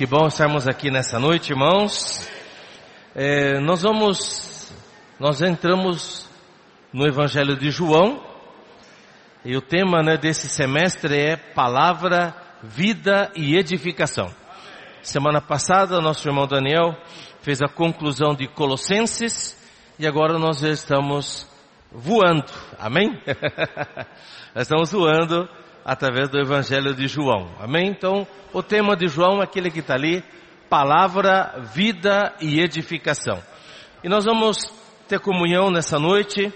Que 0.00 0.06
bom 0.06 0.28
estarmos 0.28 0.66
aqui 0.66 0.90
nessa 0.90 1.18
noite, 1.18 1.52
irmãos. 1.52 2.26
É, 3.14 3.60
nós 3.60 3.82
vamos, 3.82 4.72
nós 5.18 5.42
entramos 5.42 6.26
no 6.90 7.06
Evangelho 7.06 7.54
de 7.54 7.70
João 7.70 8.18
e 9.44 9.54
o 9.54 9.60
tema 9.60 10.02
né, 10.02 10.16
desse 10.16 10.48
semestre 10.48 11.14
é 11.18 11.36
Palavra, 11.36 12.34
Vida 12.62 13.30
e 13.36 13.58
Edificação. 13.58 14.34
Semana 15.02 15.42
passada, 15.42 16.00
nosso 16.00 16.26
irmão 16.26 16.46
Daniel 16.46 16.96
fez 17.42 17.60
a 17.60 17.68
conclusão 17.68 18.34
de 18.34 18.48
Colossenses 18.48 19.54
e 19.98 20.06
agora 20.06 20.38
nós 20.38 20.62
estamos 20.62 21.46
voando, 21.92 22.50
amém? 22.78 23.20
nós 24.56 24.62
estamos 24.62 24.92
voando 24.92 25.46
através 25.84 26.28
do 26.28 26.38
Evangelho 26.38 26.94
de 26.94 27.06
João. 27.06 27.48
Amém? 27.60 27.88
Então, 27.88 28.26
o 28.52 28.62
tema 28.62 28.96
de 28.96 29.08
João 29.08 29.40
é 29.40 29.44
aquele 29.44 29.70
que 29.70 29.80
está 29.80 29.94
ali, 29.94 30.22
palavra, 30.68 31.54
vida 31.74 32.34
e 32.40 32.60
edificação. 32.60 33.42
E 34.02 34.08
nós 34.08 34.24
vamos 34.24 34.58
ter 35.08 35.20
comunhão 35.20 35.70
nessa 35.70 35.98
noite 35.98 36.52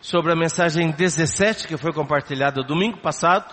sobre 0.00 0.32
a 0.32 0.36
mensagem 0.36 0.90
17 0.90 1.68
que 1.68 1.76
foi 1.76 1.92
compartilhada 1.92 2.62
domingo 2.62 2.98
passado 2.98 3.50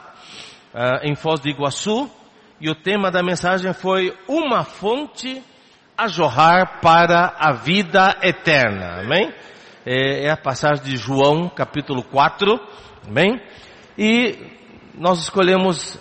uh, 0.74 1.08
em 1.08 1.16
Foz 1.16 1.40
do 1.40 1.48
Iguaçu. 1.48 2.10
E 2.60 2.70
o 2.70 2.76
tema 2.76 3.10
da 3.10 3.24
mensagem 3.24 3.74
foi 3.74 4.16
uma 4.28 4.64
fonte 4.64 5.42
a 5.98 6.08
jorrar 6.08 6.80
para 6.82 7.36
a 7.40 7.54
vida 7.54 8.18
eterna. 8.22 9.02
Amém? 9.02 9.34
É, 9.86 10.26
é 10.26 10.30
a 10.30 10.38
passagem 10.38 10.84
de 10.84 10.98
João 10.98 11.50
capítulo 11.50 12.04
4. 12.04 12.60
Amém? 13.08 13.42
E 13.98 14.61
nós 14.96 15.20
escolhemos 15.20 15.98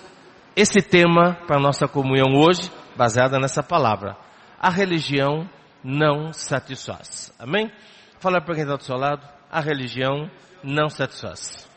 esse 0.57 0.83
tema 0.83 1.35
para 1.47 1.61
nossa 1.61 1.87
comunhão 1.87 2.35
hoje, 2.35 2.71
baseada 2.97 3.39
nessa 3.39 3.63
palavra. 3.63 4.17
A 4.59 4.69
religião 4.69 5.49
não 5.83 6.33
satisfaz. 6.33 7.33
Amém? 7.39 7.73
Fala 8.19 8.41
para 8.41 8.55
quem 8.55 8.65
está 8.65 8.77
do 8.77 8.83
seu 8.83 8.97
lado. 8.97 9.27
A 9.51 9.61
religião 9.61 10.31
não 10.63 10.89
satisfaz. 10.89 11.69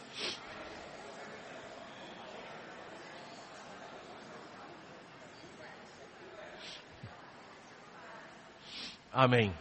Amém. 9.11 9.53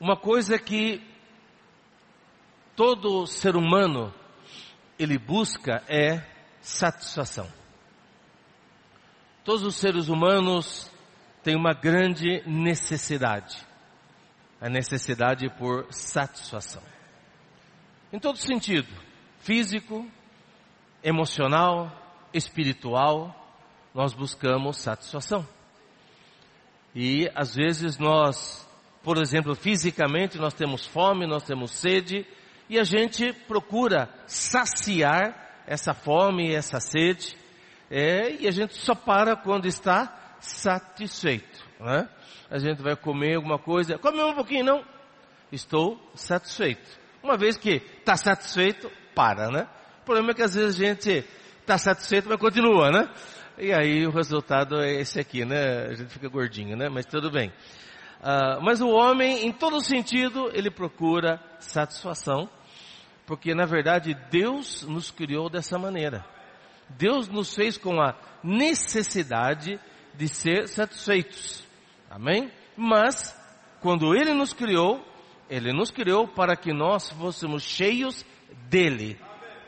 Uma 0.00 0.16
coisa 0.16 0.58
que 0.58 1.00
todo 2.76 3.26
ser 3.26 3.56
humano 3.56 4.12
ele 4.98 5.18
busca 5.18 5.82
é 5.88 6.24
satisfação. 6.60 7.48
Todos 9.44 9.64
os 9.64 9.74
seres 9.76 10.08
humanos 10.08 10.90
têm 11.42 11.56
uma 11.56 11.74
grande 11.74 12.42
necessidade, 12.46 13.66
a 14.60 14.68
necessidade 14.68 15.48
por 15.58 15.92
satisfação. 15.92 16.82
Em 18.12 18.18
todo 18.20 18.38
sentido, 18.38 18.88
físico, 19.40 20.08
emocional, 21.02 21.90
espiritual, 22.32 23.34
nós 23.92 24.14
buscamos 24.14 24.78
satisfação. 24.78 25.46
E 26.94 27.28
às 27.34 27.54
vezes 27.56 27.98
nós, 27.98 28.68
por 29.02 29.18
exemplo, 29.20 29.56
fisicamente 29.56 30.38
nós 30.38 30.54
temos 30.54 30.86
fome, 30.86 31.26
nós 31.26 31.42
temos 31.42 31.72
sede, 31.72 32.24
e 32.72 32.78
a 32.78 32.84
gente 32.84 33.34
procura 33.46 34.08
saciar 34.26 35.60
essa 35.66 35.92
fome, 35.92 36.54
essa 36.54 36.80
sede, 36.80 37.36
é, 37.90 38.32
e 38.40 38.48
a 38.48 38.50
gente 38.50 38.74
só 38.78 38.94
para 38.94 39.36
quando 39.36 39.66
está 39.66 40.36
satisfeito. 40.40 41.62
Né? 41.78 42.08
A 42.50 42.58
gente 42.58 42.82
vai 42.82 42.96
comer 42.96 43.36
alguma 43.36 43.58
coisa, 43.58 43.98
come 43.98 44.22
um 44.22 44.34
pouquinho, 44.34 44.64
não? 44.64 44.84
Estou 45.52 46.00
satisfeito. 46.14 46.98
Uma 47.22 47.36
vez 47.36 47.58
que 47.58 47.82
está 47.98 48.16
satisfeito, 48.16 48.90
para, 49.14 49.50
né? 49.50 49.68
O 50.00 50.04
problema 50.06 50.30
é 50.30 50.34
que 50.34 50.42
às 50.42 50.54
vezes 50.54 50.80
a 50.80 50.84
gente 50.86 51.28
está 51.60 51.76
satisfeito, 51.76 52.26
mas 52.26 52.40
continua, 52.40 52.90
né? 52.90 53.06
E 53.58 53.70
aí 53.70 54.06
o 54.06 54.10
resultado 54.10 54.80
é 54.80 54.94
esse 54.94 55.20
aqui, 55.20 55.44
né? 55.44 55.88
A 55.90 55.92
gente 55.92 56.08
fica 56.08 56.26
gordinho, 56.26 56.74
né? 56.74 56.88
Mas 56.88 57.04
tudo 57.04 57.30
bem. 57.30 57.50
Uh, 58.22 58.62
mas 58.62 58.80
o 58.80 58.88
homem, 58.88 59.46
em 59.46 59.52
todo 59.52 59.78
sentido, 59.82 60.50
ele 60.54 60.70
procura 60.70 61.38
satisfação 61.58 62.48
porque 63.26 63.54
na 63.54 63.64
verdade 63.64 64.14
Deus 64.30 64.82
nos 64.82 65.10
criou 65.10 65.48
dessa 65.48 65.78
maneira. 65.78 66.24
Deus 66.88 67.28
nos 67.28 67.54
fez 67.54 67.76
com 67.78 68.00
a 68.00 68.14
necessidade 68.42 69.80
de 70.14 70.28
ser 70.28 70.68
satisfeitos. 70.68 71.66
Amém? 72.10 72.50
Mas, 72.76 73.34
quando 73.80 74.14
Ele 74.14 74.34
nos 74.34 74.52
criou, 74.52 75.02
Ele 75.48 75.72
nos 75.72 75.90
criou 75.90 76.28
para 76.28 76.56
que 76.56 76.72
nós 76.72 77.10
fôssemos 77.10 77.62
cheios 77.62 78.24
dEle. 78.68 79.18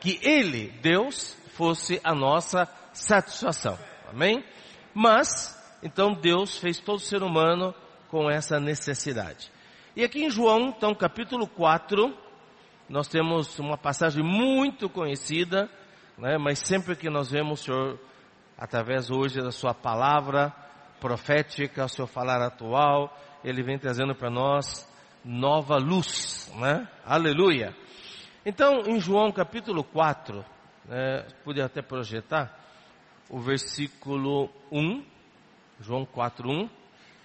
Que 0.01 0.19
Ele, 0.23 0.69
Deus, 0.83 1.37
fosse 1.55 2.01
a 2.05 2.15
nossa 2.15 2.69
satisfação. 2.93 3.79
Amém? 4.09 4.45
Mas, 4.93 5.59
então 5.83 6.13
Deus 6.13 6.59
fez 6.59 6.79
todo 6.79 6.99
ser 6.99 7.23
humano 7.23 7.75
com 8.09 8.31
essa 8.31 8.61
necessidade. 8.61 9.51
E 9.97 10.05
aqui 10.05 10.25
em 10.25 10.31
João, 10.31 10.69
então, 10.69 10.95
capítulo 10.95 11.47
4, 11.47 12.17
nós 12.89 13.09
temos 13.09 13.59
uma 13.59 13.79
passagem 13.79 14.23
muito 14.23 14.89
conhecida, 14.89 15.71
né? 16.19 16.37
mas 16.39 16.61
sempre 16.61 16.95
que 16.95 17.09
nós 17.09 17.31
vemos 17.31 17.61
o 17.61 17.65
Senhor, 17.65 17.99
através 18.59 19.11
hoje 19.11 19.41
da 19.41 19.51
Sua 19.51 19.75
palavra 19.75 20.53
profética, 21.01 21.85
o 21.85 21.89
seu 21.89 22.07
falar 22.07 22.41
atual, 22.43 23.17
Ele 23.43 23.63
vem 23.63 23.79
trazendo 23.79 24.15
para 24.15 24.31
nós 24.31 24.89
nova 25.25 25.77
luz, 25.77 26.53
né? 26.57 26.87
Aleluia! 27.05 27.75
Então, 28.45 28.83
em 28.87 29.01
João 29.01 29.33
capítulo 29.33 29.83
4, 29.83 30.45
né, 30.85 31.27
pude 31.43 31.63
até 31.63 31.81
projetar 31.81 32.55
o 33.31 33.41
versículo 33.41 34.51
1, 34.71 35.03
João 35.81 36.05
4, 36.05 36.51
1, 36.51 36.69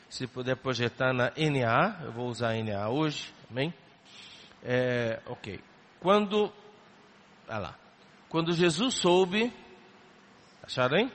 se 0.10 0.26
puder 0.28 0.56
projetar 0.56 1.14
na 1.14 1.32
NA, 1.38 2.06
eu 2.06 2.12
vou 2.14 2.28
usar 2.28 2.52
a 2.52 2.64
NA 2.64 2.90
hoje, 2.90 3.34
amém? 3.52 3.74
É, 4.64 5.20
ok. 5.26 5.60
Quando, 6.00 6.52
olha 7.48 7.60
lá. 7.60 7.76
Quando 8.28 8.54
Jesus 8.54 8.96
soube, 8.96 9.52
acharam 10.64 10.98
hein? 10.98 11.12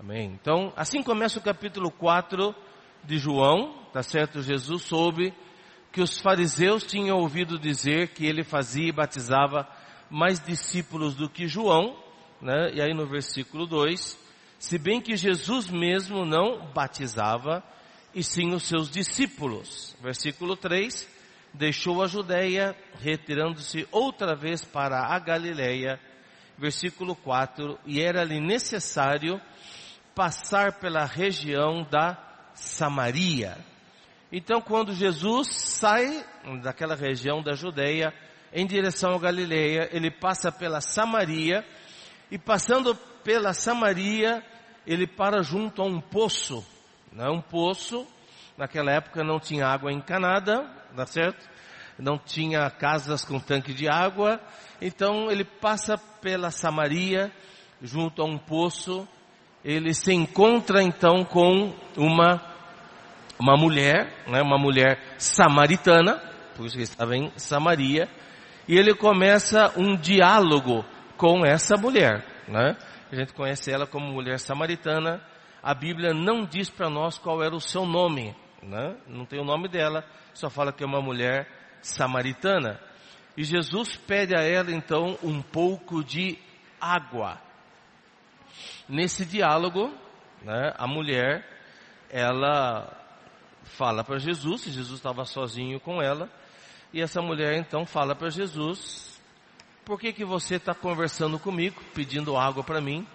Amém. 0.00 0.32
Então, 0.40 0.72
assim 0.76 1.02
começa 1.02 1.38
o 1.38 1.42
capítulo 1.42 1.90
4 1.90 2.54
de 3.04 3.18
João, 3.18 3.74
tá 3.92 4.02
certo? 4.02 4.42
Jesus 4.42 4.82
soube 4.82 5.32
que 5.92 6.00
os 6.00 6.18
fariseus 6.20 6.84
tinham 6.84 7.18
ouvido 7.18 7.58
dizer 7.58 8.08
que 8.08 8.24
ele 8.24 8.42
fazia 8.42 8.88
e 8.88 8.92
batizava 8.92 9.68
mais 10.08 10.40
discípulos 10.40 11.14
do 11.14 11.28
que 11.28 11.46
João, 11.46 11.96
né? 12.40 12.72
E 12.74 12.80
aí 12.80 12.94
no 12.94 13.06
versículo 13.06 13.66
2, 13.66 14.18
se 14.58 14.78
bem 14.78 15.00
que 15.00 15.16
Jesus 15.16 15.68
mesmo 15.68 16.24
não 16.24 16.66
batizava, 16.72 17.62
e 18.14 18.22
sim 18.22 18.52
os 18.54 18.64
seus 18.64 18.90
discípulos. 18.90 19.96
Versículo 20.00 20.56
3, 20.56 21.08
deixou 21.54 22.02
a 22.02 22.06
Judéia, 22.06 22.76
retirando-se 23.00 23.86
outra 23.90 24.34
vez 24.34 24.64
para 24.64 25.14
a 25.14 25.18
Galileia, 25.18 26.00
versículo 26.58 27.14
4, 27.14 27.78
e 27.86 28.00
era-lhe 28.00 28.40
necessário 28.40 29.40
passar 30.14 30.78
pela 30.78 31.04
região 31.04 31.82
da 31.90 32.16
Samaria. 32.54 33.56
Então, 34.30 34.60
quando 34.60 34.94
Jesus 34.94 35.48
sai 35.48 36.24
daquela 36.62 36.94
região 36.94 37.42
da 37.42 37.52
Judéia 37.52 38.12
em 38.52 38.66
direção 38.66 39.14
à 39.14 39.18
Galileia, 39.18 39.88
ele 39.92 40.10
passa 40.10 40.50
pela 40.50 40.80
Samaria, 40.80 41.64
e 42.30 42.38
passando 42.38 42.94
pela 43.22 43.52
Samaria, 43.52 44.42
ele 44.86 45.06
para 45.06 45.42
junto 45.42 45.82
a 45.82 45.86
um 45.86 46.00
poço, 46.00 46.64
né? 47.12 47.28
um 47.28 47.40
poço, 47.40 48.06
naquela 48.56 48.90
época 48.92 49.22
não 49.22 49.38
tinha 49.38 49.66
água 49.66 49.92
encanada, 49.92 50.64
tá 50.96 51.06
certo? 51.06 51.51
Não 51.98 52.18
tinha 52.18 52.68
casas 52.70 53.24
com 53.24 53.38
tanque 53.38 53.72
de 53.72 53.88
água, 53.88 54.40
então 54.80 55.30
ele 55.30 55.44
passa 55.44 55.96
pela 56.20 56.50
Samaria, 56.50 57.30
junto 57.80 58.22
a 58.22 58.24
um 58.24 58.38
poço, 58.38 59.06
ele 59.64 59.92
se 59.94 60.12
encontra 60.12 60.82
então 60.82 61.24
com 61.24 61.72
uma 61.96 62.52
uma 63.38 63.56
mulher, 63.56 64.24
né, 64.28 64.40
uma 64.40 64.56
mulher 64.56 65.00
samaritana, 65.18 66.22
por 66.54 66.64
isso 66.64 66.76
que 66.76 66.82
estava 66.82 67.16
em 67.16 67.32
Samaria, 67.36 68.08
e 68.68 68.76
ele 68.78 68.94
começa 68.94 69.72
um 69.76 69.96
diálogo 69.96 70.84
com 71.16 71.44
essa 71.44 71.76
mulher, 71.76 72.24
né? 72.46 72.76
A 73.10 73.16
gente 73.16 73.34
conhece 73.34 73.70
ela 73.70 73.86
como 73.86 74.06
mulher 74.12 74.38
samaritana. 74.38 75.20
A 75.62 75.74
Bíblia 75.74 76.14
não 76.14 76.44
diz 76.44 76.70
para 76.70 76.88
nós 76.88 77.18
qual 77.18 77.42
era 77.42 77.54
o 77.54 77.60
seu 77.60 77.84
nome, 77.84 78.34
né? 78.62 78.96
Não 79.06 79.26
tem 79.26 79.40
o 79.40 79.44
nome 79.44 79.68
dela, 79.68 80.04
só 80.32 80.48
fala 80.48 80.72
que 80.72 80.84
é 80.84 80.86
uma 80.86 81.02
mulher 81.02 81.48
samaritana. 81.82 82.80
E 83.36 83.44
Jesus 83.44 83.96
pede 83.96 84.34
a 84.34 84.40
ela 84.40 84.72
então 84.72 85.18
um 85.22 85.42
pouco 85.42 86.02
de 86.02 86.38
água. 86.80 87.40
Nesse 88.88 89.24
diálogo, 89.24 89.92
né, 90.42 90.72
a 90.76 90.86
mulher, 90.86 91.46
ela 92.10 92.98
fala 93.64 94.04
para 94.04 94.18
Jesus, 94.18 94.64
Jesus 94.64 94.96
estava 94.96 95.24
sozinho 95.24 95.80
com 95.80 96.02
ela, 96.02 96.30
e 96.92 97.00
essa 97.00 97.22
mulher 97.22 97.56
então 97.56 97.86
fala 97.86 98.14
para 98.14 98.28
Jesus, 98.28 99.20
por 99.84 99.98
que 99.98 100.12
que 100.12 100.24
você 100.24 100.56
está 100.56 100.74
conversando 100.74 101.38
comigo, 101.38 101.82
pedindo 101.94 102.36
água 102.36 102.62
para 102.62 102.80
mim, 102.80 103.06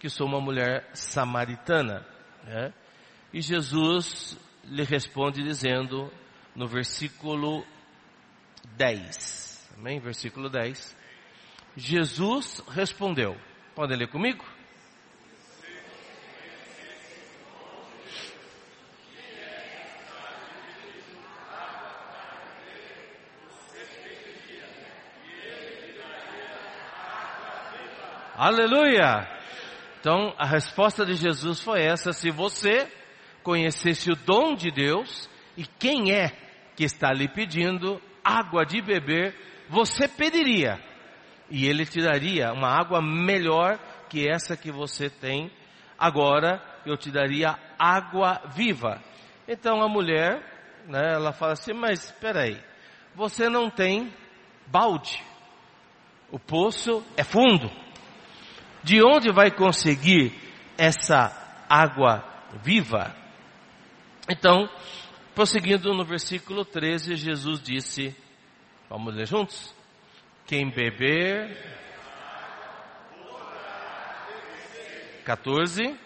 que 0.00 0.08
sou 0.08 0.26
uma 0.26 0.40
mulher 0.40 0.88
samaritana? 0.94 2.06
Né? 2.44 2.72
E 3.32 3.42
Jesus 3.42 4.38
lhe 4.64 4.82
responde 4.82 5.42
dizendo, 5.42 6.10
no 6.54 6.66
versículo 6.66 7.64
10, 8.78 9.74
amém? 9.76 9.98
Versículo 9.98 10.48
10, 10.48 10.96
Jesus 11.76 12.62
respondeu, 12.68 13.36
podem 13.74 13.98
ler 13.98 14.06
comigo? 14.06 14.44
Aleluia! 28.36 29.28
Então 29.98 30.32
a 30.38 30.46
resposta 30.46 31.04
de 31.04 31.14
Jesus 31.14 31.60
foi 31.60 31.82
essa: 31.82 32.12
se 32.12 32.30
você 32.30 32.88
conhecesse 33.42 34.12
o 34.12 34.14
dom 34.14 34.54
de 34.54 34.70
Deus 34.70 35.28
e 35.56 35.66
quem 35.66 36.12
é 36.12 36.28
que 36.76 36.84
está 36.84 37.12
lhe 37.12 37.26
pedindo 37.26 38.00
água 38.28 38.64
de 38.64 38.82
beber, 38.82 39.34
você 39.68 40.06
pediria 40.06 40.78
e 41.50 41.66
ele 41.66 41.86
te 41.86 42.02
daria 42.02 42.52
uma 42.52 42.68
água 42.68 43.00
melhor 43.00 43.78
que 44.08 44.28
essa 44.28 44.56
que 44.56 44.70
você 44.70 45.08
tem 45.08 45.50
agora. 45.98 46.62
Eu 46.84 46.96
te 46.96 47.10
daria 47.10 47.58
água 47.78 48.40
viva. 48.54 49.02
Então 49.46 49.82
a 49.82 49.88
mulher, 49.88 50.42
né, 50.86 51.14
ela 51.14 51.32
fala 51.32 51.52
assim: 51.52 51.72
mas 51.72 52.04
espera 52.04 52.42
aí, 52.42 52.60
você 53.14 53.48
não 53.48 53.70
tem 53.70 54.12
balde? 54.66 55.22
O 56.30 56.38
poço 56.38 57.02
é 57.16 57.24
fundo 57.24 57.70
de 58.82 59.02
onde 59.02 59.32
vai 59.32 59.50
conseguir 59.50 60.32
essa 60.76 61.64
água 61.68 62.24
viva? 62.62 63.14
Então, 64.30 64.68
prosseguindo 65.38 65.94
no 65.94 66.04
versículo 66.04 66.64
13, 66.64 67.14
Jesus 67.14 67.62
disse, 67.62 68.12
vamos 68.90 69.14
ler 69.14 69.24
juntos? 69.24 69.72
Quem 70.44 70.68
beber, 70.68 71.56
14, 75.24 75.96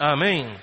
Amém. 0.00 0.56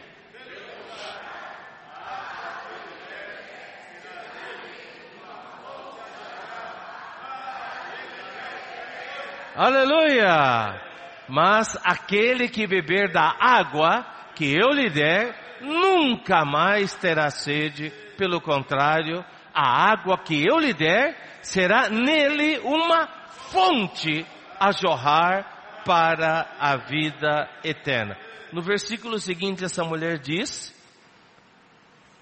Aleluia! 9.56 10.95
Mas 11.28 11.78
aquele 11.84 12.48
que 12.48 12.68
beber 12.68 13.12
da 13.12 13.36
água 13.40 14.06
que 14.36 14.54
eu 14.54 14.72
lhe 14.72 14.90
der, 14.90 15.60
nunca 15.62 16.46
mais 16.46 16.94
terá 16.96 17.30
sede. 17.30 17.92
Pelo 18.18 18.40
contrário, 18.40 19.24
a 19.54 19.92
água 19.92 20.18
que 20.18 20.46
eu 20.46 20.60
lhe 20.60 20.74
der 20.74 21.40
será 21.42 21.90
nele 21.90 22.60
uma 22.60 23.08
fonte 23.30 24.26
a 24.60 24.72
jorrar 24.72 25.84
para 25.86 26.56
a 26.60 26.76
vida 26.78 27.50
eterna. 27.64 28.18
No 28.52 28.62
versículo 28.62 29.20
seguinte, 29.20 29.64
essa 29.64 29.84
mulher 29.84 30.20
diz: 30.20 30.74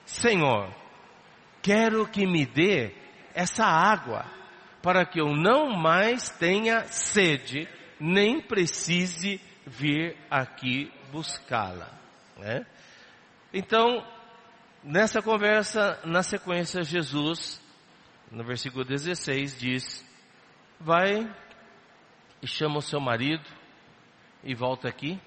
Senhor, 0.05 0.69
quero 1.61 2.07
que 2.07 2.25
me 2.25 2.45
dê 2.45 2.93
essa 3.33 3.65
água 3.65 4.25
para 4.81 5.05
que 5.05 5.19
eu 5.19 5.33
não 5.33 5.69
mais 5.69 6.29
tenha 6.29 6.83
sede, 6.83 7.67
nem 8.03 8.41
precise 8.41 9.39
vir 9.65 10.17
aqui 10.29 10.91
buscá-la. 11.11 11.89
Né? 12.37 12.65
Então, 13.53 14.05
nessa 14.83 15.21
conversa, 15.21 15.99
na 16.03 16.21
sequência, 16.23 16.83
Jesus, 16.83 17.61
no 18.31 18.43
versículo 18.43 18.83
16, 18.83 19.57
diz: 19.57 20.05
Vai 20.79 21.31
e 22.41 22.47
chama 22.47 22.79
o 22.79 22.81
seu 22.81 22.99
marido 22.99 23.47
e 24.43 24.53
volta 24.53 24.89
aqui. 24.89 25.19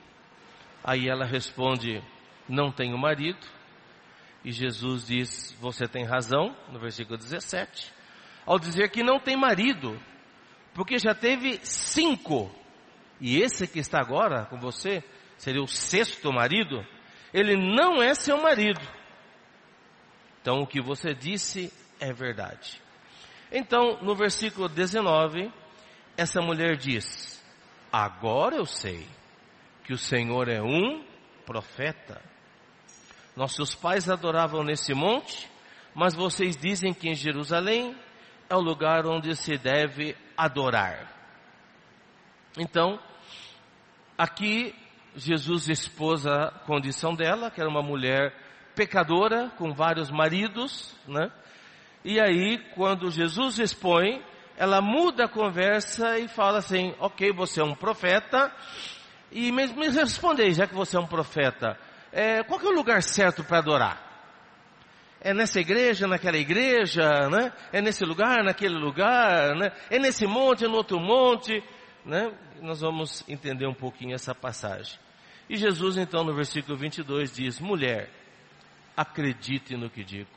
Aí 0.84 1.08
ela 1.08 1.24
responde: 1.24 2.02
Não 2.48 2.70
tenho 2.70 2.98
marido. 2.98 3.46
E 4.44 4.52
Jesus 4.52 5.06
diz: 5.06 5.56
Você 5.60 5.86
tem 5.88 6.04
razão, 6.04 6.54
no 6.70 6.78
versículo 6.78 7.16
17 7.16 7.96
ao 8.46 8.58
dizer 8.60 8.90
que 8.90 9.02
não 9.02 9.18
tem 9.18 9.36
marido, 9.36 10.00
porque 10.72 10.98
já 10.98 11.14
teve 11.14 11.58
cinco, 11.64 12.48
e 13.20 13.40
esse 13.40 13.66
que 13.66 13.78
está 13.78 14.00
agora 14.00 14.44
com 14.46 14.58
você 14.58 15.02
seria 15.36 15.62
o 15.62 15.68
sexto 15.68 16.32
marido, 16.32 16.84
ele 17.32 17.56
não 17.56 18.02
é 18.02 18.14
seu 18.14 18.40
marido. 18.40 18.80
Então 20.40 20.60
o 20.60 20.66
que 20.66 20.80
você 20.80 21.14
disse 21.14 21.72
é 21.98 22.12
verdade. 22.12 22.80
Então, 23.50 24.02
no 24.02 24.14
versículo 24.14 24.68
19, 24.68 25.52
essa 26.16 26.40
mulher 26.40 26.76
diz: 26.76 27.42
Agora 27.92 28.56
eu 28.56 28.66
sei 28.66 29.06
que 29.84 29.92
o 29.92 29.98
Senhor 29.98 30.48
é 30.48 30.60
um 30.60 31.04
profeta. 31.44 32.20
Nossos 33.34 33.74
pais 33.74 34.08
adoravam 34.08 34.64
nesse 34.64 34.94
monte, 34.94 35.50
mas 35.94 36.14
vocês 36.14 36.56
dizem 36.56 36.92
que 36.92 37.08
em 37.08 37.14
Jerusalém 37.14 37.96
é 38.48 38.54
o 38.54 38.60
lugar 38.60 39.06
onde 39.06 39.34
se 39.36 39.56
deve 39.56 40.16
adorar. 40.36 41.15
Então, 42.56 42.98
aqui 44.16 44.74
Jesus 45.14 45.68
expôs 45.68 46.26
a 46.26 46.50
condição 46.66 47.14
dela, 47.14 47.50
que 47.50 47.60
era 47.60 47.68
uma 47.68 47.82
mulher 47.82 48.34
pecadora, 48.74 49.50
com 49.56 49.72
vários 49.74 50.10
maridos, 50.10 50.94
né? 51.06 51.30
E 52.04 52.20
aí, 52.20 52.58
quando 52.74 53.10
Jesus 53.10 53.58
expõe, 53.58 54.22
ela 54.56 54.80
muda 54.80 55.24
a 55.24 55.28
conversa 55.28 56.18
e 56.18 56.28
fala 56.28 56.58
assim: 56.58 56.94
Ok, 56.98 57.32
você 57.32 57.60
é 57.60 57.64
um 57.64 57.74
profeta, 57.74 58.52
e 59.30 59.52
me, 59.52 59.66
me 59.68 59.88
respondei, 59.88 60.52
já 60.52 60.66
que 60.66 60.74
você 60.74 60.96
é 60.96 61.00
um 61.00 61.06
profeta, 61.06 61.78
é, 62.12 62.42
qual 62.42 62.60
é 62.60 62.64
o 62.64 62.74
lugar 62.74 63.02
certo 63.02 63.44
para 63.44 63.58
adorar? 63.58 64.06
é 65.26 65.34
nessa 65.34 65.58
igreja, 65.58 66.06
naquela 66.06 66.36
igreja, 66.36 67.28
né? 67.28 67.52
É 67.72 67.80
nesse 67.82 68.04
lugar, 68.04 68.44
naquele 68.44 68.78
lugar, 68.78 69.56
né? 69.56 69.72
É 69.90 69.98
nesse 69.98 70.24
monte, 70.24 70.64
no 70.68 70.76
outro 70.76 71.00
monte, 71.00 71.60
né? 72.06 72.32
Nós 72.62 72.80
vamos 72.80 73.28
entender 73.28 73.66
um 73.66 73.74
pouquinho 73.74 74.14
essa 74.14 74.34
passagem. 74.34 74.98
E 75.50 75.56
Jesus 75.56 75.98
então 75.98 76.24
no 76.24 76.34
versículo 76.34 76.78
22 76.78 77.34
diz: 77.34 77.60
Mulher, 77.60 78.10
acredite 78.96 79.76
no 79.76 79.90
que 79.90 80.02
digo. 80.02 80.30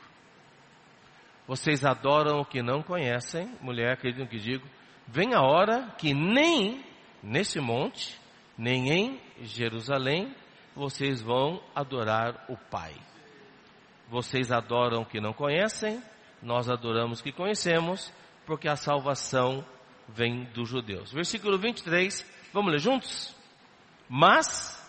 Vocês 1.46 1.84
adoram 1.84 2.40
o 2.40 2.44
que 2.44 2.62
não 2.62 2.82
conhecem, 2.82 3.56
mulher, 3.60 3.92
acredite 3.92 4.22
no 4.22 4.28
que 4.28 4.38
digo. 4.38 4.66
Vem 5.06 5.34
a 5.34 5.40
hora 5.40 5.94
que 5.98 6.12
nem 6.14 6.84
nesse 7.22 7.58
monte, 7.60 8.20
nem 8.56 8.92
em 8.92 9.20
Jerusalém, 9.40 10.34
vocês 10.76 11.20
vão 11.20 11.62
adorar 11.74 12.44
o 12.48 12.56
Pai. 12.56 12.94
Vocês 14.08 14.52
adoram 14.52 15.02
o 15.02 15.06
que 15.06 15.20
não 15.20 15.32
conhecem, 15.32 16.00
nós 16.42 16.68
adoramos 16.68 17.20
o 17.20 17.22
que 17.24 17.32
conhecemos, 17.32 18.12
porque 18.46 18.68
a 18.68 18.76
salvação 18.76 19.64
vem 20.14 20.44
dos 20.54 20.68
judeus. 20.68 21.12
Versículo 21.12 21.58
23, 21.58 22.24
vamos 22.52 22.72
ler 22.72 22.78
juntos? 22.78 23.34
Mas 24.08 24.80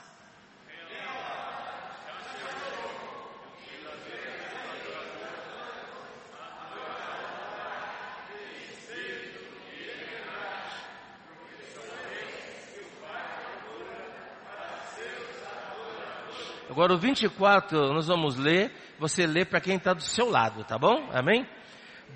Agora 16.72 16.94
o 16.94 16.98
24 16.98 17.94
nós 17.94 18.08
vamos 18.08 18.38
ler, 18.38 18.72
você 18.98 19.28
lê 19.28 19.44
para 19.44 19.60
quem 19.60 19.76
está 19.76 19.94
do 19.94 20.02
seu 20.02 20.30
lado, 20.30 20.64
tá 20.64 20.80
bom? 20.80 21.10
Amém? 21.12 21.46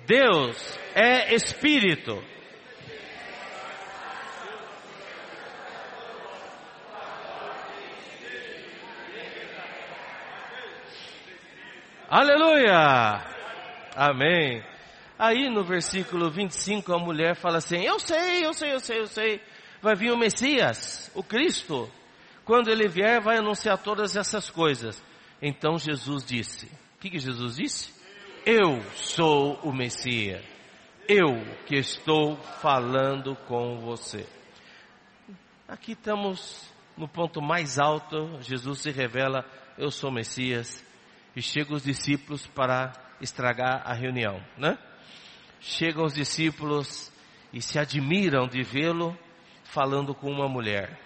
Deus 0.06 0.78
é 0.94 1.34
Espírito. 1.34 2.22
Aleluia! 12.08 13.20
Amém. 13.96 14.64
Aí 15.18 15.50
no 15.50 15.64
versículo 15.64 16.30
25 16.30 16.92
a 16.92 16.98
mulher 16.98 17.34
fala 17.34 17.58
assim: 17.58 17.82
Eu 17.82 17.98
sei, 17.98 18.46
eu 18.46 18.52
sei, 18.52 18.74
eu 18.74 18.78
sei, 18.78 19.00
eu 19.00 19.06
sei. 19.08 19.40
Vai 19.82 19.96
vir 19.96 20.12
o 20.12 20.16
Messias, 20.16 21.10
o 21.16 21.22
Cristo. 21.24 21.90
Quando 22.44 22.70
ele 22.70 22.86
vier, 22.86 23.20
vai 23.20 23.38
anunciar 23.38 23.78
todas 23.78 24.14
essas 24.14 24.48
coisas. 24.48 25.02
Então 25.42 25.78
Jesus 25.78 26.24
disse: 26.24 26.66
O 26.66 27.00
que, 27.00 27.10
que 27.10 27.18
Jesus 27.18 27.56
disse? 27.56 27.92
Eu 28.44 28.80
sou 28.94 29.54
o 29.64 29.72
Messias. 29.72 30.44
Eu 31.08 31.42
que 31.66 31.74
estou 31.74 32.36
falando 32.36 33.34
com 33.48 33.80
você. 33.80 34.24
Aqui 35.66 35.92
estamos 35.92 36.72
no 36.96 37.08
ponto 37.08 37.42
mais 37.42 37.80
alto. 37.80 38.40
Jesus 38.42 38.82
se 38.82 38.92
revela: 38.92 39.44
Eu 39.76 39.90
sou 39.90 40.08
o 40.08 40.14
Messias. 40.14 40.85
E 41.36 41.42
chegam 41.42 41.76
os 41.76 41.84
discípulos 41.84 42.46
para 42.46 42.92
estragar 43.20 43.82
a 43.84 43.92
reunião, 43.92 44.42
né? 44.56 44.76
chegam 45.60 46.04
os 46.04 46.14
discípulos 46.14 47.12
e 47.52 47.60
se 47.60 47.78
admiram 47.78 48.46
de 48.46 48.62
vê-lo 48.62 49.16
falando 49.64 50.14
com 50.14 50.30
uma 50.30 50.48
mulher. 50.48 50.98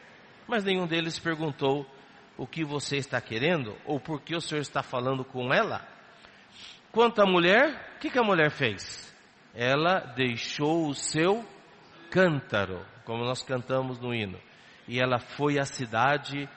Mas 0.46 0.64
nenhum 0.64 0.86
deles 0.86 1.18
perguntou 1.18 1.86
o 2.36 2.46
que 2.46 2.64
você 2.64 2.96
está 2.96 3.20
querendo 3.20 3.76
ou 3.84 3.98
por 4.00 4.20
que 4.20 4.34
o 4.34 4.40
senhor 4.40 4.60
está 4.60 4.82
falando 4.82 5.24
com 5.24 5.52
ela. 5.52 5.86
Quanto 6.92 7.22
à 7.22 7.26
mulher, 7.26 7.94
o 7.96 8.00
que, 8.00 8.10
que 8.10 8.18
a 8.18 8.22
mulher 8.22 8.50
fez? 8.50 9.14
Ela 9.54 10.00
deixou 10.16 10.88
o 10.88 10.94
seu 10.94 11.44
cântaro, 12.10 12.84
como 13.04 13.24
nós 13.24 13.42
cantamos 13.42 13.98
no 13.98 14.14
hino, 14.14 14.40
e 14.88 15.00
ela 15.00 15.18
foi 15.18 15.58
à 15.58 15.64
cidade 15.64 16.48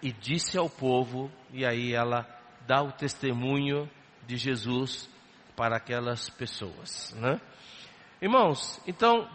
e 0.00 0.12
disse 0.12 0.56
ao 0.56 0.70
povo, 0.70 1.30
e 1.52 1.66
aí 1.66 1.92
ela 1.92 2.22
dá 2.70 2.80
o 2.84 2.92
testemunho 2.92 3.90
de 4.28 4.36
Jesus 4.36 5.10
para 5.56 5.76
aquelas 5.76 6.30
pessoas. 6.30 7.12
Né? 7.16 7.40
Irmãos, 8.22 8.80
então, 8.86 9.28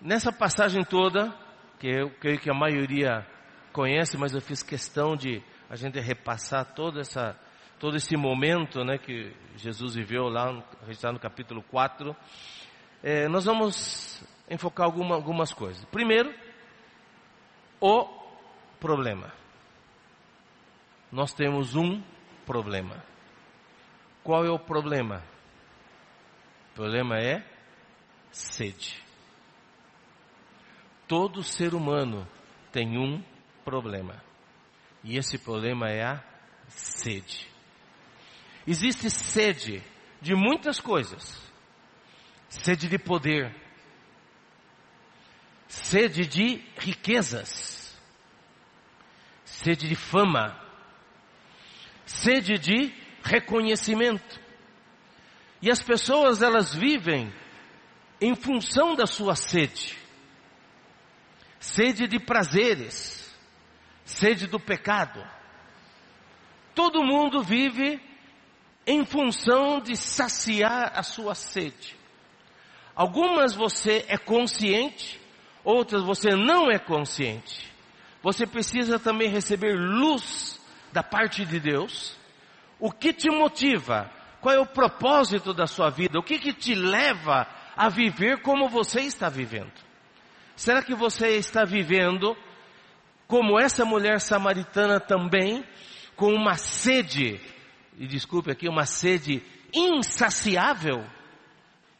nessa 0.00 0.32
passagem 0.32 0.84
toda, 0.84 1.36
que 1.80 1.88
eu 1.88 2.10
creio 2.20 2.38
que 2.38 2.48
a 2.48 2.54
maioria 2.54 3.26
conhece, 3.72 4.16
mas 4.16 4.34
eu 4.34 4.40
fiz 4.40 4.62
questão 4.62 5.16
de 5.16 5.42
a 5.68 5.74
gente 5.74 5.98
repassar 5.98 6.64
toda 6.64 7.00
essa, 7.00 7.36
todo 7.80 7.96
esse 7.96 8.16
momento 8.16 8.84
né, 8.84 8.98
que 8.98 9.34
Jesus 9.56 9.96
viveu 9.96 10.28
lá, 10.28 10.62
registrado 10.82 11.14
no 11.14 11.20
capítulo 11.20 11.64
4, 11.64 12.14
é, 13.02 13.26
nós 13.26 13.46
vamos 13.46 14.24
enfocar 14.48 14.86
alguma, 14.86 15.16
algumas 15.16 15.52
coisas. 15.52 15.84
Primeiro, 15.86 16.32
o 17.80 18.06
problema. 18.78 19.32
Nós 21.10 21.34
temos 21.34 21.74
um 21.74 22.00
problema. 22.50 23.00
Qual 24.24 24.44
é 24.44 24.50
o 24.50 24.58
problema? 24.58 25.22
O 26.72 26.74
problema 26.74 27.16
é 27.16 27.44
sede. 28.32 29.00
Todo 31.06 31.44
ser 31.44 31.74
humano 31.74 32.26
tem 32.72 32.98
um 32.98 33.22
problema. 33.64 34.20
E 35.04 35.16
esse 35.16 35.38
problema 35.38 35.90
é 35.90 36.02
a 36.02 36.24
sede. 36.66 37.48
Existe 38.66 39.08
sede 39.08 39.80
de 40.20 40.34
muitas 40.34 40.80
coisas. 40.80 41.40
Sede 42.48 42.88
de 42.88 42.98
poder. 42.98 43.54
Sede 45.68 46.26
de 46.26 46.56
riquezas. 46.78 47.96
Sede 49.44 49.88
de 49.88 49.94
fama. 49.94 50.69
Sede 52.12 52.58
de 52.58 52.92
reconhecimento. 53.22 54.40
E 55.62 55.70
as 55.70 55.80
pessoas 55.80 56.42
elas 56.42 56.74
vivem 56.74 57.32
em 58.20 58.34
função 58.34 58.96
da 58.96 59.06
sua 59.06 59.36
sede. 59.36 59.96
Sede 61.60 62.08
de 62.08 62.18
prazeres, 62.18 63.32
sede 64.04 64.48
do 64.48 64.58
pecado. 64.58 65.24
Todo 66.74 67.04
mundo 67.04 67.44
vive 67.44 68.02
em 68.84 69.04
função 69.04 69.80
de 69.80 69.96
saciar 69.96 70.92
a 70.98 71.04
sua 71.04 71.36
sede. 71.36 71.96
Algumas 72.92 73.54
você 73.54 74.04
é 74.08 74.18
consciente, 74.18 75.20
outras 75.62 76.02
você 76.02 76.30
não 76.30 76.72
é 76.72 76.78
consciente. 76.78 77.72
Você 78.20 78.48
precisa 78.48 78.98
também 78.98 79.30
receber 79.30 79.76
luz 79.76 80.59
da 80.92 81.02
parte 81.02 81.44
de 81.44 81.60
Deus. 81.60 82.18
O 82.78 82.90
que 82.90 83.12
te 83.12 83.30
motiva? 83.30 84.10
Qual 84.40 84.54
é 84.54 84.58
o 84.58 84.66
propósito 84.66 85.52
da 85.52 85.66
sua 85.66 85.90
vida? 85.90 86.18
O 86.18 86.22
que, 86.22 86.38
que 86.38 86.52
te 86.52 86.74
leva 86.74 87.46
a 87.76 87.88
viver 87.88 88.40
como 88.40 88.68
você 88.68 89.02
está 89.02 89.28
vivendo? 89.28 89.72
Será 90.56 90.82
que 90.82 90.94
você 90.94 91.36
está 91.36 91.64
vivendo 91.64 92.36
como 93.26 93.58
essa 93.58 93.84
mulher 93.84 94.20
samaritana 94.20 94.98
também, 94.98 95.64
com 96.16 96.32
uma 96.34 96.54
sede, 96.54 97.40
e 97.98 98.06
desculpe 98.06 98.50
aqui, 98.50 98.68
uma 98.68 98.86
sede 98.86 99.42
insaciável? 99.72 101.04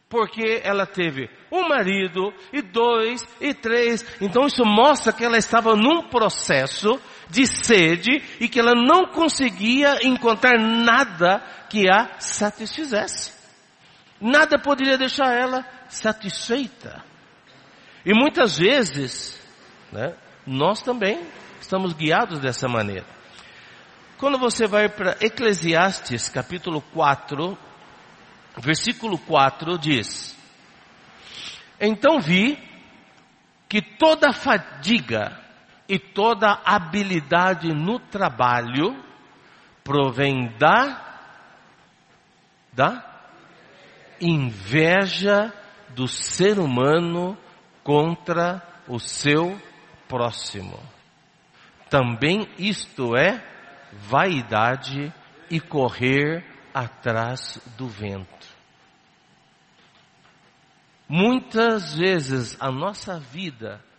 Porque 0.08 0.60
ela 0.64 0.86
teve 0.86 1.30
um 1.52 1.68
marido, 1.68 2.32
e 2.52 2.60
dois, 2.62 3.26
e 3.40 3.54
três. 3.54 4.04
Então 4.20 4.46
isso 4.46 4.64
mostra 4.64 5.12
que 5.12 5.24
ela 5.24 5.38
estava 5.38 5.76
num 5.76 6.08
processo 6.08 7.00
de 7.30 7.46
sede 7.46 8.22
e 8.40 8.48
que 8.48 8.58
ela 8.58 8.74
não 8.74 9.06
conseguia 9.06 9.98
encontrar 10.02 10.58
nada 10.58 11.40
que 11.68 11.88
a 11.88 12.18
satisfizesse. 12.18 13.32
Nada 14.20 14.58
poderia 14.58 14.98
deixar 14.98 15.32
ela 15.32 15.64
satisfeita. 15.88 17.02
E 18.04 18.12
muitas 18.12 18.58
vezes, 18.58 19.40
né, 19.92 20.14
nós 20.46 20.82
também 20.82 21.20
estamos 21.60 21.92
guiados 21.92 22.40
dessa 22.40 22.68
maneira. 22.68 23.06
Quando 24.18 24.38
você 24.38 24.66
vai 24.66 24.88
para 24.88 25.16
Eclesiastes 25.20 26.28
capítulo 26.28 26.82
4, 26.92 27.56
versículo 28.58 29.16
4 29.18 29.78
diz: 29.78 30.36
Então 31.80 32.20
vi 32.20 32.58
que 33.68 33.80
toda 33.80 34.32
fadiga 34.32 35.38
e 35.90 35.98
toda 35.98 36.62
habilidade 36.64 37.74
no 37.74 37.98
trabalho 37.98 38.96
provém 39.82 40.46
da, 40.56 41.26
da 42.72 43.04
inveja 44.20 45.52
do 45.88 46.06
ser 46.06 46.60
humano 46.60 47.36
contra 47.82 48.62
o 48.86 49.00
seu 49.00 49.60
próximo. 50.06 50.78
Também 51.88 52.46
isto 52.56 53.16
é 53.16 53.44
vaidade 53.90 55.12
e 55.50 55.58
correr 55.58 56.44
atrás 56.72 57.60
do 57.76 57.88
vento. 57.88 58.46
Muitas 61.08 61.96
vezes 61.96 62.56
a 62.60 62.70
nossa 62.70 63.18
vida 63.18 63.89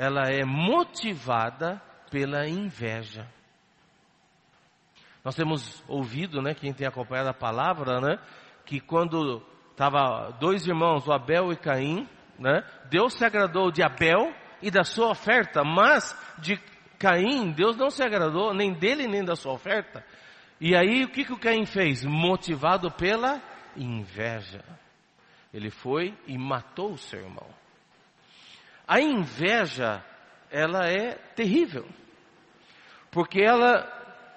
ela 0.00 0.30
é 0.30 0.46
motivada 0.46 1.78
pela 2.10 2.48
inveja. 2.48 3.28
Nós 5.22 5.34
temos 5.34 5.84
ouvido, 5.86 6.40
né, 6.40 6.54
quem 6.54 6.72
tem 6.72 6.86
acompanhado 6.86 7.28
a 7.28 7.34
palavra, 7.34 8.00
né, 8.00 8.18
que 8.64 8.80
quando 8.80 9.42
estava 9.70 10.30
dois 10.40 10.66
irmãos, 10.66 11.06
o 11.06 11.12
Abel 11.12 11.52
e 11.52 11.56
Caim, 11.56 12.08
né, 12.38 12.64
Deus 12.88 13.12
se 13.12 13.26
agradou 13.26 13.70
de 13.70 13.82
Abel 13.82 14.32
e 14.62 14.70
da 14.70 14.84
sua 14.84 15.10
oferta, 15.10 15.62
mas 15.62 16.18
de 16.38 16.56
Caim, 16.98 17.52
Deus 17.52 17.76
não 17.76 17.90
se 17.90 18.02
agradou 18.02 18.54
nem 18.54 18.72
dele 18.72 19.06
nem 19.06 19.22
da 19.22 19.36
sua 19.36 19.52
oferta. 19.52 20.02
E 20.58 20.74
aí 20.74 21.04
o 21.04 21.10
que, 21.10 21.26
que 21.26 21.32
o 21.34 21.38
Caim 21.38 21.66
fez? 21.66 22.06
Motivado 22.06 22.90
pela 22.90 23.38
inveja. 23.76 24.64
Ele 25.52 25.68
foi 25.68 26.16
e 26.26 26.38
matou 26.38 26.92
o 26.92 26.98
seu 26.98 27.20
irmão. 27.20 27.59
A 28.90 29.00
inveja, 29.00 30.04
ela 30.50 30.84
é 30.84 31.12
terrível, 31.36 31.86
porque 33.08 33.40
ela 33.40 33.86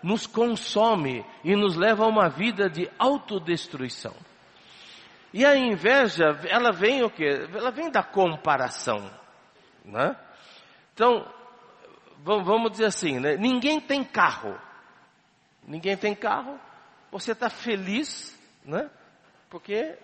nos 0.03 0.27
consome 0.27 1.25
e 1.43 1.55
nos 1.55 1.75
leva 1.75 2.03
a 2.03 2.07
uma 2.07 2.29
vida 2.29 2.69
de 2.69 2.87
autodestruição. 2.99 4.13
E 5.33 5.43
a 5.43 5.57
inveja, 5.57 6.39
ela 6.47 6.71
vem 6.71 7.01
o 7.01 7.09
quê? 7.09 7.47
Ela 7.51 7.71
vem 7.71 7.89
da 7.89 8.03
comparação, 8.03 9.09
né? 9.83 10.15
Então, 10.93 11.27
vamos 12.19 12.69
dizer 12.73 12.85
assim, 12.85 13.19
né? 13.19 13.35
Ninguém 13.35 13.81
tem 13.81 14.03
carro. 14.03 14.55
Ninguém 15.67 15.97
tem 15.97 16.13
carro. 16.13 16.59
Você 17.11 17.31
está 17.31 17.49
feliz, 17.49 18.39
né? 18.63 18.87
Porque 19.49 19.97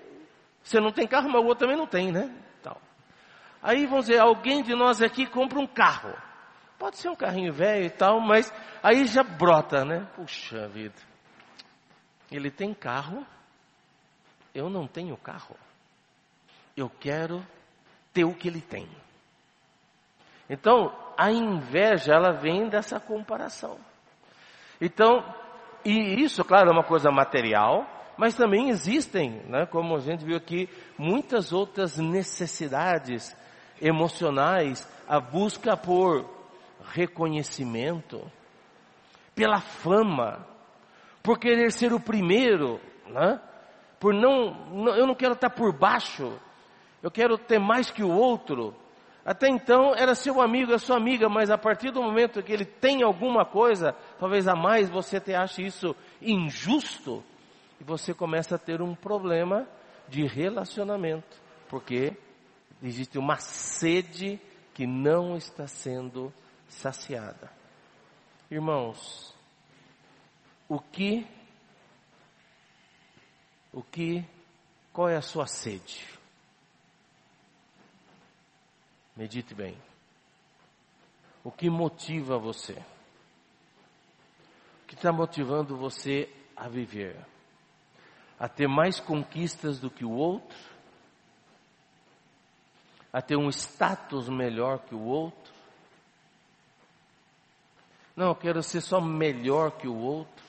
você 0.64 0.80
não 0.80 0.92
tem 0.92 1.06
carro, 1.06 1.30
mas 1.30 1.40
o 1.40 1.46
outro 1.46 1.68
também 1.68 1.78
não 1.78 1.86
tem, 1.86 2.12
né? 2.12 2.49
Aí 3.62 3.86
vamos 3.86 4.06
dizer, 4.06 4.20
alguém 4.20 4.64
de 4.64 4.74
nós 4.74 5.02
aqui 5.02 5.26
compra 5.26 5.60
um 5.60 5.68
carro. 5.68 6.16
Pode 6.78 6.98
ser 6.98 7.10
um 7.10 7.16
carrinho 7.16 7.52
velho 7.52 7.86
e 7.86 7.90
tal, 7.90 8.22
mas 8.22 8.54
aí 8.82 9.06
já 9.06 9.22
brota, 9.22 9.84
né? 9.84 10.08
Puxa 10.16 10.68
vida. 10.70 10.96
Ele 12.32 12.50
tem 12.50 12.74
carro, 12.74 13.26
eu 14.54 14.70
não 14.70 14.88
tenho 14.88 15.18
carro. 15.18 15.56
eu 16.78 16.90
quero 16.90 17.46
ter 18.14 18.24
o 18.24 18.34
que 18.34 18.48
ele 18.48 18.62
tem. 18.62 18.88
Então, 20.50 20.96
a 21.18 21.30
inveja, 21.32 22.14
ela 22.14 22.32
vem 22.32 22.70
dessa 22.70 23.00
comparação. 23.00 23.78
Então, 24.80 25.24
e 25.84 26.24
isso, 26.24 26.44
claro, 26.46 26.70
é 26.70 26.72
uma 26.72 26.84
coisa 26.84 27.12
material, 27.12 27.86
mas 28.18 28.36
também 28.36 28.70
existem, 28.70 29.42
né, 29.48 29.66
como 29.66 29.96
a 29.96 30.00
gente 30.00 30.24
viu 30.24 30.38
aqui, 30.38 30.70
muitas 30.98 31.52
outras 31.52 31.98
necessidades 31.98 33.36
emocionais, 33.82 34.88
a 35.08 35.20
busca 35.20 35.76
por 35.76 36.26
reconhecimento, 36.92 38.22
pela 39.36 39.60
fama, 39.60 40.46
por 41.22 41.40
querer 41.40 41.72
ser 41.72 41.94
o 41.94 42.00
primeiro, 42.00 42.80
né? 43.08 43.40
por 44.00 44.14
não, 44.14 44.54
não, 44.70 44.96
eu 44.96 45.06
não 45.06 45.16
quero 45.16 45.34
estar 45.34 45.50
por 45.50 45.74
baixo, 45.74 46.40
eu 47.04 47.12
quero 47.12 47.38
ter 47.38 47.60
mais 47.60 47.92
que 47.92 48.04
o 48.04 48.12
outro. 48.12 48.76
Até 49.26 49.48
então 49.48 49.94
era 49.96 50.16
seu 50.16 50.42
amigo, 50.42 50.74
é 50.74 50.78
sua 50.78 50.98
amiga, 50.98 51.30
mas 51.30 51.52
a 51.52 51.58
partir 51.58 51.92
do 51.92 52.02
momento 52.02 52.42
que 52.42 52.52
ele 52.52 52.66
tem 52.66 53.04
alguma 53.04 53.46
coisa, 53.46 53.96
talvez 54.18 54.48
a 54.48 54.56
mais, 54.56 54.90
você 54.90 55.18
até 55.18 55.36
ache 55.36 55.66
isso 55.66 55.96
injusto, 56.22 57.24
e 57.80 57.84
você 57.84 58.14
começa 58.14 58.56
a 58.56 58.60
ter 58.60 58.82
um 58.82 58.96
problema 58.96 59.68
de 60.08 60.26
relacionamento, 60.26 61.40
porque 61.70 62.18
existe 62.82 63.18
uma 63.18 63.38
sede 63.38 64.40
que 64.74 64.88
não 64.88 65.36
está 65.36 65.68
sendo 65.68 66.34
saciada. 66.68 67.52
Irmãos, 68.50 69.36
o 70.68 70.80
que, 70.80 71.28
o 73.74 73.84
que, 73.84 74.24
qual 74.94 75.10
é 75.10 75.18
a 75.18 75.22
sua 75.22 75.48
sede? 75.48 76.08
Medite 79.16 79.54
bem. 79.54 79.78
O 81.44 81.52
que 81.52 81.70
motiva 81.70 82.38
você? 82.38 82.74
O 84.84 84.88
que 84.88 84.96
está 84.96 85.12
motivando 85.12 85.76
você 85.76 86.34
a 86.56 86.70
viver? 86.70 87.18
A 88.40 88.48
ter 88.48 88.68
mais 88.68 89.00
conquistas 89.00 89.80
do 89.80 89.90
que 89.90 90.06
o 90.06 90.12
outro? 90.12 90.69
A 93.12 93.22
ter 93.22 93.36
um 93.36 93.50
status 93.50 94.30
melhor 94.30 94.80
que 94.80 94.94
o 94.94 95.04
outro? 95.04 95.54
Não, 98.16 98.28
eu 98.28 98.36
quero 98.36 98.62
ser 98.62 98.82
só 98.82 99.00
melhor 99.00 99.72
que 99.72 99.88
o 99.88 99.96
outro. 99.96 100.44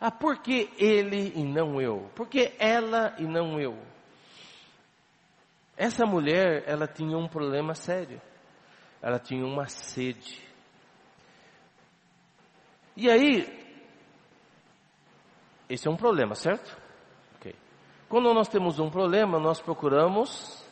Ah, 0.00 0.10
por 0.10 0.38
que 0.38 0.70
ele 0.78 1.32
e 1.36 1.44
não 1.44 1.80
eu? 1.80 2.10
Por 2.14 2.28
que 2.28 2.54
ela 2.58 3.14
e 3.18 3.24
não 3.24 3.60
eu? 3.60 3.78
Essa 5.76 6.06
mulher, 6.06 6.64
ela 6.66 6.86
tinha 6.86 7.16
um 7.16 7.28
problema 7.28 7.74
sério. 7.74 8.20
Ela 9.00 9.18
tinha 9.18 9.44
uma 9.44 9.66
sede. 9.68 10.42
E 12.96 13.10
aí, 13.10 13.46
esse 15.68 15.88
é 15.88 15.90
um 15.90 15.96
problema, 15.96 16.34
certo? 16.34 16.83
Quando 18.14 18.32
nós 18.32 18.46
temos 18.46 18.78
um 18.78 18.88
problema, 18.88 19.40
nós 19.40 19.60
procuramos. 19.60 20.64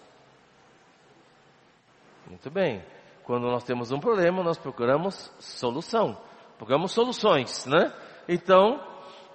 Muito 2.25 2.49
bem. 2.49 2.85
Quando 3.25 3.49
nós 3.49 3.65
temos 3.65 3.91
um 3.91 3.99
problema, 3.99 4.45
nós 4.45 4.57
procuramos 4.57 5.29
solução. 5.41 6.17
Procuramos 6.57 6.93
soluções, 6.93 7.67
né? 7.67 7.93
Então, 8.29 8.81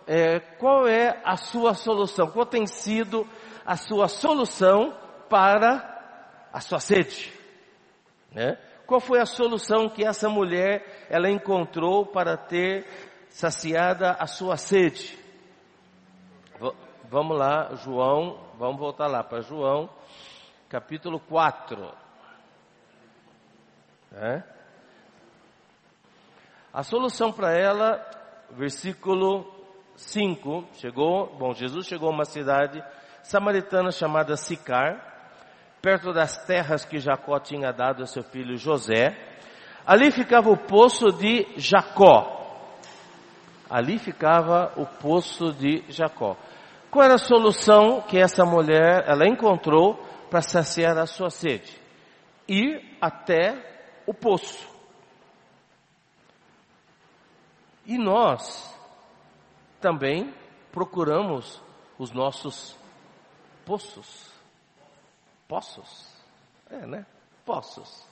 é, 0.07 0.39
qual 0.39 0.87
é 0.87 1.21
a 1.25 1.35
sua 1.35 1.73
solução? 1.73 2.31
Qual 2.31 2.45
tem 2.45 2.65
sido 2.65 3.27
a 3.65 3.75
sua 3.75 4.07
solução 4.07 4.95
para 5.27 6.47
a 6.53 6.61
sua 6.61 6.79
sede. 6.79 7.33
Né? 8.31 8.57
Qual 8.85 9.01
foi 9.01 9.19
a 9.19 9.25
solução 9.25 9.89
que 9.89 10.05
essa 10.05 10.29
mulher 10.29 11.07
ela 11.09 11.29
encontrou 11.29 12.05
para 12.05 12.37
ter 12.37 12.87
saciada 13.27 14.11
a 14.11 14.27
sua 14.27 14.55
sede? 14.55 15.26
Vamos 17.09 17.37
lá, 17.37 17.73
João, 17.75 18.37
vamos 18.57 18.77
voltar 18.79 19.07
lá 19.07 19.23
para 19.23 19.39
João, 19.39 19.89
capítulo 20.67 21.21
4. 21.21 21.89
Né? 24.11 24.43
A 26.73 26.83
solução 26.83 27.31
para 27.31 27.57
ela, 27.57 28.05
versículo 28.51 29.49
5, 29.95 30.65
chegou, 30.73 31.33
bom, 31.37 31.53
Jesus 31.53 31.87
chegou 31.87 32.09
a 32.09 32.13
uma 32.13 32.25
cidade 32.25 32.83
samaritana 33.23 33.89
chamada 33.89 34.35
Sicar, 34.35 35.01
perto 35.81 36.11
das 36.11 36.45
terras 36.45 36.83
que 36.83 36.99
Jacó 36.99 37.39
tinha 37.39 37.71
dado 37.71 38.03
a 38.03 38.05
seu 38.05 38.23
filho 38.23 38.57
José. 38.57 39.15
Ali 39.85 40.11
ficava 40.11 40.49
o 40.49 40.57
poço 40.57 41.05
de 41.13 41.47
Jacó. 41.55 42.33
Ali 43.69 43.97
ficava 43.97 44.73
o 44.75 44.85
poço 44.85 45.53
de 45.53 45.85
Jacó. 45.87 46.35
Qual 46.89 47.03
era 47.03 47.15
a 47.15 47.19
solução 47.19 48.01
que 48.01 48.17
essa 48.17 48.45
mulher 48.45 49.03
ela 49.07 49.27
encontrou 49.27 49.95
para 50.29 50.41
saciar 50.41 50.97
a 50.97 51.05
sua 51.05 51.29
sede? 51.29 51.79
Ir 52.47 52.97
até 53.01 54.01
o 54.05 54.13
poço. 54.13 54.67
E 57.85 57.97
nós 57.97 58.73
também 59.79 60.33
procuramos 60.71 61.61
os 61.97 62.11
nossos 62.11 62.77
poços. 63.65 64.31
Poços? 65.47 66.07
É, 66.69 66.85
né? 66.85 67.05
Poços. 67.45 68.05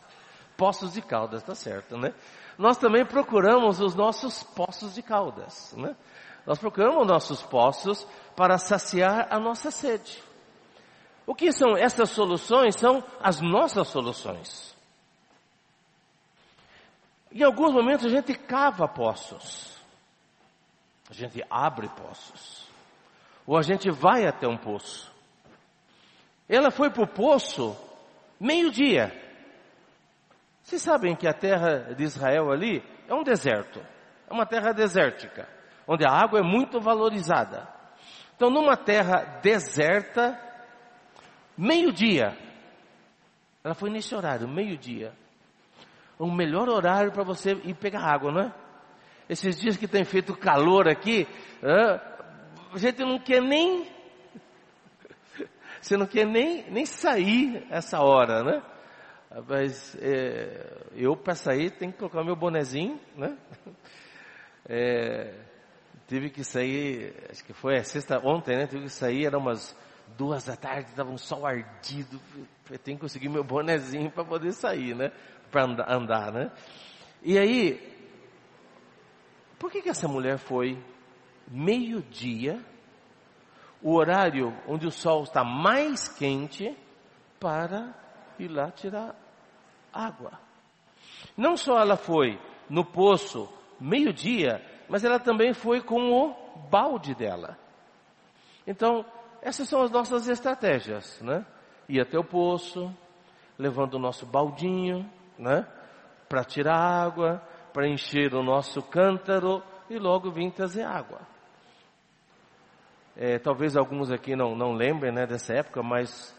Poços 0.57 0.93
de 0.93 1.01
Caldas, 1.01 1.43
tá 1.43 1.53
certo, 1.53 1.97
né? 1.97 2.13
Nós 2.57 2.77
também 2.77 3.05
procuramos 3.05 3.81
os 3.81 3.93
nossos 3.95 4.43
poços 4.43 4.95
de 4.95 5.01
Caldas, 5.01 5.73
né? 5.77 5.95
Nós 6.45 6.59
procuramos 6.59 7.05
nossos 7.07 7.41
poços 7.41 8.07
para 8.35 8.57
saciar 8.57 9.27
a 9.29 9.39
nossa 9.39 9.71
sede. 9.71 10.21
O 11.25 11.33
que 11.33 11.51
são 11.51 11.75
essas 11.75 12.09
soluções? 12.11 12.75
São 12.75 13.03
as 13.21 13.41
nossas 13.41 13.87
soluções. 13.87 14.75
Em 17.31 17.43
alguns 17.43 17.73
momentos 17.73 18.05
a 18.05 18.09
gente 18.09 18.33
cava 18.33 18.87
poços. 18.87 19.75
A 21.09 21.13
gente 21.13 21.43
abre 21.49 21.89
poços. 21.89 22.67
Ou 23.45 23.57
a 23.57 23.61
gente 23.61 23.89
vai 23.91 24.25
até 24.25 24.47
um 24.47 24.57
poço. 24.57 25.11
Ela 26.47 26.69
foi 26.69 26.89
para 26.89 27.03
o 27.03 27.07
poço 27.07 27.75
meio-dia. 28.39 29.11
Vocês 30.61 30.81
sabem 30.81 31.15
que 31.15 31.27
a 31.27 31.33
terra 31.33 31.93
de 31.93 32.03
Israel 32.03 32.51
ali 32.51 32.83
é 33.07 33.13
um 33.13 33.23
deserto, 33.23 33.79
é 34.27 34.33
uma 34.33 34.47
terra 34.47 34.71
desértica, 34.71 35.47
onde 35.87 36.03
a 36.03 36.11
água 36.11 36.39
é 36.39 36.43
muito 36.43 36.79
valorizada. 36.79 37.74
Então, 38.35 38.49
numa 38.49 38.75
terra 38.75 39.39
deserta, 39.41 40.37
meio-dia, 41.57 42.37
ela 43.63 43.73
foi 43.73 43.89
nesse 43.89 44.13
horário, 44.13 44.47
meio-dia. 44.47 45.13
O 46.19 46.29
melhor 46.29 46.69
horário 46.69 47.11
para 47.11 47.23
você 47.23 47.53
ir 47.63 47.75
pegar 47.75 48.01
água, 48.01 48.31
não 48.31 48.41
é? 48.41 48.53
Esses 49.27 49.59
dias 49.59 49.77
que 49.77 49.87
tem 49.87 50.03
feito 50.03 50.35
calor 50.35 50.87
aqui, 50.87 51.27
a 51.63 52.77
gente 52.77 52.99
não 52.99 53.17
quer 53.19 53.41
nem 53.41 53.89
você 55.81 55.97
não 55.97 56.05
quer 56.05 56.25
nem, 56.25 56.69
nem 56.69 56.85
sair 56.85 57.65
essa 57.69 57.99
hora, 58.01 58.43
né? 58.43 58.63
Mas 59.47 59.97
é, 59.99 60.83
eu 60.93 61.15
para 61.15 61.35
sair 61.35 61.71
tenho 61.71 61.91
que 61.91 61.97
colocar 61.97 62.23
meu 62.23 62.35
bonezinho, 62.35 62.99
né? 63.15 63.37
É, 64.67 65.31
tive 66.07 66.29
que 66.29 66.43
sair, 66.43 67.13
acho 67.29 67.43
que 67.43 67.53
foi 67.53 67.83
sexta 67.83 68.19
ontem, 68.19 68.57
né? 68.57 68.67
Tive 68.67 68.83
que 68.83 68.89
sair, 68.89 69.25
era 69.25 69.37
umas 69.37 69.75
duas 70.17 70.45
da 70.45 70.55
tarde, 70.55 70.89
estava 70.89 71.09
um 71.09 71.17
sol 71.17 71.45
ardido. 71.45 72.19
Eu 72.69 72.79
tenho 72.79 72.97
que 72.97 73.01
conseguir 73.01 73.29
meu 73.29 73.43
bonezinho 73.43 74.11
para 74.11 74.23
poder 74.23 74.51
sair, 74.51 74.95
né? 74.95 75.11
Para 75.51 75.63
andar, 75.63 75.91
andar, 75.91 76.31
né? 76.31 76.51
E 77.23 77.37
aí, 77.37 77.79
por 79.57 79.71
que 79.71 79.81
que 79.81 79.89
essa 79.89 80.07
mulher 80.07 80.37
foi 80.37 80.77
meio 81.47 82.01
dia 82.01 82.63
o 83.81 83.93
horário 83.95 84.51
onde 84.67 84.87
o 84.87 84.91
sol 84.91 85.23
está 85.23 85.43
mais 85.43 86.07
quente 86.07 86.75
para 87.39 87.93
ir 88.39 88.47
lá 88.47 88.71
tirar 88.71 89.15
água. 89.93 90.39
Não 91.37 91.55
só 91.55 91.79
ela 91.79 91.95
foi 91.95 92.39
no 92.69 92.83
poço 92.83 93.47
meio-dia, 93.79 94.59
mas 94.89 95.03
ela 95.03 95.19
também 95.19 95.53
foi 95.53 95.81
com 95.81 96.11
o 96.11 96.35
balde 96.69 97.13
dela. 97.15 97.57
Então, 98.65 99.05
essas 99.41 99.67
são 99.69 99.81
as 99.81 99.91
nossas 99.91 100.27
estratégias, 100.27 101.21
né? 101.21 101.45
Ir 101.87 102.01
até 102.01 102.17
o 102.17 102.23
poço, 102.23 102.91
levando 103.57 103.95
o 103.95 103.99
nosso 103.99 104.25
baldinho, 104.25 105.09
né? 105.37 105.67
Para 106.27 106.43
tirar 106.43 106.77
água, 106.77 107.41
para 107.71 107.87
encher 107.87 108.33
o 108.33 108.41
nosso 108.41 108.81
cântaro 108.81 109.61
e 109.89 109.99
logo 109.99 110.31
vir 110.31 110.51
trazer 110.51 110.83
água. 110.83 111.21
é, 113.15 113.39
talvez 113.39 113.77
alguns 113.77 114.11
aqui 114.11 114.35
não, 114.35 114.55
não 114.55 114.73
lembrem 114.73 115.11
né, 115.11 115.25
dessa 115.25 115.53
época, 115.53 115.81
mas 115.81 116.35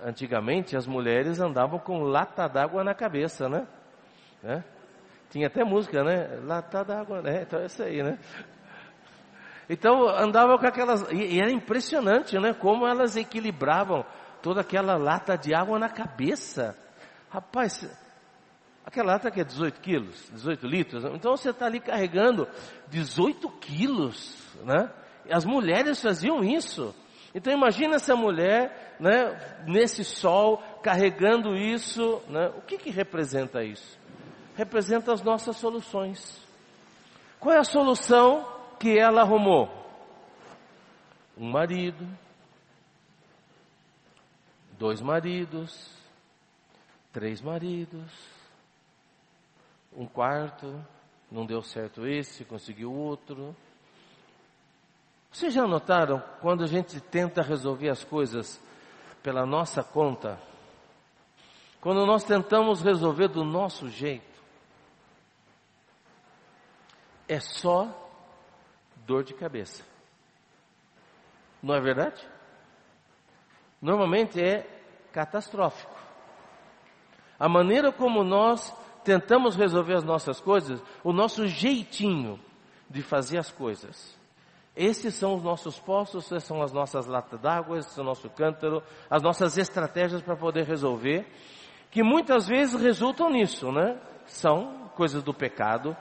antigamente 0.00 0.76
as 0.76 0.86
mulheres 0.86 1.40
andavam 1.40 1.78
com 1.78 2.02
lata 2.02 2.46
d'água 2.48 2.84
na 2.84 2.94
cabeça, 2.94 3.48
né? 3.48 3.66
né? 4.42 4.64
Tinha 5.30 5.46
até 5.46 5.62
música, 5.64 6.02
né? 6.02 6.38
Lata 6.42 6.84
d'água, 6.84 7.20
né? 7.20 7.42
Então 7.42 7.60
é 7.60 7.66
isso 7.66 7.82
aí, 7.82 8.02
né? 8.02 8.18
Então 9.68 10.08
andava 10.08 10.58
com 10.58 10.66
aquelas. 10.66 11.02
E, 11.12 11.38
era 11.38 11.50
impressionante, 11.50 12.38
né? 12.38 12.54
Como 12.54 12.86
elas 12.86 13.16
equilibravam 13.16 14.04
toda 14.42 14.62
aquela 14.62 14.96
lata 14.96 15.36
de 15.36 15.54
água 15.54 15.78
na 15.78 15.88
cabeça. 15.88 16.74
Rapaz, 17.28 17.86
aquela 18.84 19.12
lata 19.12 19.30
que 19.30 19.40
é 19.40 19.44
18 19.44 19.80
quilos, 19.80 20.30
18 20.32 20.66
litros. 20.66 21.04
Então 21.04 21.36
você 21.36 21.50
está 21.50 21.66
ali 21.66 21.80
carregando 21.80 22.48
18 22.88 23.48
quilos, 23.60 24.56
né? 24.64 24.90
As 25.30 25.44
mulheres 25.44 26.00
faziam 26.00 26.42
isso. 26.42 26.94
Então 27.34 27.52
imagina 27.52 27.96
essa 27.96 28.16
mulher, 28.16 28.96
né, 28.98 29.38
nesse 29.66 30.02
sol, 30.02 30.62
carregando 30.82 31.54
isso, 31.54 32.22
né? 32.30 32.50
O 32.56 32.62
que 32.62 32.78
que 32.78 32.90
representa 32.90 33.62
isso? 33.62 33.98
Representa 34.58 35.12
as 35.12 35.22
nossas 35.22 35.56
soluções. 35.56 36.44
Qual 37.38 37.54
é 37.54 37.58
a 37.60 37.64
solução 37.64 38.44
que 38.80 38.98
ela 38.98 39.20
arrumou? 39.20 39.70
Um 41.36 41.48
marido, 41.48 42.04
dois 44.76 45.00
maridos, 45.00 45.96
três 47.12 47.40
maridos, 47.40 48.12
um 49.96 50.06
quarto, 50.06 50.84
não 51.30 51.46
deu 51.46 51.62
certo 51.62 52.04
esse, 52.04 52.44
conseguiu 52.44 52.92
outro, 52.92 53.54
vocês 55.30 55.54
já 55.54 55.68
notaram 55.68 56.20
quando 56.40 56.64
a 56.64 56.66
gente 56.66 57.00
tenta 57.00 57.42
resolver 57.42 57.90
as 57.90 58.02
coisas 58.02 58.60
pela 59.22 59.46
nossa 59.46 59.84
conta? 59.84 60.36
Quando 61.80 62.04
nós 62.04 62.24
tentamos 62.24 62.82
resolver 62.82 63.28
do 63.28 63.44
nosso 63.44 63.88
jeito, 63.88 64.37
é 67.28 67.38
só 67.40 67.88
dor 69.06 69.22
de 69.22 69.34
cabeça. 69.34 69.84
Não 71.62 71.74
é 71.74 71.80
verdade? 71.80 72.26
Normalmente 73.80 74.40
é 74.40 74.66
catastrófico. 75.12 75.96
A 77.38 77.48
maneira 77.48 77.92
como 77.92 78.24
nós 78.24 78.74
tentamos 79.04 79.54
resolver 79.54 79.94
as 79.94 80.04
nossas 80.04 80.40
coisas, 80.40 80.82
o 81.04 81.12
nosso 81.12 81.46
jeitinho 81.46 82.40
de 82.90 83.02
fazer 83.02 83.38
as 83.38 83.50
coisas, 83.50 84.18
esses 84.78 85.14
são 85.14 85.34
os 85.34 85.42
nossos 85.42 85.78
poços, 85.80 86.26
essas 86.26 86.44
são 86.44 86.62
as 86.62 86.72
nossas 86.72 87.06
latas 87.06 87.40
d'água, 87.40 87.78
esse 87.78 87.98
é 87.98 88.02
o 88.02 88.04
nosso 88.04 88.30
cântaro, 88.30 88.80
as 89.10 89.20
nossas 89.20 89.58
estratégias 89.58 90.22
para 90.22 90.36
poder 90.36 90.64
resolver, 90.64 91.26
que 91.90 92.02
muitas 92.02 92.46
vezes 92.46 92.80
resultam 92.80 93.28
nisso, 93.28 93.72
né? 93.72 94.00
São 94.26 94.88
coisas 94.94 95.22
do 95.22 95.34
pecado, 95.34 95.96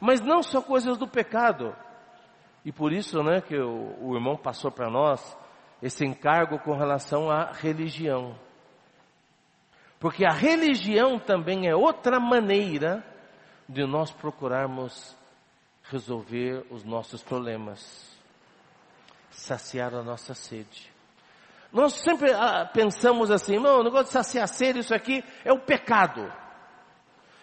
mas 0.00 0.20
não 0.20 0.42
só 0.42 0.62
coisas 0.62 0.96
do 0.96 1.06
pecado. 1.06 1.74
E 2.64 2.72
por 2.72 2.92
isso, 2.92 3.22
né, 3.22 3.40
que 3.40 3.56
o, 3.56 3.96
o 4.00 4.14
irmão 4.14 4.36
passou 4.36 4.70
para 4.70 4.90
nós 4.90 5.36
esse 5.82 6.04
encargo 6.04 6.58
com 6.58 6.76
relação 6.76 7.30
à 7.30 7.52
religião. 7.52 8.38
Porque 9.98 10.24
a 10.24 10.32
religião 10.32 11.18
também 11.18 11.68
é 11.68 11.74
outra 11.74 12.18
maneira 12.18 13.04
de 13.68 13.86
nós 13.86 14.10
procurarmos 14.10 15.16
resolver 15.82 16.66
os 16.70 16.84
nossos 16.84 17.22
problemas 17.22 18.10
saciar 19.30 19.94
a 19.94 20.02
nossa 20.02 20.34
sede. 20.34 20.92
Nós 21.72 21.94
sempre 21.94 22.32
ah, 22.32 22.68
pensamos 22.72 23.30
assim, 23.30 23.58
não, 23.58 23.80
o 23.80 23.84
negócio 23.84 24.06
de 24.06 24.12
saciar 24.12 24.48
sede, 24.48 24.80
isso 24.80 24.94
aqui 24.94 25.24
é 25.44 25.52
o 25.52 25.60
pecado. 25.60 26.30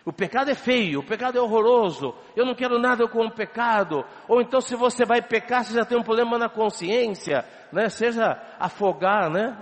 O 0.08 0.14
pecado 0.14 0.50
é 0.50 0.56
feio, 0.56 1.02
o 1.02 1.04
pecado 1.04 1.38
é 1.38 1.42
horroroso, 1.42 2.16
eu 2.34 2.46
não 2.46 2.56
quero 2.56 2.80
nada 2.80 3.06
com 3.10 3.26
o 3.26 3.30
pecado. 3.30 4.06
Ou 4.26 4.40
então 4.40 4.62
se 4.62 4.74
você 4.74 5.04
vai 5.04 5.22
pecar, 5.22 5.66
você 5.66 5.74
já 5.74 5.84
tem 5.84 5.98
um 5.98 6.02
problema 6.02 6.38
na 6.38 6.48
consciência, 6.48 7.44
né? 7.74 7.90
Seja 7.90 8.42
afogar, 8.58 9.30
né? 9.30 9.58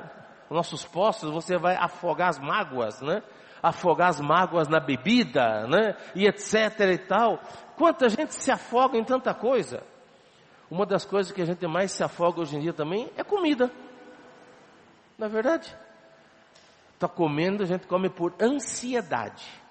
Nossos 0.48 0.86
postos, 0.86 1.32
você 1.32 1.58
vai 1.58 1.76
afogar 1.76 2.30
as 2.30 2.38
mágoas, 2.38 3.02
né? 3.02 3.24
Afogar 3.64 4.10
as 4.10 4.22
mágoas 4.22 4.68
na 4.68 4.80
bebida, 4.80 5.66
né? 5.66 5.98
E 6.14 6.28
etc 6.28 6.80
e 6.94 6.98
tal. 7.00 7.40
Quanta 7.76 8.08
gente 8.08 8.36
se 8.36 8.52
afoga 8.52 9.00
em 9.00 9.04
tanta 9.04 9.34
coisa. 9.34 9.82
Uma 10.70 10.86
das 10.86 11.06
coisas 11.06 11.32
que 11.32 11.42
a 11.42 11.46
gente 11.46 11.66
mais 11.66 11.92
se 11.92 12.04
afoga 12.04 12.42
hoje 12.42 12.56
em 12.56 12.60
dia 12.60 12.74
também 12.74 13.10
é 13.18 13.24
comida. 13.24 13.72
Na 15.18 15.26
é 15.26 15.30
verdade? 15.30 15.76
Está 16.94 17.08
comendo, 17.08 17.64
a 17.64 17.66
gente 17.66 17.88
come 17.88 18.12
por 18.12 18.36
ansiedade. 18.40 19.65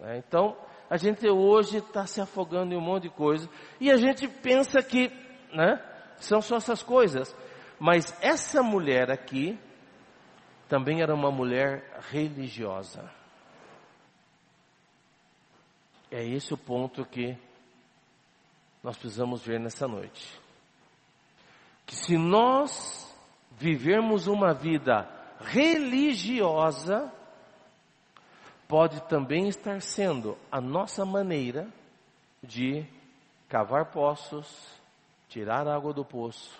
Né? 0.00 0.18
Então, 0.18 0.56
a 0.88 0.96
gente 0.96 1.28
hoje 1.28 1.78
está 1.78 2.06
se 2.06 2.20
afogando 2.20 2.72
em 2.72 2.76
um 2.76 2.80
monte 2.80 3.04
de 3.04 3.10
coisa. 3.10 3.48
E 3.80 3.90
a 3.90 3.96
gente 3.96 4.26
pensa 4.26 4.82
que, 4.82 5.10
né? 5.52 5.82
São 6.18 6.40
só 6.40 6.56
essas 6.56 6.82
coisas. 6.82 7.34
Mas 7.78 8.16
essa 8.22 8.62
mulher 8.62 9.10
aqui, 9.10 9.58
também 10.68 11.00
era 11.02 11.14
uma 11.14 11.30
mulher 11.30 12.00
religiosa. 12.10 13.10
É 16.10 16.24
esse 16.24 16.54
o 16.54 16.58
ponto 16.58 17.04
que 17.04 17.36
nós 18.82 18.96
precisamos 18.96 19.44
ver 19.44 19.60
nessa 19.60 19.86
noite. 19.86 20.40
Que 21.86 21.94
se 21.94 22.16
nós 22.16 23.14
vivermos 23.58 24.26
uma 24.26 24.54
vida 24.54 25.08
religiosa, 25.40 27.12
pode 28.68 29.00
também 29.08 29.48
estar 29.48 29.80
sendo 29.80 30.36
a 30.52 30.60
nossa 30.60 31.04
maneira 31.04 31.66
de 32.42 32.86
cavar 33.48 33.90
poços, 33.90 34.78
tirar 35.26 35.66
água 35.66 35.94
do 35.94 36.04
poço, 36.04 36.54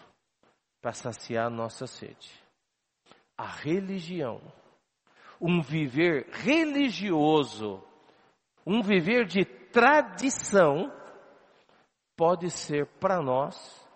para 0.81 0.92
saciar 0.92 1.47
a 1.47 1.51
nossa 1.51 1.87
sede. 1.87 2.33
A 3.37 3.47
religião, 3.47 4.40
um 5.38 5.61
viver 5.61 6.29
religioso, 6.33 7.85
um 8.66 8.81
viver 8.81 9.27
de 9.27 9.44
tradição, 9.44 10.90
pode 12.16 12.51
ser 12.51 12.87
para 12.99 13.21
nós 13.23 13.87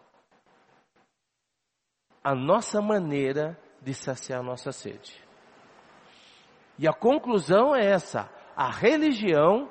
a 2.22 2.34
nossa 2.34 2.80
maneira 2.80 3.58
de 3.80 3.94
saciar 3.94 4.40
a 4.40 4.44
nossa 4.44 4.70
sede. 4.70 5.21
E 6.82 6.88
a 6.88 6.92
conclusão 6.92 7.76
é 7.76 7.92
essa: 7.92 8.28
a 8.56 8.68
religião 8.68 9.70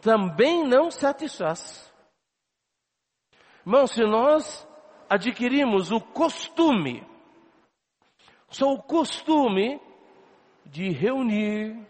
também 0.00 0.66
não 0.66 0.90
satisfaz. 0.90 1.92
Irmão, 3.66 3.86
se 3.86 4.02
nós 4.02 4.66
adquirimos 5.10 5.92
o 5.92 6.00
costume, 6.00 7.06
só 8.48 8.72
o 8.72 8.82
costume 8.82 9.78
de 10.64 10.88
reunir, 10.88 11.86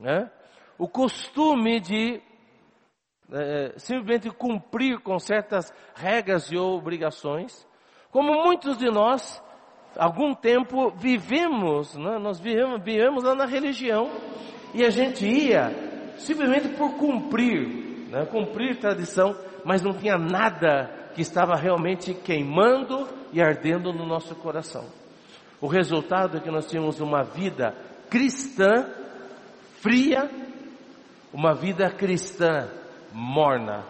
né? 0.00 0.32
o 0.78 0.88
costume 0.88 1.78
de 1.78 2.22
é, 3.30 3.78
simplesmente 3.78 4.30
cumprir 4.30 5.00
com 5.00 5.18
certas 5.18 5.70
regras 5.94 6.50
e 6.50 6.56
obrigações, 6.56 7.68
como 8.10 8.42
muitos 8.42 8.78
de 8.78 8.90
nós, 8.90 9.42
algum 9.98 10.34
tempo 10.34 10.90
vivemos, 10.90 11.96
né? 11.96 12.18
nós 12.18 12.38
vivemos, 12.38 13.24
lá 13.24 13.34
na 13.34 13.46
religião, 13.46 14.10
e 14.74 14.84
a 14.84 14.90
gente 14.90 15.26
ia 15.26 16.14
simplesmente 16.18 16.68
por 16.70 16.94
cumprir, 16.94 18.08
né? 18.10 18.26
cumprir 18.26 18.78
tradição, 18.78 19.36
mas 19.64 19.82
não 19.82 19.92
tinha 19.92 20.16
nada 20.16 21.10
que 21.14 21.22
estava 21.22 21.56
realmente 21.56 22.14
queimando 22.14 23.08
e 23.32 23.40
ardendo 23.40 23.92
no 23.92 24.06
nosso 24.06 24.34
coração. 24.36 24.84
O 25.60 25.66
resultado 25.66 26.36
é 26.36 26.40
que 26.40 26.50
nós 26.50 26.66
tínhamos 26.66 27.00
uma 27.00 27.22
vida 27.22 27.74
cristã 28.10 28.86
fria, 29.80 30.30
uma 31.32 31.54
vida 31.54 31.90
cristã 31.90 32.68
morna. 33.12 33.84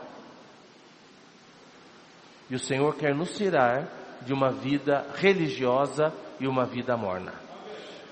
E 2.48 2.54
o 2.54 2.58
Senhor 2.58 2.94
quer 2.96 3.14
nos 3.14 3.36
tirar 3.36 3.88
de 4.26 4.32
uma 4.32 4.50
vida 4.50 5.06
religiosa 5.14 6.12
e 6.40 6.46
uma 6.46 6.66
vida 6.66 6.96
morna. 6.96 7.32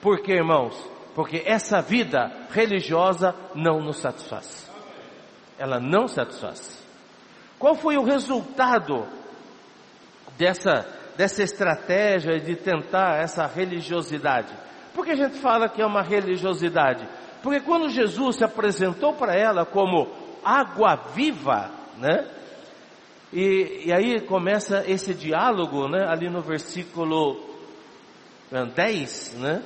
Por 0.01 0.21
quê, 0.21 0.35
irmãos? 0.35 0.75
Porque 1.15 1.43
essa 1.45 1.83
vida 1.83 2.31
religiosa 2.51 3.35
não 3.55 3.81
nos 3.81 3.99
satisfaz. 3.99 4.71
Ela 5.59 5.79
não 5.79 6.07
satisfaz. 6.09 6.83
Qual 7.59 7.75
foi 7.75 7.97
o 7.97 8.05
resultado 8.05 9.07
dessa, 10.39 10.87
dessa 11.17 11.43
estratégia 11.43 12.39
de 12.39 12.57
tentar 12.57 13.21
essa 13.21 13.47
religiosidade? 13.47 14.53
Por 14.95 15.05
que 15.05 15.13
a 15.13 15.17
gente 15.17 15.39
fala 15.39 15.69
que 15.69 15.83
é 15.83 15.87
uma 15.87 16.03
religiosidade? 16.03 17.07
Porque 17.43 17.61
quando 17.61 17.89
Jesus 17.91 18.37
se 18.37 18.45
apresentou 18.45 19.13
para 19.15 19.35
ela 19.35 19.67
como 19.67 20.09
água 20.45 20.97
viva, 21.15 21.71
né? 21.99 22.27
E, 23.35 23.87
e 23.87 23.93
aí 23.93 24.21
começa 24.21 24.85
esse 24.87 25.13
diálogo, 25.13 25.89
né, 25.89 26.07
ali 26.09 26.31
no 26.31 26.41
versículo 26.41 27.37
10, 28.77 29.35
né? 29.41 29.61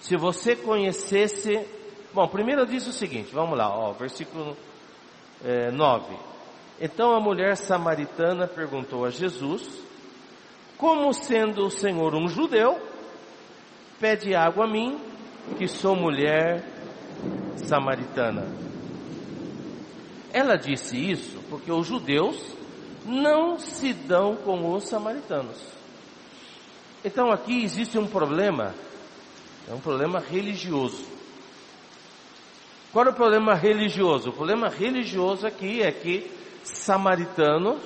Se 0.00 0.16
você 0.16 0.56
conhecesse. 0.56 1.64
Bom, 2.12 2.26
primeiro 2.26 2.66
diz 2.66 2.84
o 2.88 2.92
seguinte, 2.92 3.32
vamos 3.32 3.56
lá, 3.56 3.68
ó, 3.68 3.92
versículo 3.92 4.56
é, 5.44 5.70
9. 5.70 6.16
Então 6.80 7.12
a 7.12 7.20
mulher 7.20 7.56
samaritana 7.56 8.48
perguntou 8.48 9.04
a 9.04 9.10
Jesus, 9.10 9.68
como 10.76 11.12
sendo 11.12 11.66
o 11.66 11.70
Senhor 11.70 12.12
um 12.12 12.26
judeu, 12.26 12.76
pede 14.00 14.34
água 14.34 14.64
a 14.64 14.68
mim, 14.68 14.98
que 15.56 15.68
sou 15.68 15.94
mulher 15.94 16.64
samaritana. 17.54 18.48
Ela 20.32 20.56
disse 20.56 20.98
isso 20.98 21.40
porque 21.48 21.70
os 21.70 21.86
judeus 21.86 22.55
não 23.06 23.58
se 23.58 23.92
dão 23.92 24.36
com 24.36 24.72
os 24.74 24.88
samaritanos. 24.88 25.56
Então 27.04 27.30
aqui 27.30 27.62
existe 27.62 27.98
um 27.98 28.06
problema, 28.06 28.74
é 29.68 29.72
um 29.72 29.80
problema 29.80 30.18
religioso. 30.18 31.06
Qual 32.92 33.06
é 33.06 33.10
o 33.10 33.14
problema 33.14 33.54
religioso? 33.54 34.30
O 34.30 34.32
problema 34.32 34.68
religioso 34.68 35.46
aqui 35.46 35.82
é 35.82 35.92
que 35.92 36.30
samaritanos 36.64 37.80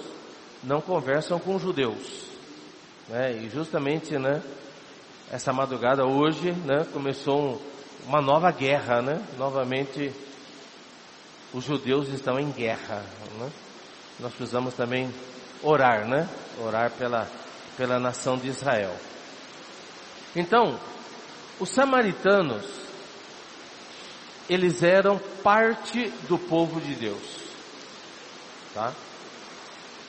não 0.63 0.81
conversam 0.81 1.39
com 1.39 1.59
judeus. 1.59 2.25
Né? 3.09 3.43
E 3.43 3.51
justamente, 3.51 4.17
né, 4.19 4.43
essa 5.31 5.53
madrugada 5.53 6.07
hoje, 6.07 6.53
né, 6.53 6.87
começou 6.93 7.61
uma 8.07 8.21
nova 8.21 8.51
guerra, 8.51 9.03
né? 9.03 9.23
Novamente, 9.37 10.13
os 11.53 11.65
judeus 11.65 12.09
estão 12.09 12.39
em 12.39 12.51
guerra, 12.51 13.05
né? 13.39 13.51
Nós 14.21 14.35
precisamos 14.35 14.75
também 14.75 15.13
orar, 15.63 16.07
né? 16.07 16.29
Orar 16.63 16.91
pela, 16.91 17.27
pela 17.77 17.99
nação 17.99 18.37
de 18.37 18.49
Israel. 18.49 18.95
Então, 20.37 20.79
os 21.59 21.71
samaritanos, 21.71 22.65
eles 24.49 24.83
eram 24.83 25.19
parte 25.43 26.13
do 26.29 26.39
povo 26.39 26.81
de 26.81 26.95
Deus, 26.95 27.41
tá? 28.75 28.93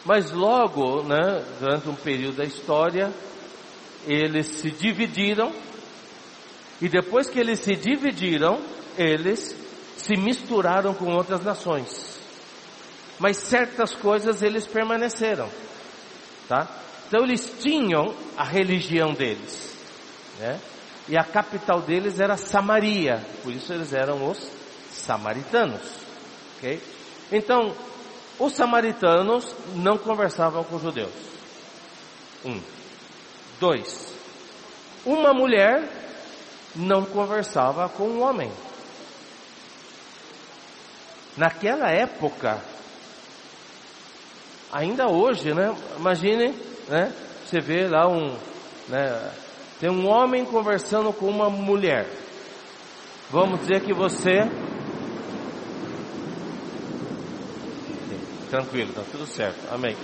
Mas 0.04 0.32
logo, 0.32 1.04
né, 1.04 1.46
durante 1.60 1.88
um 1.88 1.96
período 1.96 2.38
da 2.38 2.44
história, 2.44 3.12
eles 4.06 4.48
se 4.48 4.72
dividiram, 4.72 5.54
e 6.82 6.90
depois 6.90 7.30
que 7.30 7.40
eles 7.40 7.60
se 7.60 7.76
dividiram, 7.76 8.60
eles 8.98 9.56
se 9.96 10.18
misturaram 10.18 10.94
com 10.96 11.14
outras 11.14 11.44
nações 11.44 12.11
mas 13.22 13.38
certas 13.38 13.94
coisas 13.94 14.42
eles 14.42 14.66
permaneceram, 14.66 15.48
tá? 16.50 16.68
Então 17.08 17.24
eles 17.24 17.56
tinham 17.62 18.16
a 18.36 18.44
religião 18.44 19.14
deles, 19.14 19.78
né? 20.40 20.60
E 21.08 21.16
a 21.16 21.24
capital 21.24 21.82
deles 21.82 22.20
era 22.20 22.36
Samaria, 22.36 23.24
por 23.44 23.54
isso 23.54 23.72
eles 23.72 23.94
eram 23.94 24.28
os 24.28 24.40
samaritanos, 24.92 25.82
ok? 26.58 26.82
Então, 27.32 27.76
os 28.40 28.54
samaritanos 28.54 29.56
não 29.76 30.00
conversavam 30.00 30.64
com 30.64 30.78
os 30.78 30.82
judeus. 30.82 31.14
Um. 32.44 32.60
Dois. 33.60 34.16
Uma 35.06 35.32
mulher 35.32 35.88
não 36.76 37.06
conversava 37.06 37.88
com 37.88 38.06
um 38.06 38.24
homem. 38.24 38.52
Naquela 41.38 41.90
época, 41.92 42.60
ainda 44.72 45.08
hoje, 45.08 45.54
né? 45.54 45.76
Imagine, 45.98 46.54
né? 46.88 47.14
Você 47.46 47.60
vê 47.60 47.88
lá 47.88 48.08
um, 48.08 48.36
né? 48.88 49.32
Tem 49.80 49.90
um 49.90 50.08
homem 50.08 50.46
conversando 50.46 51.12
com 51.12 51.28
uma 51.28 51.50
mulher. 51.50 52.08
Vamos 53.30 53.62
dizer 53.62 53.82
que 53.82 53.94
você 53.94 54.50
Tranquilo, 58.52 58.92
tá 58.92 59.02
tudo 59.10 59.26
certo. 59.26 59.58
Amém. 59.74 59.96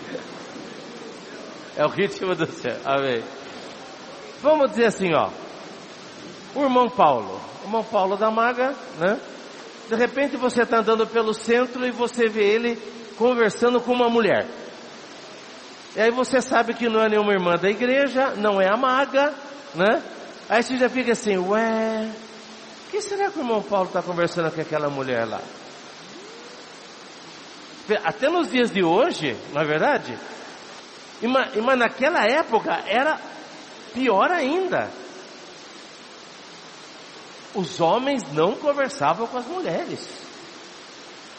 É 1.76 1.86
o 1.86 1.90
ritmo 1.90 2.34
do 2.34 2.46
céu. 2.46 2.78
Amém. 2.86 3.22
Vamos 4.42 4.70
dizer 4.70 4.86
assim, 4.86 5.14
ó. 5.14 5.30
O 6.56 6.64
irmão 6.64 6.90
Paulo, 6.90 7.42
o 7.62 7.66
irmão 7.66 7.84
Paulo 7.84 8.16
da 8.16 8.32
Maga, 8.32 8.74
né? 9.00 9.20
De 9.90 9.96
repente 9.96 10.38
você 10.38 10.62
está 10.62 10.80
andando 10.80 11.06
pelo 11.06 11.34
centro 11.34 11.86
e 11.86 11.92
você 11.92 12.30
vê 12.30 12.46
ele 12.46 12.78
conversando 13.18 13.82
com 13.82 13.92
uma 13.92 14.10
mulher. 14.10 14.48
E 15.98 16.00
aí 16.00 16.12
você 16.12 16.40
sabe 16.44 16.76
que 16.76 16.88
não 16.88 17.02
é 17.02 17.10
nenhuma 17.10 17.34
irmã 17.34 17.56
da 17.56 17.72
igreja, 17.72 18.36
não 18.36 18.62
é 18.62 18.70
a 18.70 18.78
maga, 18.78 19.34
né? 19.74 20.04
Aí 20.48 20.62
você 20.62 20.78
já 20.78 20.88
fica 20.88 21.14
assim, 21.14 21.38
ué, 21.40 22.12
o 22.86 22.92
que 22.92 23.02
será 23.02 23.32
que 23.32 23.40
o 23.40 23.42
irmão 23.42 23.64
Paulo 23.64 23.88
está 23.88 24.04
conversando 24.04 24.52
com 24.52 24.62
aquela 24.62 24.92
mulher 24.92 25.26
lá? 25.26 25.42
Até 28.04 28.30
nos 28.30 28.52
dias 28.52 28.70
de 28.70 28.84
hoje, 28.84 29.36
não 29.52 29.64
é 29.64 29.66
verdade? 29.66 30.16
Mas 31.24 31.80
naquela 31.80 32.24
época 32.28 32.80
era 32.86 33.20
pior 33.92 34.30
ainda. 34.30 34.92
Os 37.56 37.82
homens 37.82 38.22
não 38.34 38.54
conversavam 38.54 39.26
com 39.26 39.40
as 39.40 39.48
mulheres. 39.48 40.08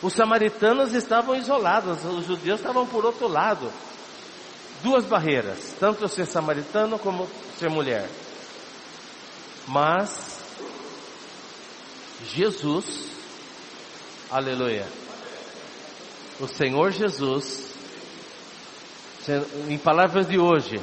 Os 0.02 0.14
samaritanos 0.14 0.94
estavam 0.94 1.36
isolados, 1.36 2.04
os 2.04 2.26
judeus 2.26 2.58
estavam 2.58 2.84
por 2.88 3.04
outro 3.04 3.28
lado 3.28 3.70
duas 4.82 5.04
barreiras, 5.04 5.74
tanto 5.78 6.08
ser 6.08 6.26
samaritano 6.26 6.98
como 6.98 7.28
ser 7.58 7.70
mulher. 7.70 8.08
Mas 9.66 10.38
Jesus, 12.24 13.10
aleluia, 14.30 14.86
o 16.40 16.46
Senhor 16.48 16.90
Jesus, 16.90 17.68
em 19.68 19.78
palavras 19.78 20.26
de 20.26 20.38
hoje, 20.38 20.80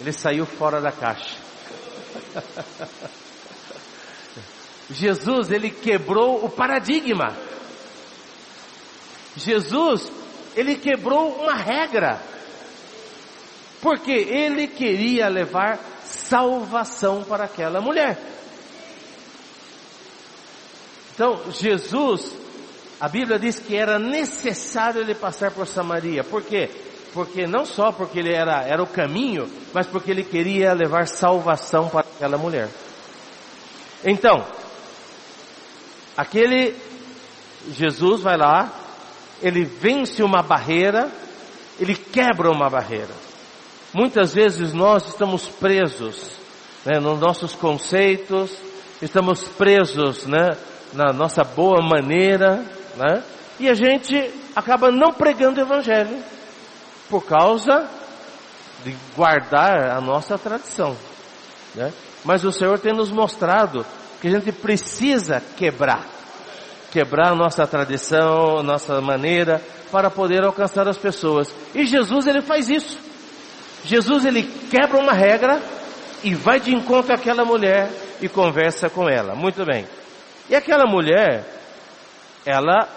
ele 0.00 0.12
saiu 0.12 0.44
fora 0.46 0.80
da 0.80 0.92
caixa. 0.92 1.36
Jesus, 4.90 5.50
ele 5.50 5.70
quebrou 5.70 6.44
o 6.44 6.48
paradigma. 6.48 7.36
Jesus, 9.36 10.10
ele 10.56 10.76
quebrou 10.76 11.42
uma 11.42 11.54
regra. 11.54 12.20
Porque 13.80 14.10
ele 14.10 14.66
queria 14.66 15.28
levar 15.28 15.78
salvação 16.04 17.22
para 17.22 17.44
aquela 17.44 17.80
mulher. 17.80 18.18
Então, 21.14 21.50
Jesus, 21.50 22.32
a 23.00 23.08
Bíblia 23.08 23.38
diz 23.38 23.58
que 23.58 23.76
era 23.76 23.98
necessário 23.98 25.00
ele 25.00 25.14
passar 25.14 25.50
por 25.52 25.66
Samaria. 25.66 26.22
Por 26.22 26.42
quê? 26.42 26.70
Porque 27.12 27.46
não 27.46 27.64
só 27.64 27.90
porque 27.90 28.18
ele 28.18 28.32
era, 28.32 28.62
era 28.62 28.82
o 28.82 28.86
caminho, 28.86 29.48
mas 29.72 29.86
porque 29.86 30.10
ele 30.10 30.24
queria 30.24 30.72
levar 30.72 31.06
salvação 31.06 31.88
para 31.88 32.00
aquela 32.00 32.38
mulher. 32.38 32.68
Então, 34.04 34.44
aquele 36.16 36.76
Jesus 37.70 38.22
vai 38.22 38.36
lá, 38.36 38.72
ele 39.42 39.64
vence 39.64 40.22
uma 40.22 40.42
barreira, 40.42 41.10
ele 41.78 41.94
quebra 41.94 42.50
uma 42.50 42.70
barreira. 42.70 43.27
Muitas 43.92 44.34
vezes 44.34 44.74
nós 44.74 45.06
estamos 45.08 45.48
presos 45.48 46.30
né, 46.84 46.98
nos 47.00 47.18
nossos 47.18 47.54
conceitos, 47.54 48.50
estamos 49.00 49.42
presos 49.44 50.26
né, 50.26 50.56
na 50.92 51.12
nossa 51.12 51.42
boa 51.42 51.80
maneira, 51.82 52.64
né, 52.96 53.22
e 53.58 53.68
a 53.68 53.74
gente 53.74 54.30
acaba 54.54 54.90
não 54.90 55.12
pregando 55.12 55.60
o 55.60 55.64
Evangelho 55.64 56.22
por 57.08 57.24
causa 57.24 57.88
de 58.84 58.94
guardar 59.16 59.96
a 59.96 60.00
nossa 60.00 60.36
tradição. 60.36 60.96
Né? 61.74 61.92
Mas 62.24 62.44
o 62.44 62.52
Senhor 62.52 62.78
tem 62.78 62.92
nos 62.92 63.10
mostrado 63.10 63.86
que 64.20 64.28
a 64.28 64.30
gente 64.30 64.52
precisa 64.52 65.42
quebrar, 65.56 66.06
quebrar 66.92 67.32
a 67.32 67.36
nossa 67.36 67.66
tradição, 67.66 68.58
a 68.58 68.62
nossa 68.62 69.00
maneira, 69.00 69.62
para 69.90 70.10
poder 70.10 70.44
alcançar 70.44 70.86
as 70.86 70.98
pessoas. 70.98 71.52
E 71.74 71.86
Jesus 71.86 72.26
ele 72.26 72.42
faz 72.42 72.68
isso. 72.68 73.07
Jesus 73.84 74.24
ele 74.24 74.42
quebra 74.42 74.98
uma 74.98 75.12
regra 75.12 75.62
e 76.22 76.34
vai 76.34 76.60
de 76.60 76.74
encontro 76.74 77.14
àquela 77.14 77.44
mulher 77.44 77.90
e 78.20 78.28
conversa 78.28 78.90
com 78.90 79.08
ela. 79.08 79.34
Muito 79.34 79.64
bem. 79.64 79.86
E 80.48 80.56
aquela 80.56 80.84
mulher, 80.86 81.44
ela, 82.44 82.88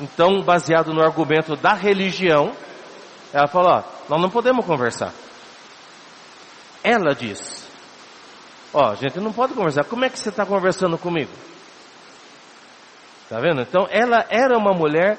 então, 0.00 0.42
baseado 0.42 0.92
no 0.92 1.02
argumento 1.02 1.56
da 1.56 1.72
religião, 1.72 2.52
ela 3.32 3.46
falou: 3.46 3.70
ó, 3.70 3.82
nós 4.08 4.20
não 4.20 4.30
podemos 4.30 4.64
conversar. 4.64 5.12
Ela 6.82 7.14
diz: 7.14 7.68
ó, 8.72 8.94
gente, 8.94 9.18
não 9.20 9.32
pode 9.32 9.54
conversar. 9.54 9.84
Como 9.84 10.04
é 10.04 10.08
que 10.08 10.18
você 10.18 10.28
está 10.28 10.44
conversando 10.44 10.98
comigo? 10.98 11.32
Tá 13.28 13.40
vendo? 13.40 13.62
Então, 13.62 13.88
ela 13.90 14.24
era 14.28 14.56
uma 14.56 14.72
mulher 14.72 15.18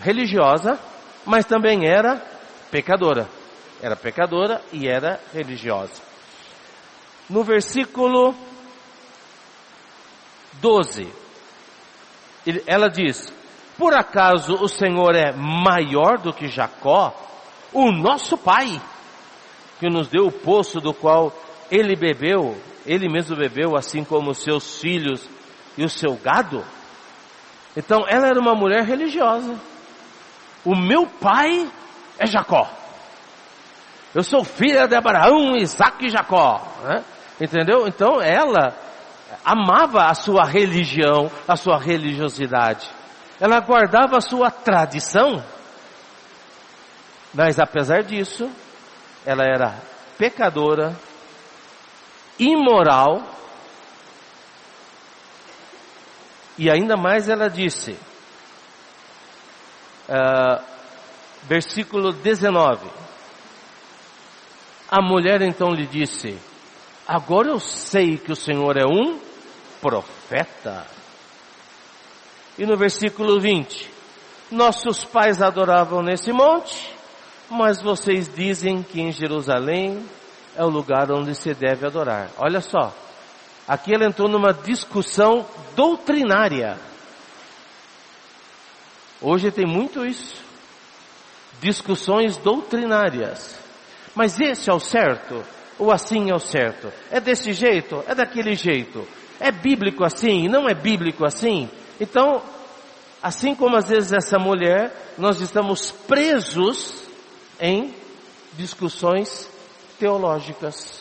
religiosa, 0.00 0.78
mas 1.26 1.44
também 1.44 1.86
era 1.86 2.22
pecadora. 2.70 3.28
Era 3.80 3.94
pecadora 3.96 4.60
e 4.72 4.88
era 4.88 5.20
religiosa. 5.32 6.02
No 7.28 7.44
versículo 7.44 8.34
12, 10.54 11.08
ela 12.66 12.88
diz: 12.88 13.32
Por 13.76 13.94
acaso 13.94 14.54
o 14.54 14.68
Senhor 14.68 15.14
é 15.14 15.32
maior 15.32 16.18
do 16.18 16.32
que 16.32 16.48
Jacó, 16.48 17.14
o 17.72 17.92
nosso 17.92 18.36
pai, 18.36 18.80
que 19.78 19.88
nos 19.88 20.08
deu 20.08 20.26
o 20.26 20.32
poço 20.32 20.80
do 20.80 20.92
qual 20.92 21.32
ele 21.70 21.94
bebeu, 21.94 22.56
ele 22.86 23.08
mesmo 23.08 23.36
bebeu, 23.36 23.76
assim 23.76 24.02
como 24.02 24.30
os 24.30 24.38
seus 24.38 24.80
filhos 24.80 25.28
e 25.76 25.84
o 25.84 25.88
seu 25.88 26.16
gado? 26.16 26.64
Então 27.76 28.04
ela 28.08 28.26
era 28.26 28.40
uma 28.40 28.54
mulher 28.54 28.84
religiosa. 28.84 29.56
O 30.64 30.74
meu 30.74 31.06
pai 31.06 31.70
é 32.18 32.26
Jacó. 32.26 32.77
Eu 34.14 34.22
sou 34.22 34.42
filha 34.42 34.86
de 34.86 34.94
Abraão, 34.94 35.56
Isaac 35.56 36.06
e 36.06 36.10
Jacó. 36.10 36.60
Né? 36.82 37.04
Entendeu? 37.40 37.86
Então 37.86 38.20
ela 38.20 38.74
amava 39.44 40.06
a 40.06 40.14
sua 40.14 40.44
religião, 40.44 41.30
a 41.46 41.56
sua 41.56 41.78
religiosidade. 41.78 42.88
Ela 43.40 43.60
guardava 43.60 44.16
a 44.16 44.20
sua 44.20 44.50
tradição. 44.50 45.42
Mas 47.32 47.58
apesar 47.58 48.02
disso, 48.02 48.50
ela 49.24 49.44
era 49.44 49.76
pecadora, 50.16 50.96
imoral, 52.38 53.22
e 56.56 56.68
ainda 56.68 56.96
mais 56.96 57.28
ela 57.28 57.48
disse, 57.48 57.92
uh, 60.08 60.64
versículo 61.44 62.12
19: 62.12 62.84
A 64.90 65.02
mulher 65.02 65.42
então 65.42 65.68
lhe 65.70 65.86
disse: 65.86 66.38
Agora 67.06 67.48
eu 67.48 67.60
sei 67.60 68.16
que 68.16 68.32
o 68.32 68.36
Senhor 68.36 68.76
é 68.78 68.86
um 68.86 69.20
profeta. 69.80 70.86
E 72.58 72.64
no 72.64 72.76
versículo 72.76 73.38
20: 73.38 73.90
Nossos 74.50 75.04
pais 75.04 75.42
adoravam 75.42 76.02
nesse 76.02 76.32
monte, 76.32 76.94
mas 77.50 77.82
vocês 77.82 78.32
dizem 78.34 78.82
que 78.82 79.00
em 79.00 79.12
Jerusalém 79.12 80.02
é 80.56 80.64
o 80.64 80.70
lugar 80.70 81.12
onde 81.12 81.34
se 81.34 81.52
deve 81.52 81.86
adorar. 81.86 82.30
Olha 82.38 82.60
só, 82.62 82.92
aqui 83.66 83.94
ela 83.94 84.06
entrou 84.06 84.28
numa 84.28 84.52
discussão 84.52 85.46
doutrinária. 85.76 86.78
Hoje 89.20 89.50
tem 89.50 89.66
muito 89.66 90.06
isso. 90.06 90.42
Discussões 91.60 92.36
doutrinárias. 92.38 93.67
Mas 94.18 94.40
esse 94.40 94.68
é 94.68 94.74
o 94.74 94.80
certo? 94.80 95.44
Ou 95.78 95.92
assim 95.92 96.28
é 96.28 96.34
o 96.34 96.40
certo? 96.40 96.92
É 97.08 97.20
desse 97.20 97.52
jeito? 97.52 98.02
É 98.04 98.16
daquele 98.16 98.56
jeito? 98.56 99.06
É 99.38 99.52
bíblico 99.52 100.04
assim? 100.04 100.48
Não 100.48 100.68
é 100.68 100.74
bíblico 100.74 101.24
assim? 101.24 101.70
Então, 102.00 102.42
assim 103.22 103.54
como 103.54 103.76
às 103.76 103.88
vezes 103.88 104.12
essa 104.12 104.36
mulher, 104.36 104.92
nós 105.16 105.40
estamos 105.40 105.92
presos 105.92 107.00
em 107.60 107.94
discussões 108.54 109.48
teológicas. 110.00 111.00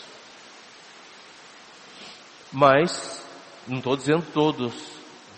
Mas, 2.51 3.25
não 3.67 3.80
estou 3.80 3.97
dizendo 3.97 4.27
todos, 4.32 4.75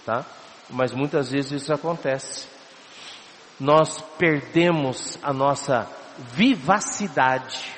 tá? 0.06 0.26
Mas 0.70 0.92
muitas 0.92 1.32
vezes 1.32 1.62
isso 1.62 1.74
acontece. 1.74 2.46
Nós 3.58 4.02
perdemos 4.18 5.18
a 5.24 5.32
nossa 5.32 5.88
vivacidade. 6.34 7.74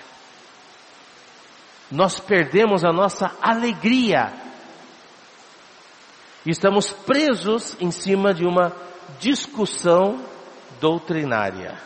Nós 1.89 2.19
perdemos 2.19 2.84
a 2.86 2.91
nossa 2.91 3.36
alegria. 3.41 4.34
Estamos 6.45 6.91
presos 6.91 7.75
em 7.80 7.91
cima 7.91 8.34
de 8.34 8.45
uma 8.45 8.73
discussão 9.19 10.23
doutrinária. 10.80 11.77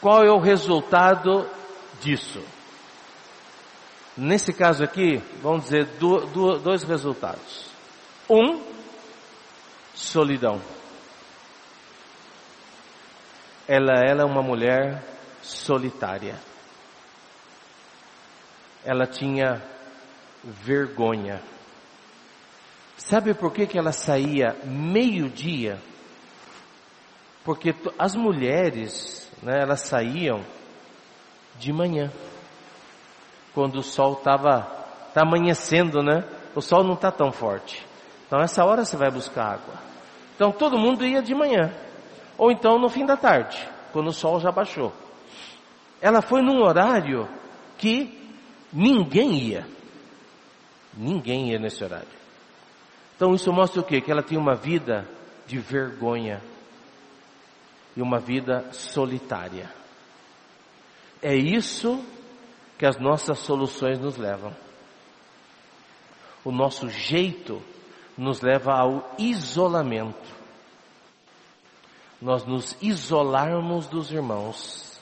Qual 0.00 0.22
é 0.22 0.30
o 0.30 0.40
resultado 0.40 1.48
disso? 2.00 2.42
Nesse 4.16 4.52
caso 4.52 4.84
aqui, 4.84 5.22
vamos 5.40 5.64
dizer 5.64 5.86
do, 5.98 6.26
do, 6.26 6.58
dois 6.58 6.82
resultados. 6.82 7.66
Um, 8.28 8.60
solidão. 9.94 10.60
Ela, 13.74 14.04
ela 14.06 14.20
é 14.20 14.24
uma 14.26 14.42
mulher 14.42 15.02
solitária. 15.40 16.34
Ela 18.84 19.06
tinha 19.06 19.62
vergonha. 20.44 21.40
Sabe 22.98 23.32
por 23.32 23.50
que, 23.50 23.66
que 23.66 23.78
ela 23.78 23.90
saía 23.90 24.54
meio-dia? 24.62 25.78
Porque 27.42 27.74
as 27.98 28.14
mulheres 28.14 29.32
né, 29.42 29.62
elas 29.62 29.80
saíam 29.80 30.44
de 31.58 31.72
manhã, 31.72 32.12
quando 33.54 33.76
o 33.76 33.82
sol 33.82 34.18
estava 34.18 34.64
tá 35.14 35.22
amanhecendo, 35.22 36.02
né? 36.02 36.28
O 36.54 36.60
sol 36.60 36.84
não 36.84 36.92
está 36.92 37.10
tão 37.10 37.32
forte. 37.32 37.86
Então 38.26 38.38
essa 38.38 38.62
hora 38.66 38.84
você 38.84 38.98
vai 38.98 39.10
buscar 39.10 39.54
água. 39.54 39.76
Então 40.34 40.52
todo 40.52 40.78
mundo 40.78 41.06
ia 41.06 41.22
de 41.22 41.34
manhã, 41.34 41.72
ou 42.42 42.50
então 42.50 42.76
no 42.76 42.88
fim 42.88 43.06
da 43.06 43.16
tarde, 43.16 43.56
quando 43.92 44.08
o 44.08 44.12
sol 44.12 44.40
já 44.40 44.50
baixou. 44.50 44.92
Ela 46.00 46.20
foi 46.20 46.42
num 46.42 46.60
horário 46.60 47.28
que 47.78 48.18
ninguém 48.72 49.38
ia. 49.38 49.64
Ninguém 50.92 51.52
ia 51.52 51.60
nesse 51.60 51.84
horário. 51.84 52.08
Então 53.14 53.32
isso 53.32 53.52
mostra 53.52 53.80
o 53.80 53.84
quê? 53.84 54.00
Que 54.00 54.10
ela 54.10 54.24
tinha 54.24 54.40
uma 54.40 54.56
vida 54.56 55.08
de 55.46 55.60
vergonha 55.60 56.42
e 57.96 58.02
uma 58.02 58.18
vida 58.18 58.72
solitária. 58.72 59.70
É 61.22 61.36
isso 61.36 62.04
que 62.76 62.84
as 62.84 62.98
nossas 62.98 63.38
soluções 63.38 64.00
nos 64.00 64.16
levam. 64.16 64.52
O 66.44 66.50
nosso 66.50 66.88
jeito 66.88 67.62
nos 68.18 68.40
leva 68.40 68.72
ao 68.72 69.14
isolamento. 69.16 70.41
Nós 72.22 72.46
nos 72.46 72.76
isolarmos 72.80 73.88
dos 73.88 74.12
irmãos, 74.12 74.96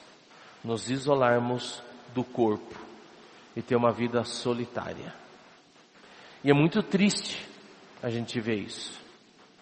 nos 0.65 0.89
isolarmos 0.89 1.83
do 2.15 2.25
corpo 2.25 2.75
e 3.55 3.61
ter 3.61 3.77
uma 3.77 3.93
vida 3.93 4.25
solitária. 4.25 5.13
E 6.43 6.51
é 6.51 6.55
muito 6.55 6.83
triste 6.83 7.47
a 8.03 8.09
gente 8.09 8.41
ver 8.41 8.57
isso, 8.57 8.99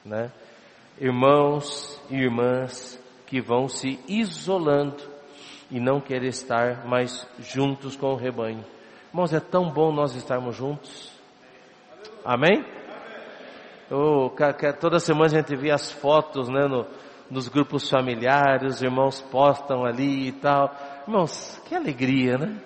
né? 0.04 0.30
Irmãos 1.00 2.00
e 2.08 2.14
irmãs 2.14 2.96
que 3.26 3.40
vão 3.40 3.68
se 3.68 3.98
isolando 4.06 5.02
e 5.68 5.80
não 5.80 6.00
querem 6.00 6.28
estar 6.28 6.86
mais 6.86 7.26
juntos 7.40 7.96
com 7.96 8.12
o 8.12 8.16
rebanho. 8.16 8.64
Irmãos, 9.08 9.32
é 9.34 9.40
tão 9.40 9.68
bom 9.68 9.92
nós 9.92 10.14
estarmos 10.14 10.54
juntos. 10.54 11.10
Amém? 12.24 12.64
Oh, 13.90 14.30
toda 14.78 15.00
semana 15.00 15.26
a 15.26 15.40
gente 15.40 15.56
vê 15.56 15.72
as 15.72 15.90
fotos, 15.90 16.48
né, 16.48 16.68
no, 16.68 16.86
nos 17.30 17.48
grupos 17.48 17.88
familiares, 17.88 18.76
os 18.76 18.82
irmãos 18.82 19.20
postam 19.20 19.84
ali 19.84 20.28
e 20.28 20.32
tal. 20.32 20.74
Irmãos, 21.06 21.60
que 21.66 21.74
alegria, 21.74 22.38
né? 22.38 22.56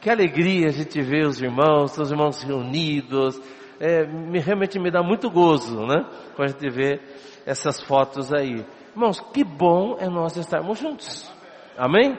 Que 0.00 0.10
alegria 0.10 0.68
a 0.68 0.72
gente 0.72 1.00
ver 1.00 1.26
os 1.26 1.40
irmãos, 1.40 1.96
os 1.96 2.10
irmãos 2.10 2.42
reunidos. 2.42 3.40
É, 3.80 4.06
me, 4.06 4.38
realmente 4.38 4.78
me 4.78 4.90
dá 4.90 5.02
muito 5.02 5.30
gozo, 5.30 5.86
né? 5.86 6.04
Quando 6.34 6.48
a 6.48 6.52
gente 6.52 6.70
vê 6.70 7.00
essas 7.46 7.80
fotos 7.80 8.32
aí. 8.32 8.64
Irmãos, 8.94 9.20
que 9.32 9.42
bom 9.42 9.96
é 9.98 10.08
nós 10.08 10.36
estarmos 10.36 10.78
juntos. 10.78 11.30
Amém? 11.76 12.18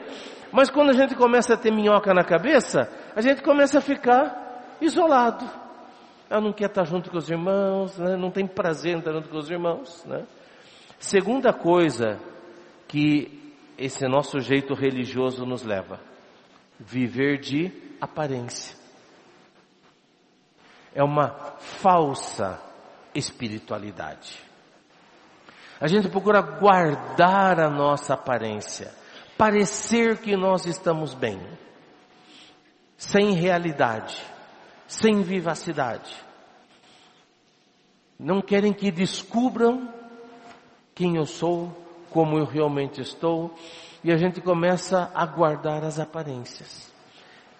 Mas 0.52 0.70
quando 0.70 0.90
a 0.90 0.92
gente 0.92 1.14
começa 1.14 1.54
a 1.54 1.56
ter 1.56 1.72
minhoca 1.72 2.12
na 2.12 2.24
cabeça, 2.24 2.88
a 3.14 3.20
gente 3.20 3.42
começa 3.42 3.78
a 3.78 3.80
ficar 3.80 4.76
isolado. 4.80 5.44
Eu 6.30 6.40
não 6.40 6.52
quer 6.52 6.66
estar 6.66 6.84
junto 6.84 7.10
com 7.10 7.18
os 7.18 7.30
irmãos, 7.30 7.98
né? 7.98 8.16
não 8.16 8.30
tem 8.30 8.46
prazer 8.46 8.94
em 8.94 8.98
estar 8.98 9.12
junto 9.12 9.28
com 9.28 9.36
os 9.36 9.50
irmãos. 9.50 10.04
Né? 10.04 10.24
Segunda 11.04 11.52
coisa 11.52 12.18
que 12.88 13.52
esse 13.76 14.08
nosso 14.08 14.40
jeito 14.40 14.72
religioso 14.72 15.44
nos 15.44 15.62
leva, 15.62 16.00
viver 16.80 17.38
de 17.38 17.70
aparência. 18.00 18.74
É 20.94 21.04
uma 21.04 21.28
falsa 21.58 22.58
espiritualidade. 23.14 24.40
A 25.78 25.86
gente 25.88 26.08
procura 26.08 26.40
guardar 26.40 27.60
a 27.60 27.68
nossa 27.68 28.14
aparência, 28.14 28.90
parecer 29.36 30.22
que 30.22 30.34
nós 30.34 30.64
estamos 30.64 31.12
bem, 31.12 31.38
sem 32.96 33.34
realidade, 33.34 34.18
sem 34.88 35.20
vivacidade. 35.20 36.16
Não 38.18 38.40
querem 38.40 38.72
que 38.72 38.90
descubram 38.90 40.02
quem 40.94 41.16
eu 41.16 41.26
sou, 41.26 41.70
como 42.10 42.38
eu 42.38 42.44
realmente 42.44 43.00
estou, 43.00 43.52
e 44.02 44.12
a 44.12 44.16
gente 44.16 44.40
começa 44.40 45.10
a 45.14 45.26
guardar 45.26 45.82
as 45.82 45.98
aparências. 45.98 46.92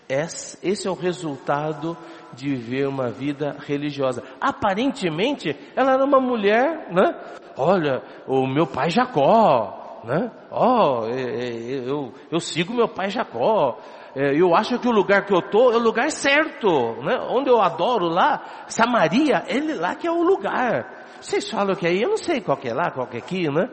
Esse 0.09 0.87
é 0.87 0.91
o 0.91 0.95
resultado 0.95 1.97
de 2.35 2.51
viver 2.55 2.87
uma 2.87 3.11
vida 3.11 3.57
religiosa. 3.59 4.23
Aparentemente, 4.41 5.57
ela 5.75 5.93
era 5.93 6.05
uma 6.05 6.21
mulher, 6.21 6.93
né? 6.93 7.15
Olha, 7.57 8.03
o 8.27 8.47
meu 8.47 8.67
pai 8.67 8.91
Jacó, 8.91 10.03
né? 10.05 10.31
Oh, 10.51 11.07
eu, 11.07 12.13
eu 12.31 12.39
sigo 12.39 12.75
meu 12.75 12.89
pai 12.89 13.09
Jacó. 13.09 13.79
Eu 14.15 14.55
acho 14.55 14.79
que 14.79 14.87
o 14.87 14.93
lugar 14.93 15.25
que 15.25 15.35
eu 15.35 15.43
tô 15.43 15.73
é 15.73 15.77
o 15.77 15.81
lugar 15.81 16.11
certo, 16.11 16.69
né? 17.03 17.19
Onde 17.31 17.49
eu 17.49 17.61
adoro 17.61 18.07
lá, 18.07 18.65
Samaria, 18.69 19.45
ele 19.49 19.75
lá 19.75 19.95
que 19.95 20.07
é 20.07 20.13
o 20.13 20.23
lugar. 20.23 21.04
Vocês 21.25 21.51
falam 21.51 21.75
que 21.75 21.87
aí, 21.87 22.03
eu 22.03 22.11
não 22.11 22.19
sei 22.19 22.43
qual 22.43 22.59
que 22.59 22.69
é 22.69 22.75
lá, 22.75 22.91
qual 22.91 23.07
que 23.07 23.17
é 23.17 23.19
aqui, 23.19 23.49
né? 23.51 23.71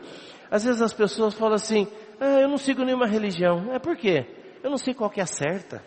Às 0.50 0.64
vezes 0.64 0.80
as 0.80 0.94
pessoas 0.94 1.34
falam 1.34 1.54
assim, 1.54 1.86
ah, 2.18 2.40
eu 2.40 2.48
não 2.48 2.56
sigo 2.56 2.82
nenhuma 2.82 3.06
religião. 3.06 3.70
É 3.74 3.78
por 3.78 3.94
quê? 3.94 4.26
Eu 4.62 4.70
não 4.70 4.78
sei 4.78 4.94
qual 4.94 5.10
que 5.10 5.20
é 5.20 5.22
a 5.22 5.26
certa. 5.26 5.84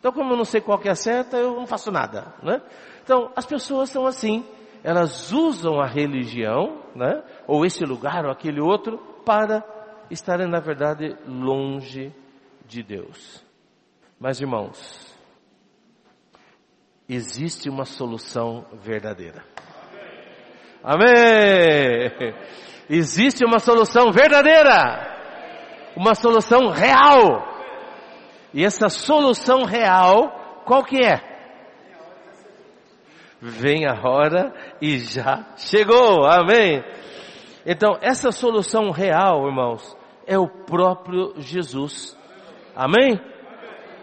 Então, 0.00 0.10
como 0.10 0.32
eu 0.32 0.36
não 0.36 0.44
sei 0.44 0.60
qual 0.60 0.80
que 0.80 0.88
é 0.88 0.90
a 0.90 0.96
certa, 0.96 1.36
eu 1.36 1.54
não 1.54 1.66
faço 1.66 1.92
nada, 1.92 2.34
né? 2.42 2.60
Então, 3.04 3.30
as 3.36 3.46
pessoas 3.46 3.88
são 3.88 4.04
assim, 4.04 4.44
elas 4.82 5.30
usam 5.30 5.80
a 5.80 5.86
religião, 5.86 6.82
né? 6.96 7.22
Ou 7.46 7.64
esse 7.64 7.84
lugar 7.84 8.24
ou 8.24 8.32
aquele 8.32 8.60
outro, 8.60 8.98
para 9.24 9.64
estarem, 10.10 10.48
na 10.48 10.58
verdade, 10.58 11.16
longe 11.24 12.12
de 12.66 12.82
Deus. 12.82 13.44
Mas, 14.18 14.40
irmãos, 14.40 15.16
existe 17.08 17.70
uma 17.70 17.84
solução 17.84 18.66
verdadeira. 18.72 19.44
Amém! 20.82 22.34
Existe 22.88 23.44
uma 23.44 23.58
solução 23.58 24.10
verdadeira! 24.10 25.08
Uma 25.96 26.14
solução 26.14 26.68
real! 26.68 27.46
E 28.52 28.64
essa 28.64 28.88
solução 28.88 29.64
real, 29.64 30.62
qual 30.64 30.82
que 30.82 31.04
é? 31.04 31.20
Vem 33.40 33.86
a 33.86 33.94
hora 34.02 34.52
e 34.80 34.98
já 34.98 35.46
chegou, 35.56 36.26
amém? 36.26 36.82
Então, 37.64 37.96
essa 38.00 38.32
solução 38.32 38.90
real, 38.90 39.46
irmãos, 39.46 39.96
é 40.26 40.38
o 40.38 40.48
próprio 40.48 41.34
Jesus, 41.38 42.16
amém? 42.74 43.20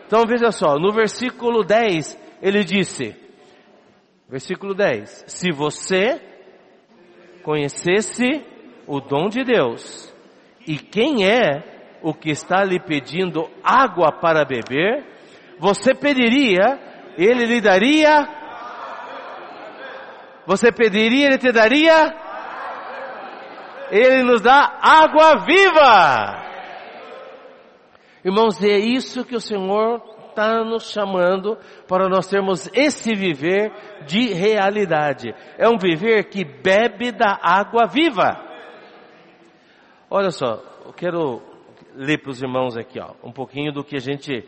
Então 0.05 0.25
veja 0.25 0.51
só, 0.51 0.79
no 0.79 0.91
versículo 0.93 1.63
10, 1.63 2.17
ele 2.41 2.63
disse, 2.63 3.15
versículo 4.29 4.73
10, 4.73 5.25
se 5.27 5.51
você 5.51 6.36
conhecesse 7.47 8.45
o 8.85 8.99
dom 8.99 9.29
de 9.29 9.41
Deus. 9.41 10.13
E 10.67 10.77
quem 10.77 11.25
é 11.25 11.97
o 12.03 12.13
que 12.13 12.29
está 12.29 12.61
lhe 12.61 12.77
pedindo 12.77 13.49
água 13.63 14.11
para 14.19 14.43
beber, 14.43 15.05
você 15.57 15.95
pediria, 15.95 16.77
ele 17.17 17.45
lhe 17.45 17.61
daria, 17.61 18.27
você 20.45 20.73
pediria, 20.73 21.27
ele 21.27 21.37
te 21.37 21.49
daria, 21.49 22.13
ele 23.91 24.23
nos 24.23 24.41
dá 24.41 24.77
água 24.81 25.45
viva. 25.45 26.43
Irmãos, 28.25 28.61
é 28.61 28.77
isso 28.77 29.23
que 29.23 29.37
o 29.37 29.39
Senhor 29.39 30.03
está 30.37 30.63
nos 30.63 30.91
chamando 30.91 31.57
para 31.87 32.07
nós 32.07 32.27
termos 32.27 32.69
esse 32.71 33.15
viver 33.15 33.73
de 34.05 34.33
realidade. 34.33 35.33
É 35.57 35.67
um 35.67 35.77
viver 35.77 36.25
que 36.29 36.45
bebe 36.45 37.11
da 37.11 37.39
água 37.41 37.87
viva. 37.87 38.37
Olha 40.09 40.29
só, 40.29 40.61
eu 40.85 40.93
quero 40.93 41.41
ler 41.95 42.21
para 42.21 42.29
os 42.29 42.41
irmãos 42.41 42.77
aqui, 42.77 42.99
ó, 42.99 43.15
um 43.23 43.31
pouquinho 43.31 43.73
do 43.73 43.83
que 43.83 43.95
a 43.95 43.99
gente 43.99 44.47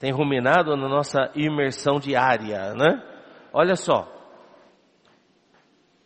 tem 0.00 0.10
ruminado 0.10 0.74
na 0.76 0.88
nossa 0.88 1.30
imersão 1.34 2.00
diária, 2.00 2.72
né? 2.74 3.02
Olha 3.52 3.76
só. 3.76 4.10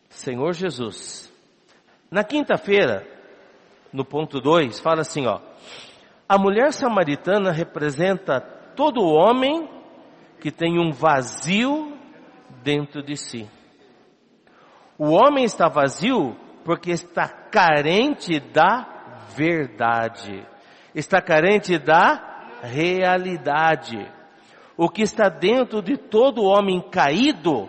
Senhor 0.08 0.52
Jesus. 0.52 1.32
Na 2.10 2.24
quinta-feira, 2.24 3.06
no 3.92 4.04
ponto 4.04 4.40
2, 4.40 4.80
fala 4.80 5.02
assim, 5.02 5.26
ó. 5.26 5.40
A 6.28 6.36
mulher 6.38 6.72
samaritana 6.72 7.52
representa 7.52 8.61
todo 8.74 9.04
homem 9.04 9.68
que 10.40 10.50
tem 10.50 10.78
um 10.78 10.90
vazio 10.90 11.96
dentro 12.62 13.02
de 13.02 13.16
si. 13.16 13.48
O 14.98 15.10
homem 15.10 15.44
está 15.44 15.68
vazio 15.68 16.36
porque 16.64 16.90
está 16.90 17.28
carente 17.28 18.38
da 18.38 18.86
verdade 19.36 20.46
está 20.94 21.20
carente 21.20 21.78
da 21.78 22.48
realidade. 22.62 24.06
O 24.76 24.88
que 24.88 25.02
está 25.02 25.28
dentro 25.28 25.82
de 25.82 25.96
todo 25.96 26.44
homem 26.44 26.80
caído 26.90 27.68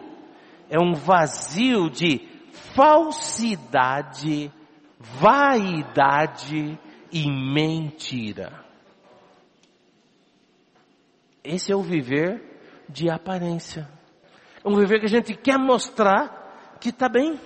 é 0.70 0.80
um 0.80 0.94
vazio 0.94 1.90
de 1.90 2.28
falsidade, 2.76 4.52
vaidade 5.00 6.78
e 7.12 7.30
mentira. 7.30 8.63
Esse 11.44 11.72
é 11.72 11.76
o 11.76 11.82
viver 11.82 12.42
de 12.88 13.10
aparência. 13.10 13.88
É 14.64 14.68
um 14.68 14.76
viver 14.76 15.00
que 15.00 15.06
a 15.06 15.10
gente 15.10 15.36
quer 15.36 15.58
mostrar 15.58 16.78
que 16.80 16.90
está 16.90 17.10
bem, 17.10 17.40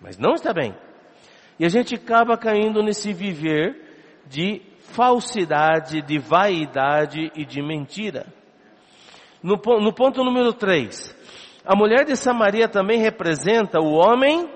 mas 0.00 0.18
não 0.18 0.32
está 0.32 0.52
bem. 0.52 0.74
E 1.58 1.64
a 1.64 1.68
gente 1.68 1.94
acaba 1.94 2.36
caindo 2.36 2.82
nesse 2.82 3.12
viver 3.12 4.20
de 4.26 4.60
falsidade, 4.80 6.02
de 6.02 6.18
vaidade 6.18 7.30
e 7.34 7.44
de 7.44 7.62
mentira. 7.62 8.26
No, 9.42 9.56
no 9.80 9.92
ponto 9.92 10.22
número 10.22 10.52
3, 10.52 11.16
a 11.64 11.74
mulher 11.74 12.04
de 12.04 12.16
Samaria 12.16 12.68
também 12.68 13.00
representa 13.00 13.80
o 13.80 13.92
homem 13.92 14.48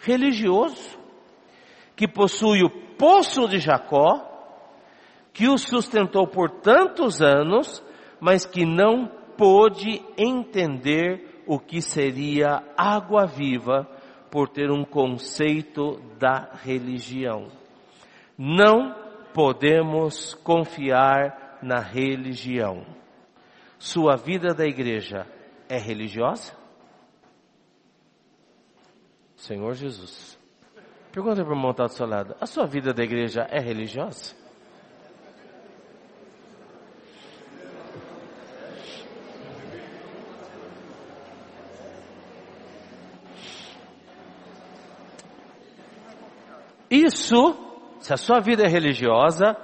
religioso, 0.00 0.98
que 1.96 2.08
possui 2.08 2.62
o 2.62 2.70
poço 2.70 3.48
de 3.48 3.58
Jacó, 3.58 4.31
que 5.32 5.48
o 5.48 5.56
sustentou 5.56 6.26
por 6.26 6.50
tantos 6.60 7.22
anos, 7.22 7.82
mas 8.20 8.44
que 8.44 8.64
não 8.64 9.06
pôde 9.36 10.02
entender 10.16 11.42
o 11.46 11.58
que 11.58 11.80
seria 11.80 12.62
água 12.76 13.26
viva 13.26 13.88
por 14.30 14.48
ter 14.48 14.70
um 14.70 14.84
conceito 14.84 16.00
da 16.18 16.50
religião. 16.62 17.48
Não 18.38 18.94
podemos 19.34 20.34
confiar 20.34 21.58
na 21.62 21.78
religião. 21.78 22.84
Sua 23.78 24.16
vida 24.16 24.54
da 24.54 24.64
igreja 24.64 25.26
é 25.68 25.78
religiosa? 25.78 26.56
Senhor 29.36 29.74
Jesus. 29.74 30.38
Pergunta 31.10 31.42
para 31.42 31.52
o 31.52 31.56
irmão 31.56 31.72
do 31.72 31.88
seu 31.88 32.06
lado. 32.06 32.36
A 32.40 32.46
sua 32.46 32.64
vida 32.64 32.94
da 32.94 33.02
igreja 33.02 33.42
é 33.50 33.58
religiosa? 33.58 34.41
Isso 46.92 47.56
se 48.02 48.12
a 48.12 48.16
sua 48.16 48.40
vida 48.40 48.64
é 48.64 48.68
religiosa, 48.68 49.56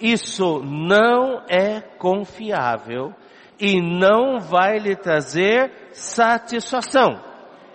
isso 0.00 0.62
não 0.62 1.42
é 1.48 1.80
confiável 1.80 3.12
e 3.58 3.80
não 3.80 4.38
vai 4.38 4.78
lhe 4.78 4.94
trazer 4.94 5.72
satisfação. 5.92 7.18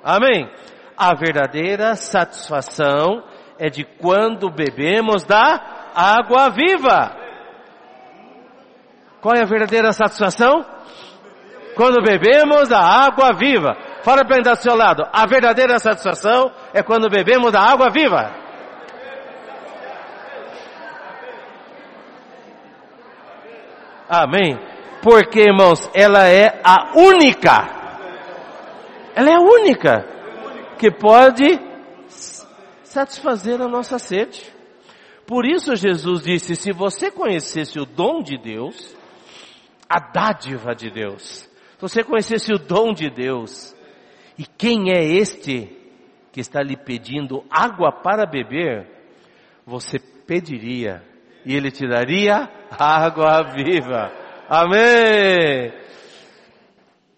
Amém? 0.03 0.47
A 0.95 1.15
verdadeira 1.15 1.95
satisfação 1.95 3.23
é 3.57 3.67
de 3.67 3.83
quando 3.83 4.51
bebemos 4.51 5.23
da 5.23 5.89
água 5.95 6.49
viva. 6.51 7.17
Qual 9.21 9.35
é 9.35 9.41
a 9.41 9.45
verdadeira 9.45 9.91
satisfação? 9.91 10.63
Quando 11.75 12.03
bebemos 12.03 12.69
da 12.69 12.79
água 12.79 13.33
viva. 13.33 13.75
Fala 14.03 14.23
para 14.23 14.37
ele 14.37 14.49
do 14.49 14.55
seu 14.55 14.75
lado. 14.75 15.03
A 15.11 15.25
verdadeira 15.25 15.79
satisfação 15.79 16.51
é 16.73 16.83
quando 16.83 17.09
bebemos 17.09 17.51
da 17.51 17.61
água 17.61 17.89
viva. 17.89 18.40
Amém? 24.13 24.59
Porque, 25.01 25.39
irmãos, 25.39 25.89
ela 25.93 26.27
é 26.27 26.59
a 26.65 26.97
única. 26.97 27.79
Ela 29.15 29.29
é 29.29 29.35
a 29.35 29.39
única 29.39 30.05
que 30.77 30.91
pode 30.91 31.57
satisfazer 32.83 33.61
a 33.61 33.69
nossa 33.69 33.97
sede. 33.97 34.51
Por 35.25 35.45
isso 35.45 35.77
Jesus 35.77 36.23
disse: 36.23 36.57
se 36.57 36.73
você 36.73 37.09
conhecesse 37.09 37.79
o 37.79 37.85
dom 37.85 38.21
de 38.21 38.37
Deus, 38.37 38.93
a 39.87 40.11
dádiva 40.11 40.75
de 40.75 40.91
Deus, 40.91 41.49
se 41.77 41.79
você 41.81 42.03
conhecesse 42.03 42.51
o 42.53 42.59
dom 42.59 42.91
de 42.91 43.09
Deus, 43.09 43.73
e 44.37 44.45
quem 44.45 44.91
é 44.91 45.05
este 45.05 45.73
que 46.33 46.41
está 46.41 46.61
lhe 46.61 46.75
pedindo 46.75 47.45
água 47.49 47.93
para 47.93 48.25
beber, 48.25 48.89
você 49.65 49.97
pediria 50.27 51.01
e 51.45 51.55
ele 51.55 51.71
te 51.71 51.87
daria 51.87 52.49
água 52.71 53.43
viva. 53.43 54.11
Amém! 54.49 55.73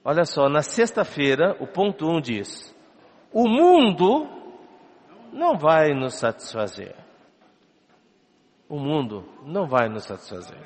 Olha 0.05 0.25
só, 0.25 0.49
na 0.49 0.61
sexta-feira, 0.61 1.55
o 1.59 1.67
ponto 1.67 2.05
1 2.05 2.15
um 2.17 2.21
diz: 2.21 2.75
O 3.31 3.47
mundo 3.47 4.27
não 5.31 5.57
vai 5.57 5.93
nos 5.93 6.15
satisfazer. 6.15 6.95
O 8.67 8.77
mundo 8.77 9.23
não 9.45 9.65
vai 9.67 9.87
nos 9.87 10.03
satisfazer. 10.03 10.57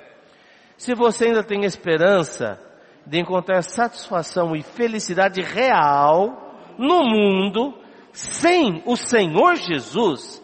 Se 0.76 0.94
você 0.94 1.26
ainda 1.26 1.44
tem 1.44 1.66
esperança 1.66 2.60
de 3.06 3.20
encontrar 3.20 3.62
satisfação 3.64 4.56
e 4.56 4.62
felicidade 4.62 5.42
real 5.42 6.56
no 6.78 7.04
mundo, 7.04 7.74
sem 8.12 8.82
o 8.86 8.96
Senhor 8.96 9.56
Jesus, 9.56 10.44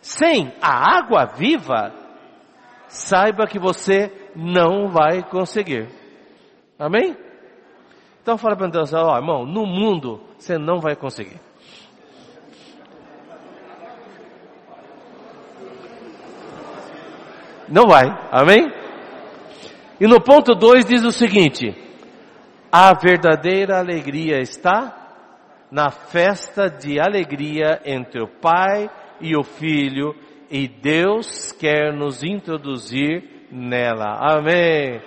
sem 0.00 0.52
a 0.60 0.98
água 0.98 1.26
viva, 1.26 2.03
saiba 2.94 3.46
que 3.46 3.58
você 3.58 4.10
não 4.34 4.88
vai 4.88 5.22
conseguir. 5.22 5.88
Amém? 6.78 7.16
Então 8.22 8.38
fala 8.38 8.56
para 8.56 8.68
Deus, 8.68 8.92
ó 8.94 9.16
irmão, 9.16 9.44
no 9.44 9.66
mundo 9.66 10.20
você 10.38 10.56
não 10.56 10.80
vai 10.80 10.96
conseguir. 10.96 11.40
Não 17.68 17.86
vai, 17.86 18.06
amém? 18.30 18.70
E 20.00 20.06
no 20.06 20.20
ponto 20.20 20.54
2 20.54 20.84
diz 20.84 21.04
o 21.04 21.10
seguinte: 21.10 21.74
a 22.70 22.94
verdadeira 22.94 23.78
alegria 23.78 24.40
está 24.40 25.04
na 25.70 25.90
festa 25.90 26.68
de 26.68 27.00
alegria 27.00 27.80
entre 27.84 28.22
o 28.22 28.28
Pai 28.28 28.88
e 29.20 29.36
o 29.36 29.42
Filho, 29.42 30.14
e 30.50 30.68
Deus 30.68 31.52
quer 31.52 31.92
nos 31.92 32.22
introduzir 32.22 33.48
nela. 33.50 34.18
Amém. 34.20 35.00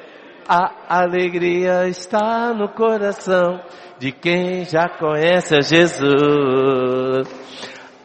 A 0.48 1.02
alegria 1.02 1.88
está 1.88 2.54
no 2.54 2.70
coração 2.70 3.60
de 4.00 4.12
quem 4.12 4.64
já 4.66 4.88
conhece 4.88 5.56
a 5.56 5.62
Jesus. 5.62 7.28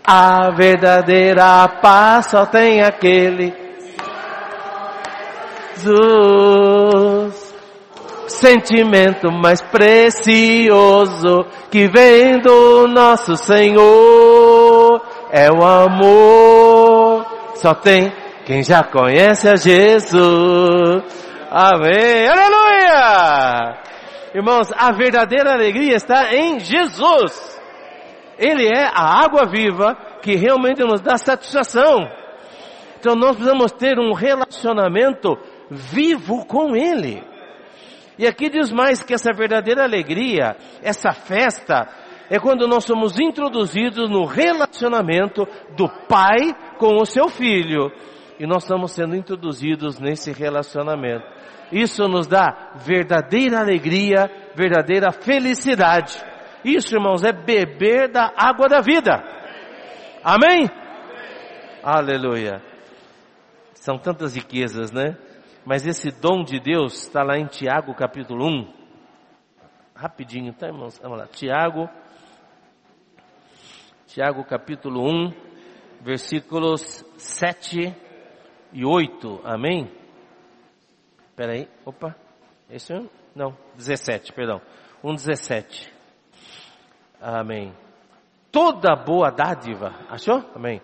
A 0.05 0.51
verdadeira 0.57 1.69
paz 1.81 2.27
só 2.27 2.45
tem 2.45 2.83
aquele 2.83 3.55
Jesus 5.77 7.53
sentimento 8.43 9.31
mais 9.31 9.63
precioso 9.63 11.45
que 11.71 11.87
vem 11.87 12.41
do 12.41 12.89
nosso 12.89 13.37
Senhor 13.37 15.01
é 15.31 15.51
o 15.51 15.65
amor. 15.65 17.12
Só 17.63 17.75
tem 17.75 18.13
quem 18.45 18.65
já 18.65 18.83
conhece 18.83 19.49
a 19.49 19.55
Jesus. 19.55 21.05
Amém. 21.49 22.27
Aleluia! 22.27 23.79
Irmãos, 24.35 24.73
a 24.77 24.91
verdadeira 24.91 25.53
alegria 25.53 25.95
está 25.95 26.35
em 26.35 26.59
Jesus. 26.59 27.63
Ele 28.37 28.67
é 28.67 28.87
a 28.93 29.25
água 29.25 29.47
viva 29.47 29.97
que 30.21 30.35
realmente 30.35 30.83
nos 30.83 31.01
dá 31.01 31.17
satisfação. 31.17 32.01
Então 32.99 33.15
nós 33.15 33.37
precisamos 33.37 33.71
ter 33.71 33.97
um 33.97 34.13
relacionamento 34.13 35.39
vivo 35.71 36.45
com 36.45 36.75
Ele. 36.75 37.23
E 38.19 38.27
aqui 38.27 38.51
diz 38.51 38.73
mais 38.73 39.05
que 39.05 39.15
essa 39.15 39.33
verdadeira 39.33 39.85
alegria, 39.85 40.57
essa 40.83 41.13
festa, 41.13 41.87
é 42.33 42.39
quando 42.39 42.67
nós 42.67 42.85
somos 42.85 43.21
introduzidos 43.21 44.09
no 44.09 44.25
relacionamento 44.25 45.47
do 45.77 45.87
pai 46.09 46.55
com 46.83 47.01
o 47.01 47.07
seu 47.07 47.29
filho. 47.29 47.93
E 48.41 48.45
nós 48.45 48.65
estamos 48.65 48.91
sendo 48.91 49.15
introduzidos 49.15 50.01
nesse 50.01 50.33
relacionamento. 50.33 51.25
Isso 51.71 52.09
nos 52.09 52.27
dá 52.27 52.73
verdadeira 52.85 53.61
alegria, 53.61 54.29
verdadeira 54.57 55.13
felicidade. 55.13 56.21
Isso, 56.65 56.97
irmãos, 56.97 57.23
é 57.23 57.33
beber 57.33 58.11
da 58.11 58.33
água 58.37 58.69
da 58.69 58.81
vida. 58.81 59.23
Amém? 60.25 60.69
Aleluia. 61.85 62.61
São 63.75 63.97
tantas 63.97 64.35
riquezas, 64.35 64.91
né? 64.91 65.17
Mas 65.65 65.87
esse 65.87 66.11
dom 66.11 66.43
de 66.43 66.59
Deus 66.59 67.05
está 67.05 67.23
lá 67.23 67.39
em 67.39 67.47
Tiago 67.47 67.95
capítulo 67.95 68.45
1. 68.45 68.75
Rapidinho, 69.95 70.53
tá 70.53 70.67
irmãos? 70.67 70.99
Vamos 71.01 71.19
lá. 71.19 71.27
Tiago, 71.29 71.89
Tiago 74.09 74.45
capítulo 74.45 75.09
1, 75.09 75.52
versículos 76.03 77.05
7 77.17 77.95
e 78.73 78.85
8. 78.85 79.41
Amém? 79.45 79.91
Espera 81.31 81.53
aí. 81.53 81.69
Opa. 81.85 82.15
Esse 82.71 82.93
é 82.93 83.03
não, 83.35 83.57
17, 83.77 84.33
perdão. 84.33 84.61
1, 85.03 85.15
17. 85.15 85.93
Amém. 87.21 87.75
Toda 88.51 88.95
boa 88.95 89.31
dádiva, 89.31 89.95
achou? 90.11 90.45
Amém. 90.55 90.83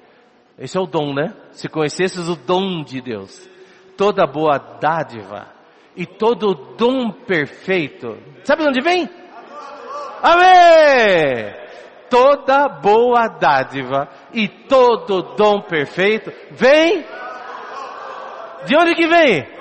Esse 0.59 0.79
é 0.79 0.81
o 0.81 0.87
dom, 0.87 1.13
né? 1.13 1.35
Se 1.53 1.69
conhecesses 1.69 2.29
o 2.29 2.35
dom 2.35 2.83
de 2.83 3.01
Deus 3.01 3.49
toda 3.99 4.25
boa 4.29 4.57
dádiva 4.81 5.49
e 5.97 6.07
todo 6.07 6.55
dom 6.77 7.11
perfeito. 7.11 8.17
Sabe 8.45 8.63
de 8.63 8.69
onde 8.69 8.81
vem? 8.81 9.11
Amém! 10.23 11.53
Toda 12.09 12.69
boa 12.69 13.27
dádiva 13.29 14.09
e 14.33 14.49
todo 14.49 15.35
dom 15.37 15.63
perfeito 15.63 16.33
vem 16.51 17.05
de 18.67 18.77
onde 18.77 18.95
que 18.95 19.07
vem? 19.07 19.59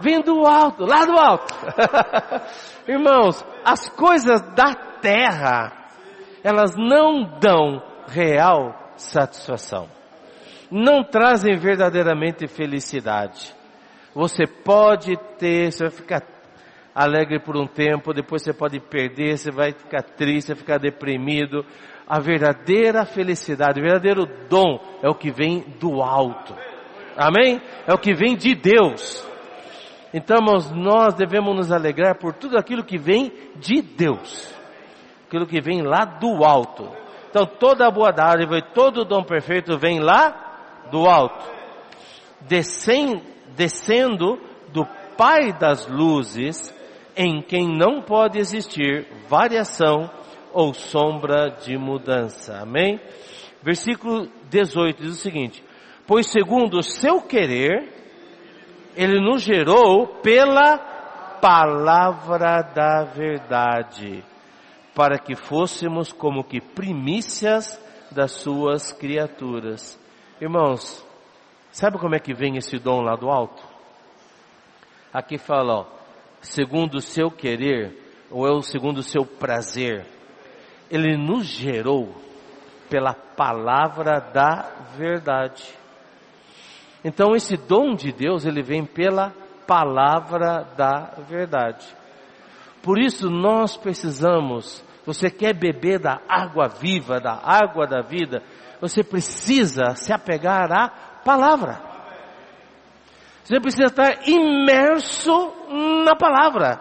Vem 0.00 0.20
do 0.22 0.46
alto, 0.46 0.84
lá 0.86 1.04
do 1.04 1.18
alto. 1.18 1.54
Irmãos, 2.88 3.44
as 3.64 3.88
coisas 3.90 4.40
da 4.54 4.74
terra, 5.00 5.72
elas 6.42 6.74
não 6.76 7.38
dão 7.38 7.82
real 8.08 8.74
satisfação 8.96 10.00
não 10.70 11.02
trazem 11.02 11.56
verdadeiramente 11.56 12.46
felicidade. 12.46 13.52
Você 14.14 14.46
pode 14.46 15.16
ter, 15.38 15.72
você 15.72 15.84
vai 15.84 15.90
ficar 15.90 16.22
alegre 16.94 17.40
por 17.40 17.56
um 17.56 17.66
tempo, 17.66 18.12
depois 18.12 18.42
você 18.42 18.52
pode 18.52 18.78
perder, 18.80 19.36
você 19.36 19.50
vai 19.50 19.72
ficar 19.72 20.02
triste, 20.02 20.48
vai 20.48 20.56
ficar 20.56 20.78
deprimido. 20.78 21.64
A 22.10 22.18
verdadeira 22.18 23.04
felicidade, 23.04 23.78
o 23.78 23.84
verdadeiro 23.84 24.26
dom 24.48 24.80
é 25.00 25.08
o 25.08 25.14
que 25.14 25.30
vem 25.30 25.60
do 25.78 26.02
alto. 26.02 26.56
Amém? 27.16 27.62
É 27.86 27.94
o 27.94 27.98
que 27.98 28.12
vem 28.12 28.36
de 28.36 28.52
Deus. 28.56 29.24
Então, 30.12 30.38
nós 30.74 31.14
devemos 31.14 31.54
nos 31.54 31.70
alegrar 31.70 32.18
por 32.18 32.34
tudo 32.34 32.58
aquilo 32.58 32.82
que 32.82 32.98
vem 32.98 33.32
de 33.60 33.80
Deus. 33.80 34.52
Aquilo 35.28 35.46
que 35.46 35.60
vem 35.60 35.82
lá 35.82 36.04
do 36.04 36.44
alto. 36.44 36.90
Então, 37.28 37.46
toda 37.46 37.86
a 37.86 37.90
boa 37.92 38.10
dádiva 38.10 38.58
e 38.58 38.74
todo 38.74 39.02
o 39.02 39.04
dom 39.04 39.22
perfeito 39.22 39.78
vem 39.78 40.00
lá 40.00 40.88
do 40.90 41.08
alto, 41.08 41.48
descendo 42.40 44.36
do 44.72 44.84
Pai 45.16 45.52
das 45.52 45.86
luzes, 45.86 46.74
em 47.16 47.40
quem 47.40 47.68
não 47.68 48.02
pode 48.02 48.36
existir 48.36 49.06
variação 49.28 50.10
ou 50.52 50.74
sombra 50.74 51.50
de 51.50 51.76
mudança. 51.76 52.58
Amém? 52.60 53.00
Versículo 53.62 54.28
18 54.48 55.02
diz 55.02 55.12
o 55.12 55.20
seguinte: 55.20 55.64
Pois 56.06 56.30
segundo 56.30 56.78
o 56.78 56.82
seu 56.82 57.20
querer, 57.22 57.88
ele 58.96 59.20
nos 59.20 59.42
gerou 59.42 60.06
pela 60.06 60.78
palavra 61.40 62.62
da 62.62 63.04
verdade, 63.04 64.24
para 64.94 65.18
que 65.18 65.34
fôssemos 65.34 66.12
como 66.12 66.44
que 66.44 66.60
primícias 66.60 67.80
das 68.10 68.32
suas 68.32 68.92
criaturas. 68.92 69.98
Irmãos, 70.40 71.04
sabe 71.70 71.98
como 71.98 72.14
é 72.14 72.18
que 72.18 72.34
vem 72.34 72.56
esse 72.56 72.78
dom 72.78 73.00
lá 73.02 73.14
do 73.14 73.30
alto? 73.30 73.62
Aqui 75.12 75.38
fala, 75.38 75.80
ó, 75.80 75.86
segundo 76.40 76.96
o 76.96 77.00
seu 77.00 77.30
querer, 77.30 77.96
ou 78.30 78.46
é 78.46 78.50
o 78.50 78.62
segundo 78.62 78.98
o 78.98 79.02
seu 79.02 79.24
prazer. 79.24 80.06
Ele 80.90 81.16
nos 81.16 81.46
gerou 81.46 82.14
pela 82.88 83.14
palavra 83.14 84.20
da 84.20 84.68
verdade. 84.96 85.64
Então 87.04 87.34
esse 87.34 87.56
dom 87.56 87.94
de 87.94 88.12
Deus, 88.12 88.44
ele 88.44 88.62
vem 88.62 88.84
pela 88.84 89.32
palavra 89.66 90.66
da 90.76 91.14
verdade. 91.28 91.86
Por 92.82 92.98
isso 92.98 93.30
nós 93.30 93.76
precisamos, 93.76 94.84
você 95.06 95.30
quer 95.30 95.54
beber 95.54 96.00
da 96.00 96.20
água 96.28 96.68
viva, 96.68 97.20
da 97.20 97.40
água 97.42 97.86
da 97.86 98.00
vida, 98.00 98.42
você 98.80 99.04
precisa 99.04 99.94
se 99.94 100.12
apegar 100.12 100.72
à 100.72 100.88
palavra. 101.24 101.80
Você 103.44 103.60
precisa 103.60 103.86
estar 103.86 104.28
imerso 104.28 105.52
na 106.04 106.16
palavra. 106.16 106.80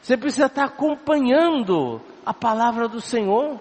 Você 0.00 0.16
precisa 0.16 0.46
estar 0.46 0.64
acompanhando 0.64 2.00
a 2.28 2.34
palavra 2.34 2.86
do 2.88 3.00
Senhor. 3.00 3.58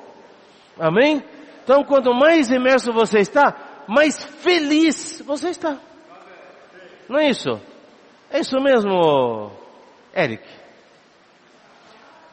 Amém? 0.77 1.23
Então, 1.63 1.85
quanto 1.85 2.13
mais 2.13 2.51
imerso 2.51 2.91
você 2.91 3.19
está, 3.19 3.85
mais 3.87 4.21
feliz 4.21 5.23
você 5.25 5.51
está. 5.51 5.77
Não 7.07 7.17
é 7.17 7.29
isso? 7.29 7.61
É 8.29 8.39
isso 8.41 8.59
mesmo, 8.59 9.51
Eric. 10.13 10.43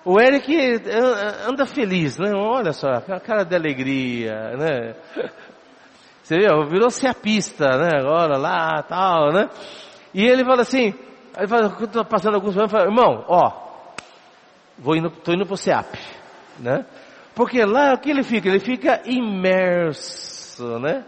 O 0.05 0.21
Eric 0.21 0.53
anda 1.49 1.65
feliz, 1.67 2.19
né? 2.19 2.33
Olha 2.35 2.73
só, 2.73 2.89
a 2.89 3.21
cara 3.21 3.45
de 3.45 3.55
alegria, 3.55 4.57
né? 4.57 4.97
Você 6.23 6.39
viu? 6.39 6.67
Virou-se 6.67 7.07
a 7.07 7.13
pista, 7.13 7.67
né? 7.77 7.99
Agora 8.01 8.39
lá, 8.39 8.83
tal, 8.83 9.31
né? 9.31 9.49
E 10.13 10.25
ele 10.25 10.43
fala 10.43 10.63
assim, 10.63 10.95
ele 11.37 11.47
fala, 11.47 11.69
tô 11.71 12.05
passando 12.05 12.35
alguns 12.35 12.57
anos, 12.57 12.71
fala, 12.71 12.85
irmão, 12.85 13.25
ó, 13.29 13.53
vou 14.79 14.97
indo, 14.97 15.11
tô 15.11 15.33
indo 15.33 15.45
pro 15.45 15.57
SEAP, 15.57 15.87
né? 16.59 16.85
Porque 17.35 17.65
lá 17.65 17.95
o 17.95 17.99
que 17.99 18.11
ele 18.11 18.23
fica? 18.23 18.49
Ele 18.49 18.61
fica 18.61 19.03
imerso, 19.05 20.79
né? 20.79 21.05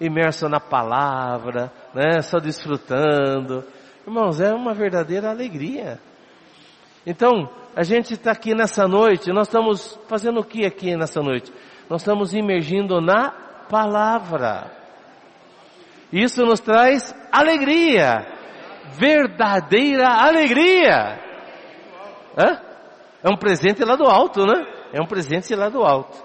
Imerso 0.00 0.48
na 0.48 0.58
palavra, 0.58 1.72
né? 1.94 2.20
Só 2.22 2.38
desfrutando. 2.38 3.64
Irmãos, 4.06 4.40
é 4.40 4.52
uma 4.52 4.74
verdadeira 4.74 5.30
alegria. 5.30 6.00
Então, 7.06 7.48
a 7.74 7.82
gente 7.82 8.14
está 8.14 8.32
aqui 8.32 8.54
nessa 8.54 8.86
noite, 8.86 9.32
nós 9.32 9.46
estamos 9.46 9.98
fazendo 10.08 10.40
o 10.40 10.44
que 10.44 10.64
aqui 10.64 10.96
nessa 10.96 11.20
noite? 11.20 11.52
Nós 11.88 12.02
estamos 12.02 12.34
imergindo 12.34 13.00
na 13.00 13.30
palavra. 13.68 14.70
Isso 16.12 16.44
nos 16.44 16.60
traz 16.60 17.14
alegria, 17.30 18.26
verdadeira 18.98 20.08
alegria. 20.08 21.18
Hã? 22.36 22.71
É 23.22 23.30
um 23.30 23.36
presente 23.36 23.84
lá 23.84 23.94
do 23.94 24.04
alto, 24.04 24.44
né? 24.44 24.66
É 24.92 25.00
um 25.00 25.06
presente 25.06 25.54
lá 25.54 25.68
do 25.68 25.82
alto. 25.82 26.16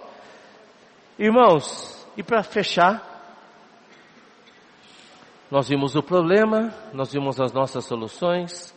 Irmãos, 1.20 2.08
e 2.18 2.24
para 2.24 2.42
fechar, 2.42 3.04
nós 5.50 5.70
vimos 5.70 5.96
o 5.96 6.02
problema, 6.02 6.74
nós 6.94 7.14
vimos 7.14 7.40
as 7.40 7.54
nossas 7.54 7.86
soluções, 7.86 8.76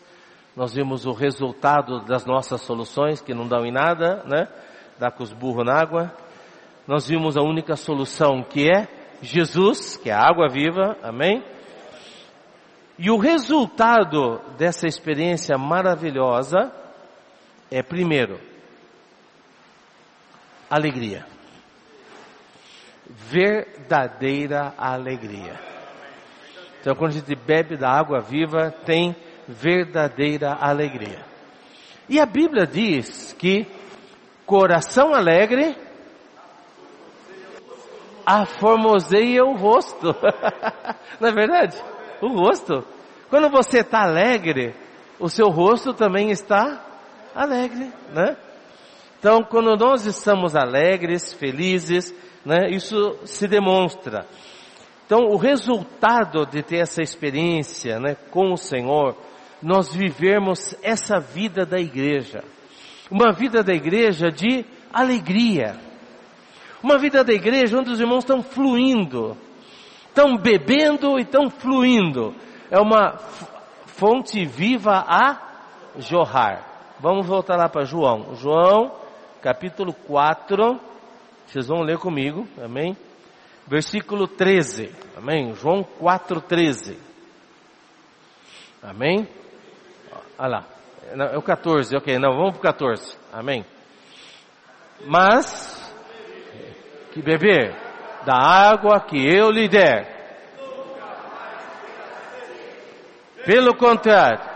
nós 0.55 0.75
vimos 0.75 1.07
o 1.07 1.13
resultado 1.13 2.05
das 2.05 2.27
nossas 2.27 2.61
soluções, 2.61 3.21
que 3.21 3.33
não 3.33 3.49
dão 3.49 3.65
em 3.65 3.73
nada, 3.73 4.23
né? 4.27 4.49
Dá 4.99 5.11
com 5.11 5.23
os 5.23 5.33
burros 5.33 5.65
na 5.65 5.81
água. 5.81 6.15
Nós 6.87 7.09
vimos 7.09 7.37
a 7.37 7.43
única 7.43 7.77
solução 7.77 8.43
que 8.43 8.69
é 8.69 8.87
Jesus, 9.23 9.97
que 9.97 10.11
é 10.11 10.13
a 10.13 10.21
água 10.21 10.49
viva, 10.49 10.97
amém? 11.03 11.43
E 12.99 13.11
o 13.11 13.17
resultado 13.17 14.41
dessa 14.59 14.87
experiência 14.87 15.57
maravilhosa 15.57 16.71
é, 17.71 17.83
primeiro, 17.83 18.41
alegria. 20.69 21.25
Verdadeira 23.09 24.75
alegria. 24.77 25.59
Então, 26.81 26.95
quando 26.95 27.11
a 27.11 27.15
gente 27.15 27.35
bebe 27.35 27.77
da 27.77 27.91
água 27.91 28.21
viva, 28.21 28.71
tem 28.85 29.15
verdadeira 29.47 30.57
alegria. 30.61 31.25
E 32.09 32.19
a 32.19 32.27
Bíblia 32.27 32.67
diz 32.67 33.33
que 33.39 33.67
coração 34.47 35.15
alegre 35.15 35.77
aformoseia 38.25 39.45
o 39.45 39.57
rosto. 39.57 40.09
Não 41.21 41.29
é 41.29 41.33
verdade? 41.33 41.77
O 42.21 42.29
rosto. 42.29 42.85
Quando 43.29 43.49
você 43.51 43.81
está 43.81 44.03
alegre, 44.03 44.75
o 45.19 45.29
seu 45.29 45.49
rosto 45.49 45.93
também 45.93 46.31
está 46.31 46.90
alegre, 47.43 47.91
né? 48.13 48.37
Então, 49.19 49.43
quando 49.43 49.77
nós 49.77 50.07
estamos 50.07 50.57
alegres, 50.57 51.33
felizes, 51.33 52.15
né, 52.45 52.71
isso 52.71 53.19
se 53.25 53.47
demonstra. 53.47 54.27
Então, 55.07 55.27
o 55.27 55.37
resultado 55.37 56.47
de 56.47 56.63
ter 56.63 56.79
essa 56.79 57.03
experiência 57.03 57.99
né, 57.99 58.15
com 58.31 58.53
o 58.53 58.57
Senhor 58.57 59.17
nós 59.63 59.95
vivermos 59.95 60.75
essa 60.83 61.19
vida 61.19 61.67
da 61.67 61.79
igreja. 61.79 62.43
Uma 63.11 63.33
vida 63.33 63.63
da 63.63 63.75
igreja 63.75 64.31
de 64.31 64.65
alegria. 64.93 65.77
Uma 66.83 66.97
vida 66.97 67.23
da 67.23 67.33
igreja 67.33 67.79
onde 67.79 67.91
os 67.91 68.01
irmãos 68.01 68.25
estão 68.25 68.43
fluindo, 68.43 69.37
estão 70.09 70.37
bebendo 70.37 71.19
e 71.19 71.23
estão 71.23 71.51
fluindo. 71.51 72.35
É 72.71 72.81
uma 72.81 73.19
fonte 73.87 74.47
viva 74.47 75.05
a 75.07 75.37
jorrar. 75.99 76.70
Vamos 77.01 77.27
voltar 77.27 77.57
lá 77.57 77.67
para 77.67 77.87
João. 77.87 78.35
João, 78.35 78.95
capítulo 79.41 79.95
4. 80.07 80.79
Vocês 81.47 81.67
vão 81.67 81.81
ler 81.81 81.97
comigo, 81.97 82.47
amém? 82.63 82.95
Versículo 83.67 84.29
13, 84.29 84.95
amém? 85.17 85.55
João 85.55 85.83
4, 85.83 86.43
13. 86.43 86.99
Amém? 88.83 89.27
Olha 90.39 90.49
lá. 90.49 90.65
É 91.33 91.39
o 91.39 91.43
14, 91.43 91.97
ok. 91.97 92.19
Não, 92.19 92.37
vamos 92.37 92.59
para 92.59 92.59
o 92.59 92.63
14. 92.63 93.17
Amém. 93.33 93.65
Mas, 95.07 95.95
que 97.13 97.23
beber 97.23 97.75
da 98.27 98.37
água 98.37 99.01
que 99.01 99.17
eu 99.17 99.51
lhe 99.51 99.69
der. 99.69 100.21
Pelo 103.47 103.75
contrário, 103.75 104.50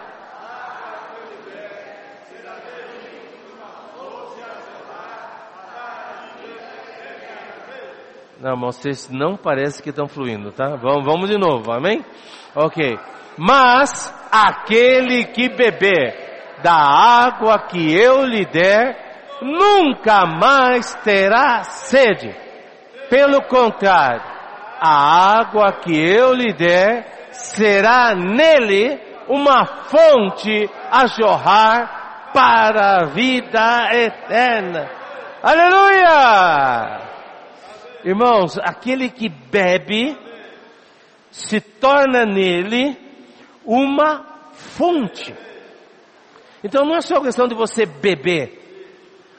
Não, 8.45 8.61
vocês 8.61 9.09
não 9.09 9.39
parece 9.39 9.83
que 9.83 9.89
estão 9.89 10.07
fluindo, 10.07 10.53
tá? 10.53 10.77
Vamos, 10.77 11.07
vamos 11.07 11.31
de 11.31 11.39
novo, 11.39 11.73
amém? 11.73 12.05
Ok. 12.55 12.99
Mas 13.39 14.15
aquele 14.31 15.25
que 15.25 15.49
beber 15.49 16.61
da 16.63 16.75
água 16.75 17.59
que 17.61 17.99
eu 17.99 18.23
lhe 18.27 18.45
der, 18.45 19.39
nunca 19.41 20.27
mais 20.27 20.95
terá 20.97 21.63
sede. 21.63 22.37
Pelo 23.09 23.41
contrário, 23.45 24.21
a 24.79 25.41
água 25.41 25.73
que 25.81 25.99
eu 25.99 26.35
lhe 26.35 26.53
der 26.53 27.31
será 27.31 28.15
nele 28.15 29.01
uma 29.27 29.65
fonte 29.65 30.69
a 30.93 31.07
jorrar 31.07 32.31
para 32.35 33.01
a 33.01 33.05
vida 33.07 33.89
eterna. 33.91 34.87
Aleluia! 35.43 37.14
Irmãos, 38.05 38.59
aquele 38.59 39.09
que 39.09 39.29
bebe 39.29 40.17
se 41.31 41.61
torna 41.61 42.25
nele 42.25 42.97
uma 43.65 44.51
fonte. 44.53 45.35
Então 46.63 46.85
não 46.85 46.97
é 46.97 47.01
só 47.01 47.21
questão 47.21 47.49
de 47.49 47.55
você 47.55 47.87
beber. 47.87 48.63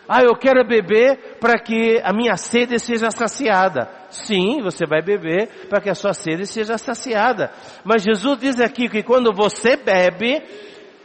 Ah, 0.07 0.21
eu 0.21 0.35
quero 0.35 0.65
beber 0.67 1.37
para 1.39 1.59
que 1.59 1.99
a 2.03 2.13
minha 2.13 2.35
sede 2.37 2.79
seja 2.79 3.09
saciada. 3.09 3.89
Sim, 4.09 4.61
você 4.61 4.85
vai 4.85 5.01
beber 5.01 5.67
para 5.67 5.81
que 5.81 5.89
a 5.89 5.95
sua 5.95 6.13
sede 6.13 6.45
seja 6.45 6.77
saciada. 6.77 7.51
Mas 7.83 8.03
Jesus 8.03 8.39
diz 8.39 8.59
aqui 8.59 8.87
que 8.87 9.01
quando 9.01 9.33
você 9.33 9.75
bebe, 9.75 10.43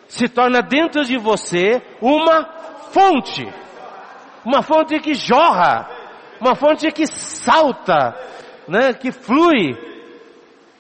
se 0.08 0.28
torna 0.28 0.60
dentro 0.60 1.02
de 1.02 1.16
você 1.16 1.80
uma 2.00 2.44
fonte. 2.90 3.46
Uma 4.44 4.62
fonte 4.62 4.98
que 5.00 5.14
jorra. 5.14 5.99
Uma 6.40 6.54
fonte 6.54 6.90
que 6.90 7.06
salta, 7.06 8.16
né, 8.66 8.94
que 8.94 9.12
flui. 9.12 9.76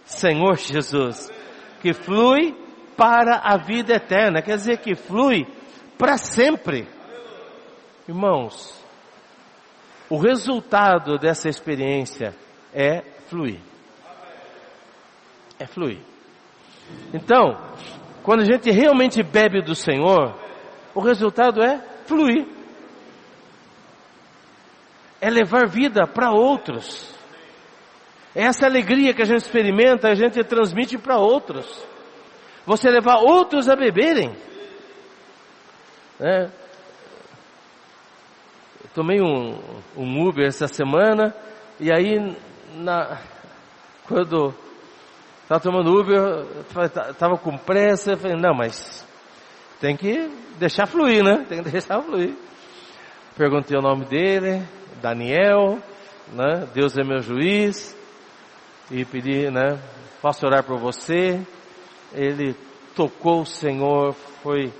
Senhor 0.04 0.56
Jesus, 0.56 1.30
que 1.80 1.92
flui 1.92 2.56
para 2.96 3.40
a 3.44 3.56
vida 3.56 3.94
eterna, 3.94 4.42
quer 4.42 4.56
dizer 4.56 4.78
que 4.78 4.94
flui 4.94 5.46
para 5.96 6.16
sempre. 6.16 6.88
Irmãos, 8.08 8.74
o 10.08 10.18
resultado 10.18 11.16
dessa 11.16 11.48
experiência 11.48 12.34
é 12.74 13.02
fluir. 13.28 13.60
É 15.58 15.66
fluir. 15.66 16.00
Então, 17.14 17.56
quando 18.22 18.40
a 18.40 18.44
gente 18.44 18.70
realmente 18.70 19.22
bebe 19.22 19.62
do 19.62 19.74
Senhor, 19.74 20.34
o 20.94 21.00
resultado 21.00 21.62
é 21.62 21.78
fluir. 22.06 22.46
É 25.20 25.28
levar 25.28 25.68
vida 25.68 26.06
para 26.06 26.32
outros. 26.32 27.14
Essa 28.34 28.66
alegria 28.66 29.12
que 29.12 29.22
a 29.22 29.24
gente 29.24 29.42
experimenta, 29.42 30.08
a 30.08 30.14
gente 30.14 30.42
transmite 30.44 30.96
para 30.96 31.18
outros. 31.18 31.66
Você 32.64 32.88
levar 32.88 33.16
outros 33.16 33.68
a 33.68 33.76
beberem. 33.76 34.34
É. 36.20 36.48
Tomei 38.94 39.20
um, 39.20 39.58
um 39.96 40.28
Uber 40.28 40.46
essa 40.46 40.66
semana 40.66 41.34
e 41.78 41.92
aí 41.92 42.36
na, 42.74 43.20
quando 44.06 44.54
estava 45.42 45.60
tomando 45.60 45.98
Uber, 45.98 46.46
estava 47.10 47.38
com 47.38 47.56
pressa, 47.56 48.16
falei, 48.16 48.36
não, 48.36 48.54
mas 48.54 49.06
tem 49.80 49.96
que 49.96 50.28
deixar 50.58 50.86
fluir, 50.86 51.22
né? 51.24 51.44
Tem 51.48 51.62
que 51.62 51.70
deixar 51.70 52.02
fluir. 52.02 52.34
Perguntei 53.36 53.78
o 53.78 53.82
nome 53.82 54.04
dele, 54.04 54.62
Daniel, 55.00 55.78
né? 56.32 56.68
Deus 56.72 56.96
é 56.96 57.02
meu 57.02 57.20
juiz. 57.20 57.96
e 58.90 59.04
pedi, 59.04 59.50
né, 59.50 59.78
posso 60.20 60.44
orar 60.44 60.64
por 60.64 60.78
você? 60.78 61.40
Ele 62.12 62.56
tocou 62.94 63.42
o 63.42 63.46
Senhor, 63.46 64.14
foi, 64.42 64.72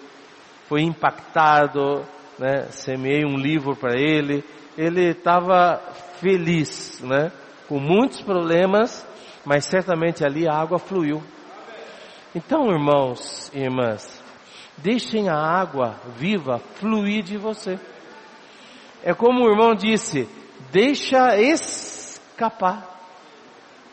foi 0.68 0.82
impactado, 0.82 2.04
né, 2.38 2.66
semeei 2.70 3.24
um 3.24 3.36
livro 3.36 3.76
para 3.76 3.96
ele, 3.96 4.44
ele 4.76 5.10
estava 5.10 5.80
feliz, 6.18 7.00
né, 7.00 7.30
com 7.68 7.78
muitos 7.78 8.20
problemas, 8.20 9.06
mas 9.44 9.64
certamente 9.64 10.24
ali 10.24 10.48
a 10.48 10.54
água 10.54 10.78
fluiu. 10.78 11.22
Então, 12.34 12.68
irmãos 12.70 13.50
e 13.54 13.60
irmãs, 13.60 14.22
deixem 14.76 15.28
a 15.28 15.36
água 15.36 15.96
viva 16.16 16.58
fluir 16.58 17.22
de 17.22 17.36
você. 17.36 17.78
É 19.02 19.14
como 19.14 19.44
o 19.44 19.50
irmão 19.50 19.74
disse, 19.74 20.28
deixa 20.70 21.36
escapar. 21.40 22.88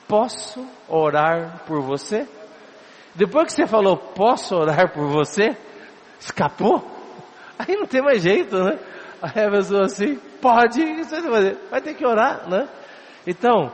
Posso 0.08 0.66
orar 0.88 1.64
por 1.66 1.82
você? 1.82 2.28
Depois 3.16 3.46
que 3.46 3.54
você 3.54 3.68
falou, 3.68 3.98
posso 3.98 4.56
orar 4.56 4.94
por 4.94 5.08
você? 5.08 5.58
Escapou? 6.20 6.86
Aí 7.58 7.76
não 7.76 7.86
tem 7.86 8.02
mais 8.02 8.22
jeito, 8.22 8.58
né? 8.58 8.80
Aí 9.22 9.46
a 9.46 9.52
pessoa 9.52 9.86
assim, 9.86 10.16
pode, 10.42 10.80
vai 11.72 11.82
ter 11.82 11.96
que 11.96 12.06
orar, 12.06 12.48
né? 12.48 12.70
Então, 13.26 13.72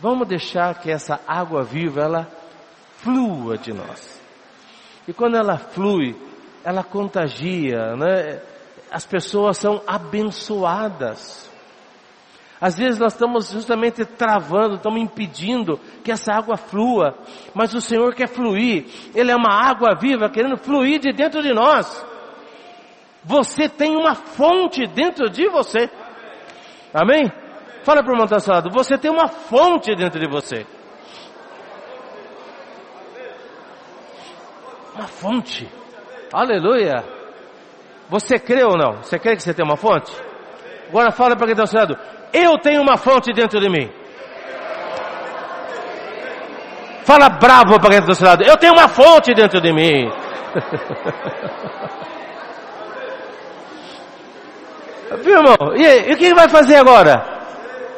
vamos 0.00 0.26
deixar 0.26 0.74
que 0.80 0.90
essa 0.90 1.20
água 1.26 1.62
viva, 1.62 2.02
ela 2.02 2.28
flua 2.96 3.56
de 3.56 3.72
nós. 3.72 4.20
E 5.06 5.12
quando 5.12 5.36
ela 5.36 5.56
flui, 5.56 6.16
ela 6.64 6.82
contagia, 6.82 7.94
né? 7.96 8.42
As 8.94 9.04
pessoas 9.04 9.58
são 9.58 9.82
abençoadas. 9.88 11.50
Às 12.60 12.78
vezes 12.78 12.96
nós 12.96 13.12
estamos 13.12 13.50
justamente 13.50 14.04
travando, 14.04 14.76
estamos 14.76 15.02
impedindo 15.02 15.80
que 16.04 16.12
essa 16.12 16.32
água 16.32 16.56
flua, 16.56 17.18
mas 17.52 17.74
o 17.74 17.80
Senhor 17.80 18.14
quer 18.14 18.28
fluir. 18.28 18.86
Ele 19.12 19.32
é 19.32 19.34
uma 19.34 19.52
água 19.52 19.96
viva 19.96 20.30
querendo 20.30 20.56
fluir 20.56 21.00
de 21.00 21.12
dentro 21.12 21.42
de 21.42 21.52
nós. 21.52 22.06
Você 23.24 23.68
tem 23.68 23.96
uma 23.96 24.14
fonte 24.14 24.86
dentro 24.86 25.28
de 25.28 25.48
você. 25.48 25.90
Amém? 26.94 27.24
Fala 27.82 28.00
para 28.00 28.12
o 28.12 28.14
irmão 28.14 28.28
lado, 28.46 28.70
você 28.70 28.96
tem 28.96 29.10
uma 29.10 29.26
fonte 29.26 29.92
dentro 29.96 30.20
de 30.20 30.28
você. 30.28 30.64
Uma 34.94 35.08
fonte. 35.08 35.68
Aleluia. 36.32 37.13
Você 38.08 38.38
crê 38.38 38.64
ou 38.64 38.76
não? 38.76 39.02
Você 39.02 39.18
crê 39.18 39.34
que 39.36 39.42
você 39.42 39.54
tem 39.54 39.64
uma 39.64 39.76
fonte? 39.76 40.12
Agora 40.88 41.10
fala 41.10 41.34
para 41.36 41.46
quem 41.46 41.56
está 41.56 41.64
ao 41.64 41.72
lado. 41.80 41.98
Eu 42.32 42.58
tenho 42.58 42.80
uma 42.82 42.96
fonte 42.96 43.32
dentro 43.32 43.58
de 43.60 43.68
mim. 43.68 43.90
Fala 47.04 47.28
bravo 47.28 47.78
para 47.80 47.90
quem 47.90 47.98
está 47.98 48.12
ao 48.12 48.14
seu 48.14 48.26
lado. 48.26 48.42
Eu 48.44 48.56
tenho 48.56 48.72
uma 48.72 48.88
fonte 48.88 49.34
dentro 49.34 49.60
de 49.60 49.72
mim. 49.72 50.08
Viu, 55.22 55.36
irmão? 55.38 55.56
E, 55.76 56.10
e 56.10 56.14
o 56.14 56.16
que 56.16 56.34
vai 56.34 56.48
fazer 56.48 56.76
agora? 56.76 57.34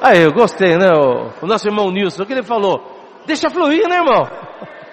Ah, 0.01 0.15
eu 0.15 0.33
gostei, 0.33 0.77
né? 0.77 0.93
O, 0.93 1.31
o 1.43 1.47
nosso 1.47 1.67
irmão 1.67 1.91
Nilson, 1.91 2.23
o 2.23 2.27
que 2.27 2.33
ele 2.33 2.43
falou? 2.43 2.81
Deixa 3.27 3.49
fluir, 3.49 3.89
né, 3.89 3.97
irmão? 3.97 4.27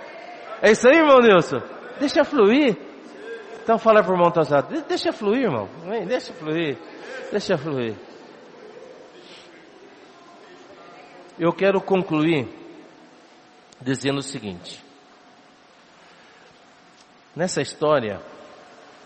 É 0.66 0.72
isso 0.72 0.88
aí, 0.88 0.96
irmão 0.96 1.20
Nilson? 1.20 1.62
Deixa 2.00 2.24
fluir. 2.24 2.78
Então 3.64 3.80
fala 3.80 4.04
para 4.04 4.12
o 4.12 4.16
irmão 4.16 4.30
Tazado, 4.30 4.82
deixa 4.84 5.12
fluir, 5.12 5.44
irmão. 5.44 5.68
Vem, 5.88 6.06
deixa 6.06 6.34
fluir. 6.34 6.78
Deixa 7.32 7.58
fluir. 7.58 7.96
Eu 11.40 11.52
quero 11.52 11.82
concluir 11.82 12.48
dizendo 13.82 14.20
o 14.20 14.24
seguinte. 14.24 14.84
Nessa 17.36 17.62
história, 17.62 18.22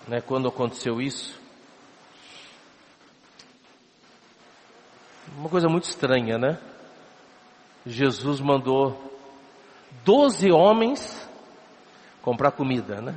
né, 0.08 0.20
quando 0.20 0.50
aconteceu 0.50 1.00
isso, 1.00 1.40
Uma 5.38 5.50
coisa 5.50 5.68
muito 5.70 5.84
estranha, 5.84 6.38
né? 6.38 6.58
Jesus 7.86 8.40
mandou 8.40 9.00
doze 10.04 10.52
homens 10.52 11.30
comprar 12.24 12.52
comida, 12.52 13.00
né? 13.02 13.16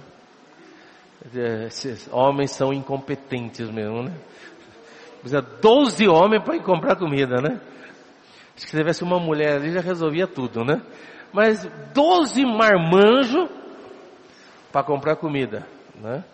Esses 1.67 2.09
homens 2.11 2.51
são 2.53 2.73
incompetentes 2.73 3.71
mesmo, 3.71 4.03
né? 4.03 4.15
Precisa 5.21 5.43
doze 5.43 6.09
homens 6.09 6.43
para 6.43 6.57
ir 6.57 6.63
comprar 6.63 6.97
comida, 6.97 7.37
né? 7.43 7.61
Acho 8.57 8.65
que 8.65 8.71
se 8.71 8.77
tivesse 8.77 9.03
uma 9.03 9.19
mulher 9.19 9.57
ali 9.57 9.71
já 9.71 9.81
resolvia 9.81 10.27
tudo, 10.27 10.65
né? 10.65 10.81
Mas 11.33 11.65
doze 11.95 12.45
marmanjos 12.45 13.49
para 14.73 14.83
comprar 14.83 15.17
comida, 15.17 15.67
né? 15.95 16.25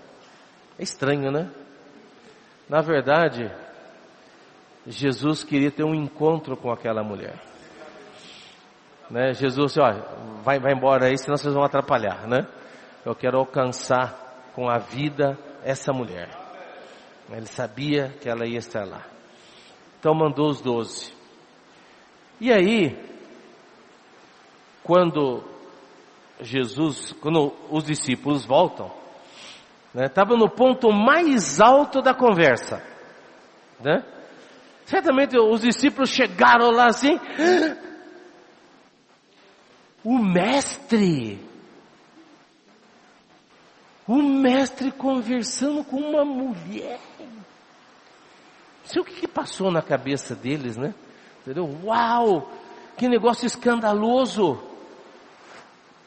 É 0.78 0.82
estranho, 0.82 1.32
né? 1.32 1.50
Na 2.68 2.80
verdade, 2.80 3.50
Jesus 4.86 5.42
queria 5.42 5.70
ter 5.70 5.84
um 5.84 5.94
encontro 5.94 6.56
com 6.56 6.70
aquela 6.70 7.02
mulher. 7.02 7.40
Né? 9.10 9.32
Jesus 9.34 9.66
disse, 9.66 9.80
olha, 9.80 10.04
vai, 10.42 10.58
vai 10.58 10.72
embora 10.72 11.06
aí, 11.06 11.18
senão 11.18 11.36
vocês 11.36 11.54
vão 11.54 11.64
atrapalhar, 11.64 12.26
né? 12.26 12.46
Eu 13.04 13.14
quero 13.14 13.38
alcançar 13.38 14.25
com 14.56 14.70
a 14.70 14.78
vida 14.78 15.38
essa 15.62 15.92
mulher. 15.92 16.30
Ele 17.30 17.44
sabia 17.44 18.08
que 18.20 18.26
ela 18.26 18.46
ia 18.46 18.58
estar 18.58 18.86
lá. 18.86 19.04
Então 20.00 20.14
mandou 20.14 20.48
os 20.48 20.62
doze. 20.62 21.12
E 22.40 22.50
aí, 22.50 22.96
quando 24.82 25.44
Jesus, 26.40 27.12
quando 27.20 27.52
os 27.70 27.84
discípulos 27.84 28.46
voltam, 28.46 28.90
estava 29.94 30.34
né, 30.34 30.40
no 30.40 30.48
ponto 30.48 30.90
mais 30.90 31.60
alto 31.60 32.00
da 32.00 32.14
conversa, 32.14 32.82
né? 33.78 34.02
Certamente 34.86 35.36
os 35.38 35.60
discípulos 35.60 36.08
chegaram 36.08 36.70
lá 36.70 36.86
assim. 36.86 37.18
O 40.04 40.18
mestre. 40.18 41.45
O 44.06 44.22
mestre 44.22 44.92
conversando 44.92 45.84
com 45.84 45.96
uma 45.96 46.24
mulher. 46.24 47.00
Não 47.18 48.84
sei 48.84 49.02
o 49.02 49.04
que, 49.04 49.14
que 49.14 49.28
passou 49.28 49.70
na 49.70 49.82
cabeça 49.82 50.34
deles, 50.34 50.76
né? 50.76 50.94
Entendeu? 51.42 51.68
Uau! 51.84 52.50
Que 52.96 53.08
negócio 53.08 53.46
escandaloso! 53.46 54.62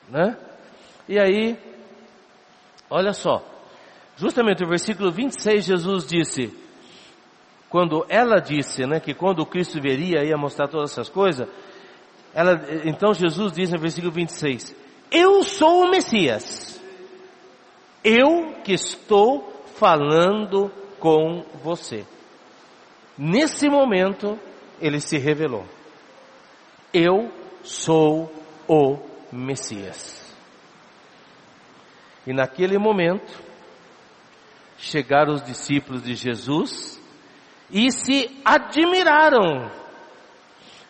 Né? 0.09 0.37
E 1.07 1.19
aí, 1.19 1.59
olha 2.89 3.13
só. 3.13 3.43
Justamente 4.15 4.63
o 4.63 4.67
versículo 4.67 5.11
26, 5.11 5.65
Jesus 5.65 6.07
disse: 6.07 6.53
quando 7.69 8.05
ela 8.09 8.39
disse, 8.39 8.85
né, 8.85 8.99
que 8.99 9.13
quando 9.13 9.39
o 9.39 9.45
Cristo 9.45 9.79
veria 9.79 10.23
ia 10.23 10.35
mostrar 10.35 10.67
todas 10.67 10.91
essas 10.91 11.07
coisas, 11.07 11.47
ela, 12.33 12.59
então 12.83 13.13
Jesus 13.13 13.53
diz 13.53 13.71
no 13.71 13.77
versículo 13.77 14.11
26, 14.11 14.75
eu 15.11 15.43
sou 15.43 15.83
o 15.83 15.89
Messias. 15.89 16.68
Eu 18.03 18.61
que 18.63 18.73
estou 18.73 19.51
falando 19.75 20.71
com 20.99 21.43
você. 21.63 22.05
Nesse 23.17 23.69
momento, 23.69 24.39
ele 24.79 24.99
se 24.99 25.17
revelou. 25.17 25.65
Eu 26.93 27.31
sou 27.63 28.31
o 28.67 28.97
Messias. 29.31 30.35
E 32.25 32.33
naquele 32.33 32.77
momento, 32.77 33.41
chegaram 34.77 35.33
os 35.33 35.43
discípulos 35.43 36.01
de 36.03 36.15
Jesus 36.15 37.01
e 37.69 37.91
se 37.91 38.41
admiraram 38.43 39.69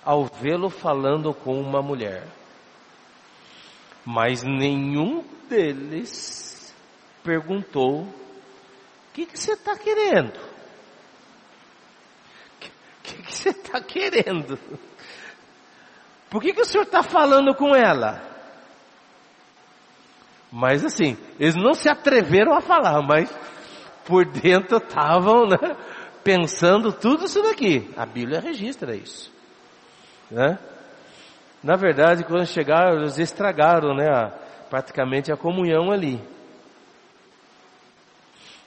ao 0.03 0.25
vê-lo 0.25 0.69
falando 0.69 1.33
com 1.33 1.59
uma 1.59 1.81
mulher. 1.81 2.27
Mas 4.05 4.43
nenhum 4.43 5.23
deles 5.49 6.48
perguntou: 7.23 8.01
O 8.01 8.13
que, 9.13 9.25
que 9.25 9.39
você 9.39 9.53
está 9.53 9.77
querendo? 9.77 10.37
O 12.55 12.59
que, 12.59 12.71
que, 13.23 13.35
você 13.35 13.49
está 13.49 13.81
querendo? 13.81 14.59
Por 16.29 16.41
que, 16.41 16.53
que 16.53 16.61
o 16.61 16.65
senhor 16.65 16.83
está 16.83 17.01
falando 17.01 17.55
com 17.55 17.75
ela? 17.75 18.21
Mas 20.51 20.83
assim, 20.85 21.17
eles 21.39 21.55
não 21.55 21.73
se 21.73 21.89
atreveram 21.89 22.55
a 22.55 22.61
falar, 22.61 23.01
mas 23.01 23.29
por 24.05 24.25
dentro 24.25 24.77
estavam, 24.77 25.47
né? 25.47 25.75
pensando 26.23 26.91
tudo 26.91 27.25
isso 27.25 27.41
daqui. 27.41 27.89
A 27.95 28.05
Bíblia 28.05 28.39
registra 28.39 28.95
isso. 28.95 29.31
Né? 30.29 30.59
Na 31.63 31.75
verdade, 31.75 32.23
quando 32.23 32.45
chegaram, 32.45 32.99
eles 32.99 33.17
estragaram 33.17 33.95
né, 33.95 34.07
a, 34.07 34.27
praticamente 34.69 35.31
a 35.31 35.37
comunhão 35.37 35.91
ali. 35.91 36.21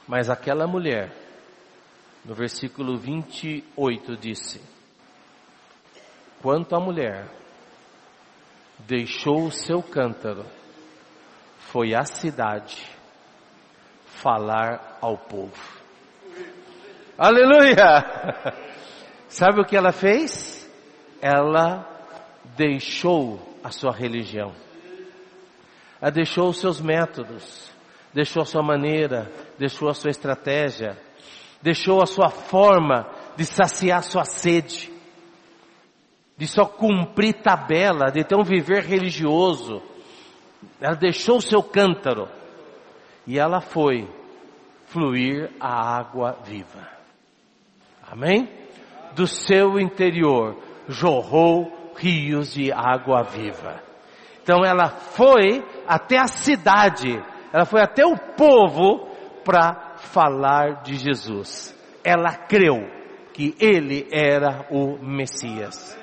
Mas 0.07 0.29
aquela 0.29 0.67
mulher, 0.67 1.13
no 2.25 2.35
versículo 2.35 2.97
28, 2.99 4.17
disse: 4.17 4.61
Quanto 6.41 6.75
à 6.75 6.81
mulher, 6.81 7.29
deixou 8.81 9.45
o 9.47 9.51
seu 9.53 9.83
cântaro, 9.83 10.45
foi 11.59 11.95
à 11.95 12.05
cidade 12.05 12.85
falar 14.07 14.99
ao 15.01 15.17
povo. 15.17 15.83
Aleluia! 17.17 18.55
Sabe 19.29 19.61
o 19.61 19.65
que 19.65 19.77
ela 19.77 19.93
fez? 19.93 20.69
Ela 21.21 21.89
deixou 22.57 23.41
a 23.63 23.71
sua 23.71 23.93
religião. 23.93 24.53
Ela 26.01 26.11
deixou 26.11 26.49
os 26.49 26.59
seus 26.59 26.81
métodos, 26.81 27.73
deixou 28.13 28.43
a 28.43 28.47
sua 28.47 28.63
maneira, 28.63 29.31
deixou 29.59 29.89
a 29.89 29.95
sua 29.95 30.11
estratégia, 30.11 30.99
deixou 31.61 32.03
a 32.03 32.07
sua 32.07 32.29
forma 32.29 33.09
de 33.37 33.45
saciar 33.45 34.03
sua 34.03 34.25
sede, 34.25 34.91
de 36.37 36.47
só 36.47 36.65
cumprir 36.65 37.35
tabela, 37.35 38.11
de 38.11 38.25
ter 38.25 38.37
um 38.37 38.43
viver 38.43 38.83
religioso. 38.83 39.83
Ela 40.81 40.97
deixou 40.97 41.37
o 41.37 41.43
seu 41.43 41.63
cântaro 41.63 42.29
e 43.27 43.39
ela 43.39 43.61
foi 43.61 44.09
fluir 44.87 45.51
a 45.61 45.99
água 45.99 46.39
viva. 46.45 46.89
Amém? 48.11 48.49
Do 49.15 49.27
seu 49.27 49.79
interior 49.79 50.57
jorrou 50.89 51.93
rios 51.97 52.53
de 52.53 52.73
água 52.73 53.23
viva. 53.23 53.81
Então 54.43 54.65
ela 54.65 54.89
foi 54.89 55.65
até 55.87 56.19
a 56.19 56.27
cidade, 56.27 57.23
ela 57.53 57.65
foi 57.65 57.81
até 57.81 58.05
o 58.05 58.17
povo 58.37 59.12
para 59.45 59.97
falar 59.97 60.83
de 60.83 60.95
Jesus. 60.95 61.75
Ela 62.05 62.35
creu 62.35 62.89
que 63.33 63.55
ele 63.59 64.07
era 64.11 64.67
o 64.71 64.99
Messias. 64.99 65.99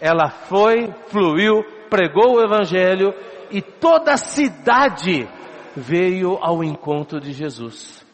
Ela 0.00 0.30
foi, 0.30 0.92
fluiu, 1.08 1.62
pregou 1.88 2.36
o 2.36 2.42
evangelho 2.42 3.12
e 3.50 3.60
toda 3.60 4.12
a 4.12 4.16
cidade 4.16 5.28
veio 5.76 6.38
ao 6.40 6.62
encontro 6.64 7.20
de 7.20 7.32
Jesus. 7.32 8.04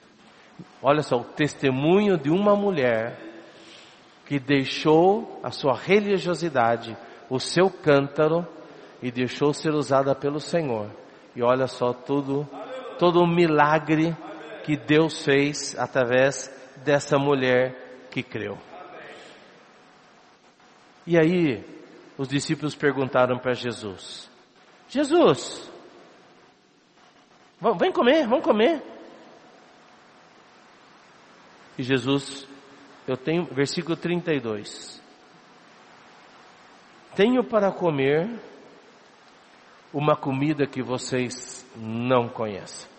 Olha 0.82 1.02
só, 1.02 1.18
o 1.18 1.24
testemunho 1.24 2.16
de 2.16 2.30
uma 2.30 2.54
mulher 2.54 3.18
que 4.26 4.38
deixou 4.38 5.40
a 5.42 5.50
sua 5.50 5.74
religiosidade, 5.74 6.96
o 7.30 7.38
seu 7.38 7.70
cântaro 7.70 8.46
e 9.02 9.10
deixou 9.10 9.52
ser 9.52 9.72
usada 9.72 10.14
pelo 10.14 10.40
Senhor. 10.40 10.90
E 11.34 11.42
olha 11.42 11.66
só 11.66 11.92
tudo, 11.92 12.48
todo 12.98 13.20
o 13.20 13.26
milagre 13.26 14.16
que 14.66 14.76
Deus 14.76 15.24
fez 15.24 15.78
através 15.78 16.50
dessa 16.84 17.16
mulher 17.16 18.08
que 18.10 18.20
creu. 18.20 18.58
E 21.06 21.16
aí, 21.16 21.64
os 22.18 22.26
discípulos 22.26 22.74
perguntaram 22.74 23.38
para 23.38 23.52
Jesus: 23.52 24.28
Jesus, 24.88 25.70
vem 27.78 27.92
comer, 27.92 28.26
vamos 28.26 28.44
comer. 28.44 28.82
E 31.78 31.84
Jesus, 31.84 32.44
eu 33.06 33.16
tenho, 33.16 33.44
versículo 33.44 33.96
32. 33.96 35.00
Tenho 37.14 37.44
para 37.44 37.70
comer 37.70 38.28
uma 39.94 40.16
comida 40.16 40.66
que 40.66 40.82
vocês 40.82 41.64
não 41.76 42.28
conhecem. 42.28 42.95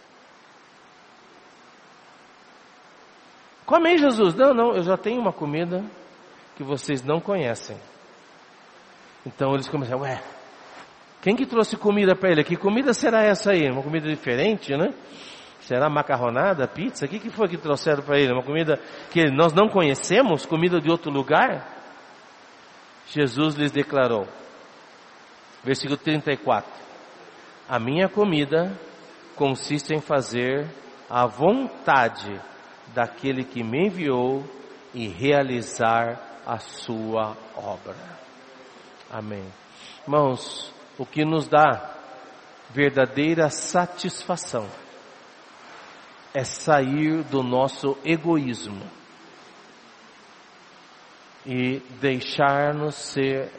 Come 3.67 3.89
aí, 3.89 3.97
Jesus. 3.97 4.33
Não, 4.33 4.53
não, 4.53 4.75
eu 4.75 4.81
já 4.81 4.95
tenho 4.95 5.19
uma 5.19 5.33
comida 5.33 5.83
que 6.55 6.63
vocês 6.63 7.03
não 7.03 7.19
conhecem. 7.19 7.77
Então 9.25 9.53
eles 9.53 9.67
começaram, 9.67 10.01
ué, 10.01 10.23
quem 11.21 11.35
que 11.35 11.45
trouxe 11.45 11.75
comida 11.75 12.15
para 12.15 12.31
ele? 12.31 12.45
Que 12.45 12.55
comida 12.55 12.93
será 12.93 13.21
essa 13.23 13.51
aí? 13.51 13.69
Uma 13.69 13.83
comida 13.83 14.07
diferente, 14.07 14.75
né? 14.77 14.93
Será 15.59 15.89
macarronada, 15.89 16.65
pizza? 16.65 17.05
O 17.05 17.09
que, 17.09 17.19
que 17.19 17.29
foi 17.29 17.49
que 17.49 17.57
trouxeram 17.57 18.01
para 18.03 18.17
ele? 18.17 18.31
Uma 18.31 18.43
comida 18.43 18.79
que 19.11 19.29
nós 19.31 19.51
não 19.51 19.67
conhecemos? 19.67 20.45
Comida 20.45 20.79
de 20.79 20.89
outro 20.89 21.11
lugar? 21.11 21.67
Jesus 23.07 23.55
lhes 23.55 23.71
declarou, 23.71 24.25
versículo 25.61 25.97
34: 25.97 26.71
A 27.67 27.77
minha 27.79 28.07
comida 28.07 28.71
consiste 29.35 29.93
em 29.93 29.99
fazer 29.99 30.65
a 31.09 31.25
vontade 31.25 32.39
daquele 32.97 33.43
que 33.43 33.63
me 33.63 33.85
enviou 33.85 34.43
e 34.91 35.07
realizar 35.07 36.41
a 36.43 36.57
sua 36.57 37.37
obra. 37.55 37.95
Amém. 39.07 39.45
Irmãos, 40.01 40.73
o 40.97 41.05
que 41.05 41.23
nos 41.23 41.47
dá 41.47 41.95
verdadeira 42.71 43.51
satisfação 43.51 44.67
é 46.33 46.43
sair 46.43 47.23
do 47.25 47.43
nosso 47.43 47.95
egoísmo 48.03 48.81
e 51.45 51.79
deixar-nos 52.01 52.95
ser 52.95 53.51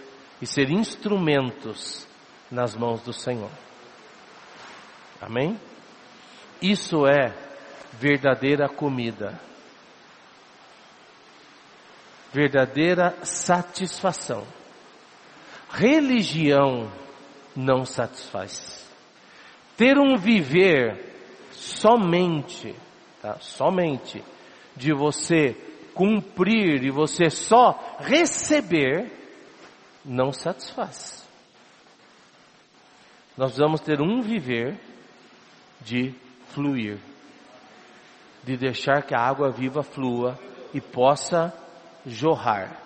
e 0.43 0.47
ser 0.49 0.68
instrumentos 0.68 2.09
nas 2.51 2.74
mãos 2.74 3.03
do 3.03 3.12
Senhor. 3.12 3.51
Amém? 5.20 5.57
Isso 6.61 7.07
é 7.07 7.47
verdadeira 7.93 8.68
comida. 8.68 9.41
Verdadeira 12.32 13.16
satisfação. 13.24 14.47
Religião 15.70 16.91
não 17.57 17.84
satisfaz. 17.84 18.86
Ter 19.76 19.99
um 19.99 20.16
viver 20.16 21.14
somente, 21.53 22.74
tá? 23.20 23.39
somente, 23.41 24.22
de 24.76 24.93
você 24.93 25.57
cumprir 25.95 26.84
e 26.84 26.91
você 26.91 27.28
só 27.28 27.97
receber, 27.99 29.11
não 30.05 30.32
satisfaz. 30.32 31.28
Nós 33.36 33.57
vamos 33.57 33.80
ter 33.80 34.01
um 34.01 34.20
viver 34.20 34.78
de 35.80 36.14
fluir, 36.49 36.99
de 38.49 38.57
deixar 38.57 39.03
que 39.03 39.14
a 39.14 39.20
água 39.20 39.51
viva 39.51 39.82
flua 39.82 40.38
e 40.72 40.80
possa 40.80 41.53
jorrar. 42.07 42.80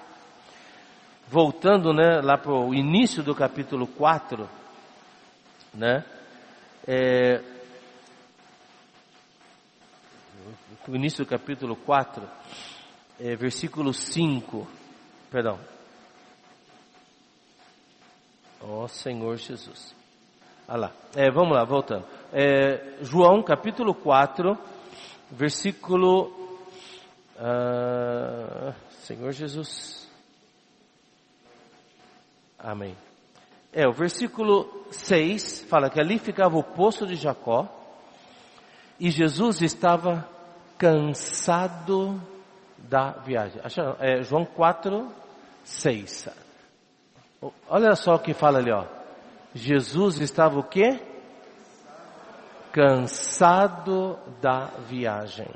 Voltando 1.29 1.93
né, 1.93 2.21
lá 2.21 2.37
para 2.37 2.53
o 2.53 2.75
início 2.75 3.23
do 3.23 3.33
capítulo 3.33 3.87
4, 3.87 4.49
né, 5.73 6.05
é, 6.85 7.41
o 10.89 10.97
início 10.97 11.25
do 11.25 11.31
capítulo 11.31 11.77
4, 11.77 12.29
é, 13.21 13.37
versículo 13.37 13.95
5, 13.95 14.67
perdão. 15.31 15.61
Ó 18.61 18.83
oh, 18.83 18.89
Senhor 18.89 19.37
Jesus. 19.37 19.95
Ah 20.67 20.77
lá. 20.77 20.93
É, 21.15 21.31
vamos 21.31 21.57
lá, 21.57 21.65
voltando. 21.65 22.05
É, 22.33 22.97
João 23.03 23.45
capítulo 23.45 23.95
4, 23.95 24.59
versículo. 25.33 26.31
Uh, 27.37 28.73
Senhor 29.01 29.33
Jesus. 29.33 30.09
Amém. 32.59 32.97
É, 33.73 33.89
o 33.89 33.93
versículo 33.93 34.87
6 34.91 35.63
fala 35.63 35.91
que 35.91 35.99
ali 35.99 36.19
ficava 36.19 36.57
o 36.57 36.63
poço 36.63 37.07
de 37.07 37.17
Jacó 37.17 37.67
e 39.01 39.11
Jesus 39.11 39.63
estava 39.63 40.29
cansado 40.79 42.21
da 42.79 43.13
viagem. 43.13 43.61
É 43.99 44.23
João 44.23 44.45
4, 44.45 45.11
6. 45.65 46.29
Olha 47.69 47.97
só 47.97 48.15
o 48.15 48.19
que 48.19 48.35
fala 48.35 48.59
ali, 48.59 48.71
ó. 48.71 48.85
Jesus 49.55 50.21
estava 50.21 50.59
o 50.59 50.63
quê? 50.63 51.01
Cansado 52.73 54.19
da 54.41 54.67
viagem. 54.89 55.49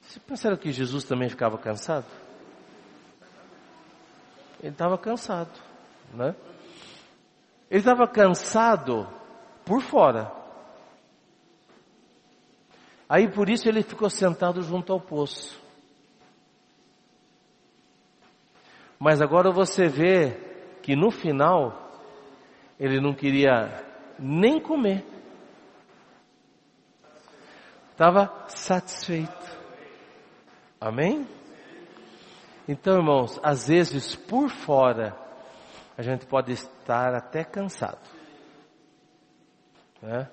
Você 0.00 0.18
pensaram 0.20 0.56
que 0.56 0.72
Jesus 0.72 1.04
também 1.04 1.28
ficava 1.28 1.58
cansado? 1.58 2.06
Ele 4.60 4.72
estava 4.72 4.96
cansado, 4.96 5.50
né? 6.14 6.34
Ele 7.70 7.80
estava 7.80 8.06
cansado 8.08 9.06
por 9.64 9.82
fora. 9.82 10.32
Aí 13.08 13.30
por 13.30 13.50
isso 13.50 13.68
ele 13.68 13.82
ficou 13.82 14.08
sentado 14.08 14.62
junto 14.62 14.92
ao 14.92 15.00
poço. 15.00 15.60
Mas 18.98 19.20
agora 19.20 19.50
você 19.50 19.86
vê 19.86 20.32
que 20.82 20.96
no 20.96 21.10
final 21.10 21.90
ele 22.80 23.00
não 23.00 23.12
queria 23.12 23.84
nem 24.18 24.60
comer. 24.60 25.13
Estava 27.94 28.48
satisfeito. 28.48 29.56
Amém? 30.80 31.24
Então, 32.66 32.96
irmãos, 32.96 33.38
às 33.40 33.68
vezes 33.68 34.16
por 34.16 34.50
fora 34.50 35.16
a 35.96 36.02
gente 36.02 36.26
pode 36.26 36.50
estar 36.50 37.14
até 37.14 37.44
cansado. 37.44 38.00
Né? 40.02 40.28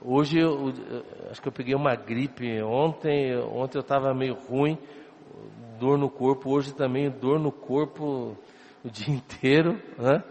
Hoje, 0.00 0.38
eu, 0.38 0.68
acho 1.28 1.42
que 1.42 1.48
eu 1.48 1.52
peguei 1.52 1.74
uma 1.74 1.96
gripe 1.96 2.62
ontem, 2.62 3.36
ontem 3.38 3.78
eu 3.78 3.82
estava 3.82 4.14
meio 4.14 4.34
ruim, 4.34 4.78
dor 5.80 5.98
no 5.98 6.08
corpo, 6.08 6.48
hoje 6.54 6.72
também 6.72 7.10
dor 7.10 7.40
no 7.40 7.50
corpo 7.50 8.36
o 8.86 8.88
dia 8.88 9.12
inteiro. 9.12 9.82
Né? 9.98 10.22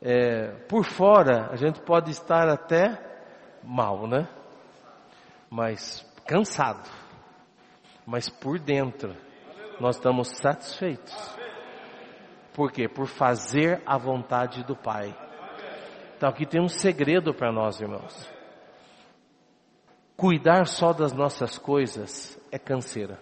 É, 0.00 0.46
por 0.66 0.82
fora, 0.86 1.50
a 1.50 1.56
gente 1.56 1.78
pode 1.82 2.10
estar 2.10 2.48
até 2.48 2.98
mal, 3.62 4.06
né? 4.08 4.26
Mas 5.50 6.06
cansado. 6.26 6.88
Mas 8.06 8.28
por 8.28 8.58
dentro, 8.58 9.14
nós 9.80 9.96
estamos 9.96 10.28
satisfeitos. 10.38 11.14
Por 12.52 12.72
quê? 12.72 12.88
Por 12.88 13.06
fazer 13.06 13.82
a 13.86 13.96
vontade 13.96 14.64
do 14.64 14.74
Pai. 14.74 15.16
Então 16.16 16.28
aqui 16.28 16.44
tem 16.44 16.60
um 16.60 16.68
segredo 16.68 17.32
para 17.32 17.52
nós, 17.52 17.80
irmãos. 17.80 18.28
Cuidar 20.16 20.66
só 20.66 20.92
das 20.92 21.12
nossas 21.12 21.56
coisas 21.58 22.36
é 22.50 22.58
canseira. 22.58 23.20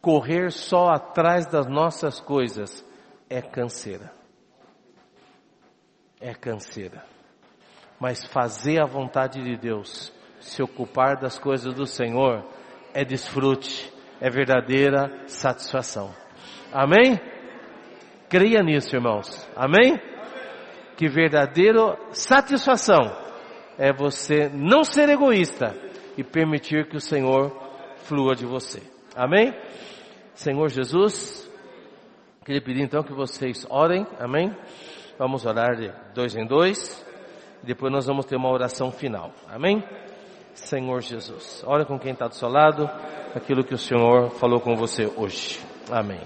Correr 0.00 0.52
só 0.52 0.90
atrás 0.90 1.46
das 1.46 1.66
nossas 1.66 2.20
coisas 2.20 2.84
é 3.28 3.42
canseira. 3.42 4.12
É 6.20 6.32
canseira. 6.32 7.04
Mas 8.00 8.24
fazer 8.26 8.80
a 8.80 8.86
vontade 8.86 9.42
de 9.42 9.56
Deus, 9.56 10.12
se 10.40 10.62
ocupar 10.62 11.16
das 11.16 11.38
coisas 11.38 11.72
do 11.74 11.86
Senhor, 11.86 12.44
é 12.92 13.04
desfrute, 13.04 13.92
é 14.20 14.30
verdadeira 14.30 15.22
satisfação. 15.26 16.14
Amém? 16.72 17.18
Creia 18.28 18.62
nisso, 18.62 18.94
irmãos. 18.94 19.48
Amém? 19.56 20.00
Que 20.96 21.08
verdadeira 21.08 21.96
satisfação 22.10 23.26
é 23.78 23.92
você 23.92 24.48
não 24.48 24.82
ser 24.82 25.08
egoísta 25.08 25.74
e 26.16 26.24
permitir 26.24 26.88
que 26.88 26.96
o 26.96 27.00
Senhor 27.00 27.52
flua 27.98 28.34
de 28.34 28.46
você. 28.46 28.82
Amém? 29.14 29.54
Senhor 30.34 30.68
Jesus, 30.68 31.50
queria 32.44 32.62
pedir 32.62 32.82
então 32.82 33.02
que 33.02 33.12
vocês 33.12 33.66
orem, 33.68 34.06
amém? 34.18 34.54
Vamos 35.18 35.46
orar 35.46 35.76
de 35.76 35.92
dois 36.14 36.34
em 36.34 36.46
dois, 36.46 37.05
depois 37.66 37.92
nós 37.92 38.06
vamos 38.06 38.24
ter 38.24 38.36
uma 38.36 38.50
oração 38.50 38.92
final, 38.92 39.32
amém? 39.50 39.82
Senhor 40.54 41.02
Jesus, 41.02 41.62
ora 41.66 41.84
com 41.84 41.98
quem 41.98 42.12
está 42.12 42.28
do 42.28 42.34
seu 42.34 42.48
lado, 42.48 42.88
aquilo 43.34 43.64
que 43.64 43.74
o 43.74 43.78
Senhor 43.78 44.30
falou 44.30 44.60
com 44.60 44.76
você 44.76 45.12
hoje, 45.16 45.60
amém. 45.90 46.20